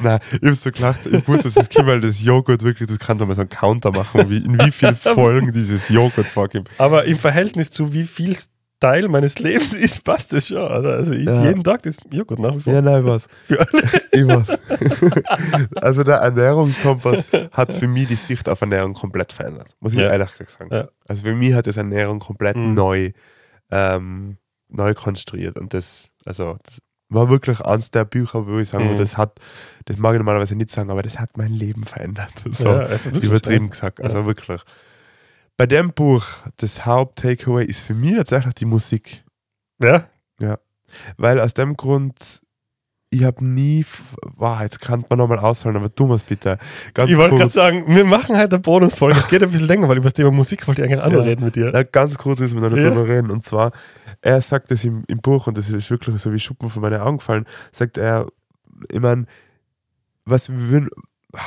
[0.00, 2.98] Nein, ich habe so gelacht, ich wusste, dass das kommt, weil das Joghurt wirklich, das
[2.98, 6.68] kann doch mal so einen Counter machen, wie, in wie vielen Folgen dieses Joghurt vorkommt.
[6.78, 8.36] Aber im Verhältnis zu wie viel
[8.86, 10.58] Teil meines Lebens ist, passt das schon.
[10.58, 10.94] Oder?
[10.94, 11.44] Also ich Ja.
[11.44, 12.72] jeden Tag das Joghurt nach wie vor.
[12.72, 13.26] Ja, nein, was.
[14.12, 14.58] Ich weiß.
[15.80, 20.10] Also der Ernährungskompass hat für mich die Sicht auf Ernährung komplett verändert, muss ich Ja.
[20.10, 20.74] ehrlich gesagt sagen.
[20.74, 20.88] Ja.
[21.08, 22.74] Also für mich hat das Ernährung komplett Mhm.
[22.74, 23.10] neu,
[23.70, 24.36] ähm,
[24.68, 28.96] neu konstruiert und das, also das war wirklich eins der Bücher, wo ich sagen, Mhm.
[28.96, 29.38] das hat,
[29.84, 32.32] das mag ich normalerweise nicht sagen, aber das hat mein Leben verändert.
[32.52, 32.70] So.
[32.70, 34.60] Also übertrieben gesagt, also wirklich.
[35.56, 36.24] Bei dem Buch,
[36.58, 39.24] das Haupt-Takeaway ist für mich tatsächlich die Musik.
[39.82, 40.06] Ja,
[41.16, 42.40] Weil aus dem Grund,
[43.10, 43.84] ich habe nie,
[44.36, 46.58] wow, jetzt kann man nochmal ausholen, aber tu mal's bitte.
[46.94, 49.18] Ganz ich wollte gerade sagen, wir machen heute eine Bonusfolge.
[49.18, 51.20] Es geht ein bisschen länger, weil über das Thema Musik wollte ich eigentlich auch Ja.
[51.24, 51.70] reden mit dir.
[51.72, 52.90] na, ganz kurz müssen wir noch Ja.
[52.90, 53.30] drüber reden.
[53.30, 53.72] Und zwar,
[54.20, 57.00] er sagt das im, im Buch, und das ist wirklich so wie Schuppen von meinen
[57.00, 58.26] Augen gefallen, sagt er,
[58.92, 59.24] ich meine,
[60.26, 60.88] was wir würden,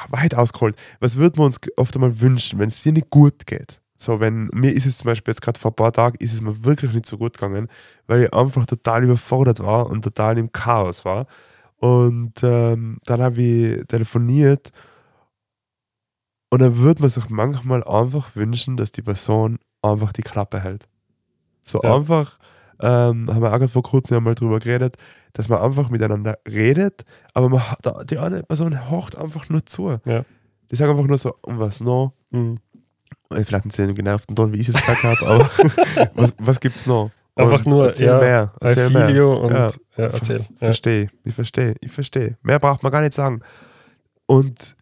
[0.09, 3.79] weit ausgeholt, was würden wir uns oft einmal wünschen, wenn es dir nicht gut geht?
[4.01, 6.41] So, wenn mir ist es zum Beispiel jetzt gerade vor ein paar Tagen, ist es
[6.41, 7.67] mir wirklich nicht so gut gegangen,
[8.07, 11.27] weil ich einfach total überfordert war und total im Chaos war.
[11.75, 14.71] Und ähm, dann habe ich telefoniert
[16.49, 20.87] und dann würde man sich manchmal einfach wünschen, dass die Person einfach die Klappe hält.
[21.61, 21.95] So Ja.
[21.95, 22.37] einfach,
[22.79, 24.95] ähm, haben wir auch gerade vor kurzem einmal drüber geredet,
[25.33, 27.61] dass man einfach miteinander redet, aber man,
[28.09, 29.99] die eine Person horcht einfach nur zu.
[30.05, 30.23] Ja.
[30.71, 32.13] Die sagen einfach nur so, um was noch?
[32.31, 32.59] Mhm.
[33.31, 35.49] Äh, Vielleicht einen genervten Ton, wie ich es gesagt habe, aber
[36.15, 37.11] was, was gibt's noch?
[37.35, 39.27] Einfach nur, erzähl ja, mehr, erzähl mehr.
[39.27, 39.67] und Ja.
[39.97, 40.45] ja, erzähl.
[40.51, 42.37] Ich verstehe, ich verstehe, ich verstehe.
[42.41, 43.41] Mehr braucht man gar nicht sagen.
[44.25, 44.75] Und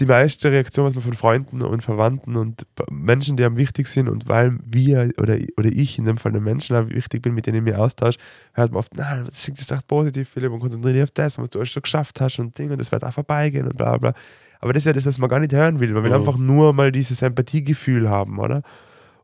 [0.00, 4.08] die meiste Reaktion, was man von Freunden und Verwandten und Menschen, die einem wichtig sind
[4.08, 7.58] und weil wir oder, oder ich in dem Fall den Menschen wichtig bin, mit denen
[7.58, 8.18] ich mich austausche,
[8.54, 11.50] hört man oft, nein, das ist doch positiv, Philipp, und konzentriere dich auf das, was
[11.50, 14.12] du alles schon geschafft hast und Ding und das wird auch vorbeigehen und bla bla.
[14.60, 15.92] Aber das ist ja das, was man gar nicht hören will.
[15.92, 16.16] Man will Mhm.
[16.16, 18.62] einfach nur mal dieses Empathiegefühl haben, oder?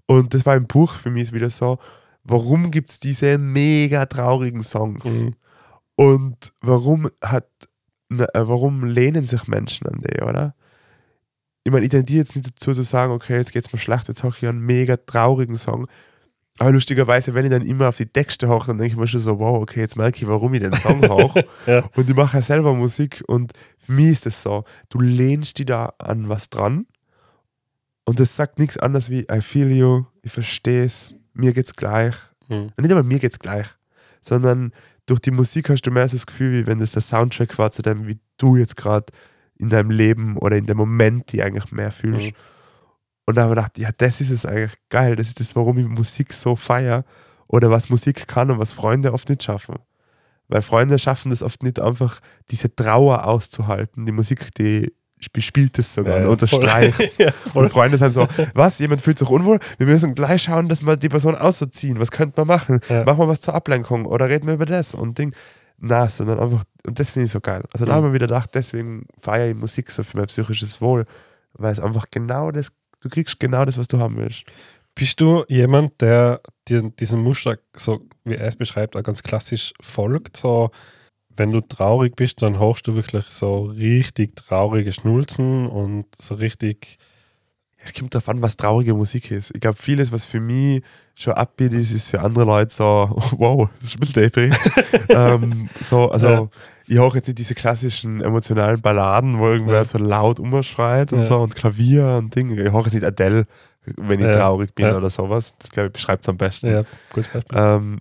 [0.06, 1.78] Und das war im Buch für mich wieder so,
[2.22, 5.04] warum gibt es diese mega traurigen Songs?
[5.04, 5.34] Mhm.
[5.96, 7.48] Und warum hat,
[8.08, 10.54] na, äh, warum lehnen sich Menschen an die, oder?
[11.64, 14.22] Ich meine, ich tendiere jetzt nicht dazu zu sagen, okay, jetzt geht's mir schlecht, jetzt
[14.22, 15.86] höre ich einen mega traurigen Song.
[16.58, 19.20] Aber lustigerweise, wenn ich dann immer auf die Texte höre, dann denke ich mir schon
[19.20, 21.44] so, wow, okay, jetzt merke ich, warum ich den Song höre.
[21.66, 21.84] Ja.
[21.96, 25.66] Und ich mache ja selber Musik und für mich ist es so, du lehnst dich
[25.66, 26.86] da an was dran
[28.04, 32.14] und das sagt nichts anderes wie I feel you, ich verstehe es, mir geht's gleich.
[32.76, 33.66] Und nicht einmal mir geht's gleich,
[34.20, 34.72] sondern
[35.06, 37.70] durch die Musik hast du mehr so das Gefühl, wie wenn das der Soundtrack war
[37.70, 39.06] zu dem, wie du jetzt gerade
[39.56, 42.28] in deinem Leben oder in dem Moment die eigentlich mehr fühlst.
[42.28, 42.34] Mhm.
[43.26, 45.78] Und da habe ich gedacht, ja, das ist es eigentlich geil, das ist das, warum
[45.78, 47.04] ich Musik so feiere.
[47.46, 49.76] oder was Musik kann und was Freunde oft nicht schaffen.
[50.48, 52.20] Weil Freunde schaffen das oft nicht einfach,
[52.50, 54.06] diese Trauer auszuhalten.
[54.06, 54.92] Die Musik, die
[55.32, 57.64] bespielt es sogar Ja, und unterstreicht ja, voll.
[57.64, 59.58] Und Freunde sind so, was, jemand fühlt sich unwohl?
[59.78, 61.98] Wir müssen gleich schauen, dass wir die Person ausziehen.
[61.98, 62.80] Was könnte man machen?
[62.90, 63.04] Ja.
[63.04, 65.34] Machen wir was zur Ablenkung oder reden wir über das und Ding.
[65.78, 67.62] Na, sondern einfach, und das finde ich so geil.
[67.72, 67.96] Also da Mhm.
[67.96, 71.06] haben wir wieder gedacht, deswegen feiere ich Musik so für mein psychisches Wohl,
[71.54, 72.70] weil es einfach genau das,
[73.04, 74.44] du kriegst genau das, was du haben willst.
[74.94, 79.72] Bist du jemand, der dir diesem Muster, so wie er es beschreibt, auch ganz klassisch
[79.80, 80.36] folgt?
[80.36, 80.70] So,
[81.36, 86.98] wenn du traurig bist, dann hörst du wirklich so richtig traurige Schnulzen und so richtig.
[87.76, 89.50] Es kommt darauf an, was traurige Musik ist.
[89.54, 90.82] Ich glaube, vieles, was für mich
[91.14, 94.52] schon upbeat ist, ist für andere Leute so, wow, das ist ein bisschen
[95.10, 96.48] ähm, so, also, Ja.
[96.86, 99.84] Ich höre jetzt nicht diese klassischen emotionalen Balladen, wo irgendwer Ja.
[99.84, 101.24] so laut umschreit und Ja.
[101.24, 102.60] so und Klavier und Dinge.
[102.62, 103.46] Ich höre jetzt nicht Adele,
[103.96, 104.36] wenn ich Ja.
[104.38, 105.54] traurig bin oder sowas.
[105.58, 106.68] Das, glaube ich, beschreibt es am besten.
[106.70, 107.58] Ja, gutes Beispiel.
[107.58, 107.98] Ähm,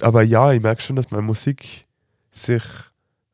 [0.00, 1.84] aber ja, ich merke schon, dass meine Musik
[2.30, 2.62] sich,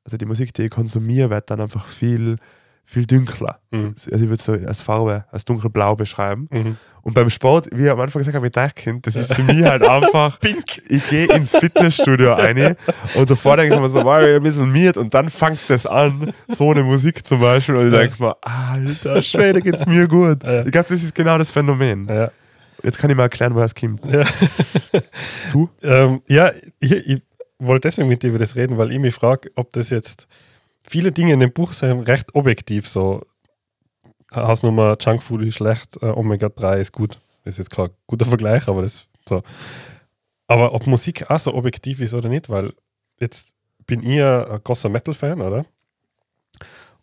[0.05, 2.37] also die Musik, die ich konsumiere, wird dann einfach viel,
[2.91, 3.61] viel dünkler.
[3.71, 3.95] Mhm.
[3.95, 6.49] Also ich würde es so als Farbe, als dunkelblau beschreiben.
[6.51, 6.77] Mhm.
[7.03, 9.63] Und beim Sport, wie ich am Anfang gesagt habe, mit Deichkind, das ist für mich
[9.63, 10.83] halt einfach, Pink.
[10.89, 12.77] ich gehe ins Fitnessstudio rein
[13.15, 15.87] und davor denke ich mir so, wow, ich ein bisschen miert und dann fängt das
[15.87, 20.43] an, so eine Musik zum Beispiel und ich denke mir, alter Schwede, geht's mir gut.
[20.43, 20.65] Ja.
[20.65, 22.09] Ich glaube, das ist genau das Phänomen.
[22.09, 22.33] Ja.
[22.83, 24.05] Jetzt kann ich mal erklären, woher es kommt.
[24.07, 24.25] Ja.
[25.53, 25.69] Du?
[25.83, 27.23] Ähm, ja, ich, ich
[27.59, 30.27] wollte deswegen mit dir über das reden, weil ich mich frage, ob das jetzt
[30.91, 33.25] viele Dinge in dem Buch sind recht objektiv so.
[34.35, 37.19] Hausnummer Junkfood ist schlecht, äh, Omega-3 ist gut.
[37.45, 39.43] Das ist jetzt kein guter Vergleich, aber das so.
[40.47, 42.73] Aber ob Musik auch so objektiv ist oder nicht, weil
[43.19, 43.55] jetzt
[43.87, 45.65] bin ich ja ein großer Metal-Fan, oder?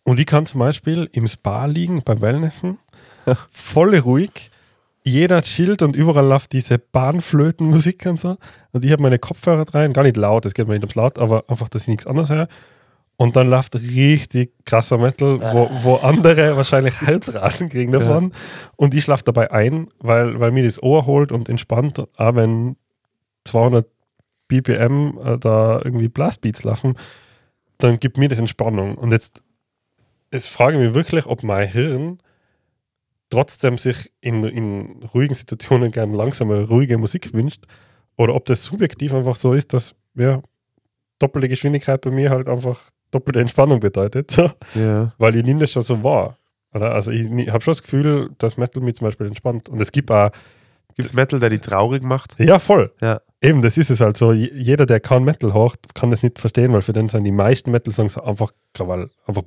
[0.04, 2.78] Und ich kann zum Beispiel im Spa liegen, beim Wellnessen,
[3.50, 4.50] voll ruhig.
[5.02, 8.36] Jeder chillt und überall läuft diese Bahnflötenmusik und so.
[8.72, 11.18] Und ich habe meine Kopfhörer rein, gar nicht laut, es geht mir nicht ums Laut,
[11.18, 12.48] aber einfach, dass ich nichts anderes höre.
[13.20, 18.32] Und dann läuft richtig krasser Metal, wo, wo andere wahrscheinlich Herzrasen kriegen davon.
[18.76, 22.00] Und ich schlafe dabei ein, weil, weil mir das Ohr holt und entspannt.
[22.16, 22.76] Aber wenn
[23.44, 23.88] 200
[24.46, 26.94] BPM äh, da irgendwie Blastbeats laufen,
[27.78, 28.94] dann gibt mir das Entspannung.
[28.94, 29.42] Und jetzt,
[30.32, 32.18] jetzt frage ich mich wirklich, ob mein Hirn
[33.30, 37.64] trotzdem sich in, in ruhigen Situationen gerne langsame, ruhige Musik wünscht.
[38.16, 40.40] Oder ob das subjektiv einfach so ist, dass ja,
[41.18, 42.78] doppelte Geschwindigkeit bei mir halt einfach
[43.10, 44.30] doppelte Entspannung bedeutet.
[44.32, 44.50] So.
[44.74, 45.12] Ja.
[45.18, 46.36] Weil ich nehme das schon so wahr.
[46.74, 46.92] Oder?
[46.94, 49.68] Also ich, ich habe schon das Gefühl, dass Metal mich zum Beispiel entspannt.
[49.68, 50.30] Und es gibt auch,
[50.94, 52.34] Gibt es Metal, der die traurig macht?
[52.38, 53.20] ja voll, Ja.
[53.40, 54.32] eben, das ist es halt so.
[54.32, 57.30] Je- Jeder, der kein Metal hört, kann das nicht verstehen, weil für den sind die
[57.30, 59.08] meisten Metal-Songs einfach Krawall.
[59.26, 59.42] Einfach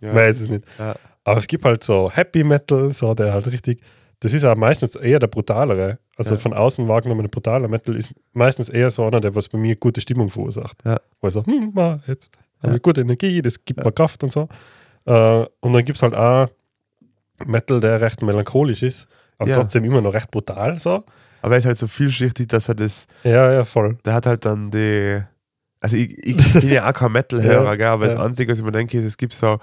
[0.00, 0.12] ja.
[0.26, 0.64] es nicht.
[0.78, 0.94] Ja.
[1.24, 3.80] Aber es gibt halt so Happy Metal, so der halt richtig,
[4.20, 5.98] das ist auch meistens eher der brutalere.
[6.26, 6.40] Also Ja.
[6.40, 10.00] von außen wahrgenommen, brutaler Metal ist meistens eher so einer, der was bei mir gute
[10.00, 10.78] Stimmung verursacht.
[10.84, 10.98] Ja.
[11.20, 12.76] Weil so, hm, ma, jetzt habe Ja.
[12.76, 14.48] ich gute Energie, das gibt mir Kraft und so.
[15.04, 16.48] Äh, und dann gibt es halt auch
[17.44, 19.08] Metal, der recht melancholisch ist,
[19.38, 21.02] aber trotzdem immer noch recht brutal so.
[21.40, 23.98] Aber er ist halt so vielschichtig, dass er das, Ja, ja, voll.
[24.04, 25.20] der hat halt dann die,
[25.80, 28.14] also ich, ich bin ja auch kein Metal-Hörer, aber das.
[28.14, 29.58] Einzige, was ich mir denke, ist, es gibt so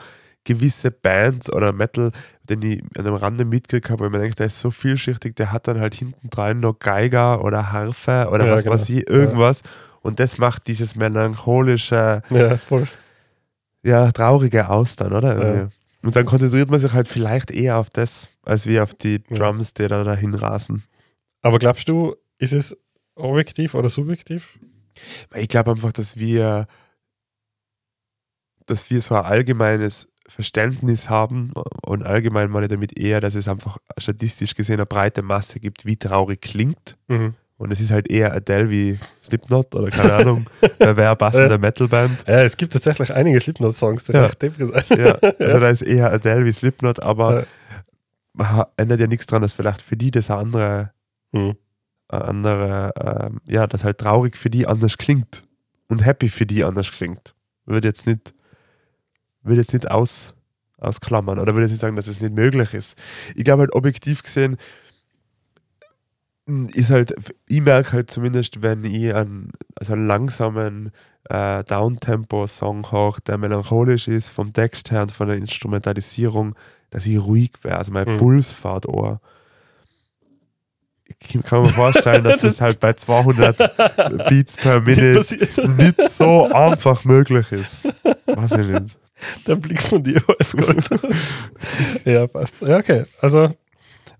[0.53, 2.11] gewisse Bands oder Metal,
[2.49, 5.35] den ich an dem Rande mitgekriegt habe, wo ich mir denke, der ist so vielschichtig,
[5.35, 8.73] der hat dann halt hinten dran noch Geiger oder Harfe oder Ja, was genau.
[8.75, 9.61] weiß ich, irgendwas.
[10.01, 12.87] Und das macht dieses melancholische, Ja, voll.
[13.83, 15.55] ja, traurige aus dann, oder?
[15.55, 15.69] Ja.
[16.01, 19.37] Und dann konzentriert man sich halt vielleicht eher auf das, als wie auf die Ja.
[19.37, 20.83] Drums, die da dahin rasen.
[21.41, 22.75] Aber glaubst du, ist es
[23.15, 24.57] objektiv oder subjektiv?
[25.29, 26.67] Weil Ich glaube einfach, dass wir,
[28.65, 31.51] dass wir so ein allgemeines Verständnis haben
[31.83, 35.85] und allgemein meine ich damit eher, dass es einfach statistisch gesehen eine breite Masse gibt,
[35.85, 36.95] wie traurig klingt.
[37.07, 37.33] Mhm.
[37.57, 40.45] Und es ist halt eher Adele wie Slipknot oder keine Ahnung,
[40.79, 42.23] wer wäre passende Metalband.
[42.25, 44.21] Ja, es gibt tatsächlich einige Slipknot-Songs, die Ja.
[44.23, 44.99] recht depressiv sind.
[44.99, 47.45] Ja, also da ist eher Adele wie Slipknot, aber
[48.39, 50.91] ha- ändert ja nichts dran, dass vielleicht für die das eine andere,
[51.31, 51.57] Mhm.
[52.07, 52.93] eine andere
[53.29, 55.43] ähm, ja, das halt traurig für die anders klingt
[55.89, 57.35] und happy für die anders klingt.
[57.65, 58.33] Würde jetzt nicht,
[59.43, 60.33] würde jetzt nicht aus,
[60.77, 62.97] ausklammern oder würde jetzt nicht sagen, dass es nicht möglich ist.
[63.35, 64.57] Ich glaube halt objektiv gesehen,
[66.45, 67.13] mh, ist halt,
[67.47, 70.91] ich merke halt zumindest, wenn ich einen, also einen langsamen
[71.29, 76.55] äh, Downtempo-Song höre, der melancholisch ist, vom Text her und von der Instrumentalisierung,
[76.89, 77.77] dass ich ruhig wäre.
[77.77, 78.17] Also mein Mhm.
[78.17, 79.19] Puls fährt an.
[81.31, 83.57] Ich kann mir vorstellen, dass das halt bei 200
[84.29, 85.19] Beats per Minute
[85.77, 87.85] nicht so einfach möglich ist.
[88.25, 88.97] Weiß ich nicht.
[89.47, 90.87] Der Blick von dir als Gold.
[92.05, 92.61] ja, passt.
[92.61, 93.05] Ja, okay.
[93.21, 93.49] Also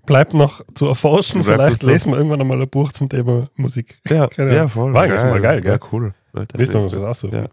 [0.05, 1.41] bleibt noch zu erforschen.
[1.43, 3.99] Bleibt Vielleicht lesen wir irgendwann einmal ein Buch zum Thema Musik.
[4.09, 4.93] Ja, Keine ja voll.
[4.93, 5.71] War eigentlich mal geil, gell?
[5.73, 6.13] Ja, cool.
[6.35, 7.27] Ja, Wisst ihr, was das auch so?
[7.29, 7.45] Ja.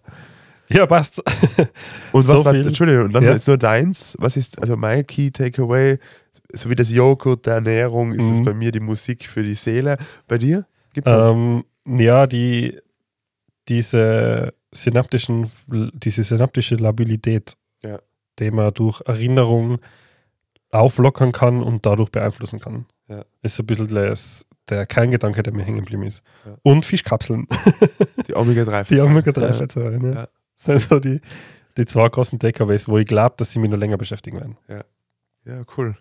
[0.68, 1.22] Ja, passt.
[2.12, 2.66] Und So was war, viel.
[2.66, 3.32] Entschuldigung, und dann Ja.
[3.34, 4.16] jetzt nur deins.
[4.18, 5.98] Was ist, also mein Key Takeaway,
[6.52, 8.44] so wie das Joghurt der Ernährung, ist es Mhm.
[8.44, 9.96] bei mir die Musik für die Seele.
[10.26, 10.66] Bei dir?
[10.92, 12.78] Gibt's ähm, ja, die,
[13.68, 17.98] diese synaptischen, diese synaptische Labilität, Ja.
[18.38, 19.78] die man durch Erinnerung
[20.70, 22.86] auflockern kann und dadurch beeinflussen kann.
[23.08, 23.24] Ja.
[23.42, 26.22] Ist so ein bisschen das, der Kerngedanke, der mir hängen geblieben ist.
[26.44, 26.56] Ja.
[26.62, 27.46] Und Fischkapseln,
[28.28, 28.88] die Omega-3.
[28.88, 29.40] die Omega-3
[29.80, 29.90] Ja.
[29.90, 30.14] Ja.
[30.14, 30.28] Ja.
[30.56, 31.20] Das sind so die,
[31.76, 34.56] die zwei großen Takeaways, wo ich glaube, dass sie mich noch länger beschäftigen werden.
[35.44, 35.96] Ja, cool.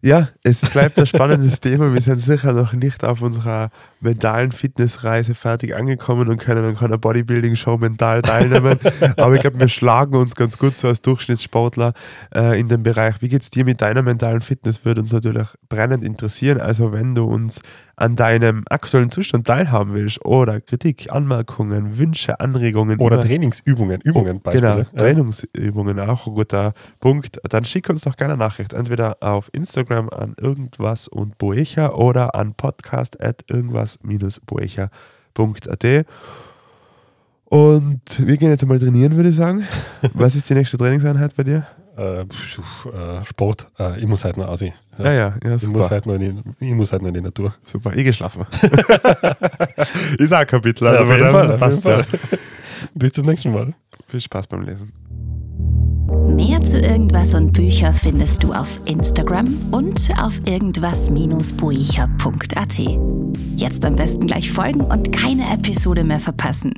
[0.00, 1.92] Ja, es bleibt ein spannendes Thema.
[1.92, 3.70] Wir sind sicher noch nicht auf unserer
[4.00, 8.78] mentalen Fitnessreise fertig angekommen und können an keiner Bodybuilding-Show mental teilnehmen.
[9.16, 11.92] Aber ich glaube, wir schlagen uns ganz gut so als Durchschnittssportler
[12.34, 13.20] äh, in dem Bereich.
[13.20, 14.84] Wie geht es dir mit deiner mentalen Fitness?
[14.84, 16.60] Würde uns natürlich brennend interessieren.
[16.60, 17.60] Also, wenn du uns
[17.96, 24.26] an deinem aktuellen Zustand teilhaben willst oder Kritik, Anmerkungen, Wünsche, Anregungen Oder immer- Trainingsübungen, Übungen
[24.28, 24.78] Genau, Beispiele.
[24.92, 24.98] Ja.
[24.98, 27.40] Trainingsübungen auch ein guter Punkt.
[27.48, 32.34] Dann schick uns doch gerne eine Nachricht, entweder auf Instagram an irgendwas und Boecha oder
[32.34, 33.42] an podcast at
[33.96, 36.06] irgendwas-boecha.at.
[37.50, 39.66] Und wir gehen jetzt mal trainieren, würde ich sagen.
[40.12, 41.66] Was ist die nächste Trainingseinheit bei dir?
[41.96, 42.26] Äh, äh,
[43.24, 44.74] Sport, äh, ich muss halt noch aussehen.
[44.98, 47.20] Ja, ja, ja, Ich, muss halt noch in die, ich muss halt noch in die
[47.20, 47.52] Natur.
[47.64, 48.46] Super, ich geschlafen.
[50.18, 50.86] ist auch ein Kapitel.
[50.86, 51.80] Also auf jeden Fall, auf jeden ja.
[51.80, 52.04] Fall.
[52.94, 53.74] Bis zum nächsten Mal.
[54.06, 54.92] Viel Spaß beim Lesen.
[56.38, 62.78] Mehr zu irgendwas und Bücher findest du auf Instagram und auf irgendwas-buecher.at.
[63.56, 66.74] Jetzt am besten gleich folgen und keine Episode mehr verpassen.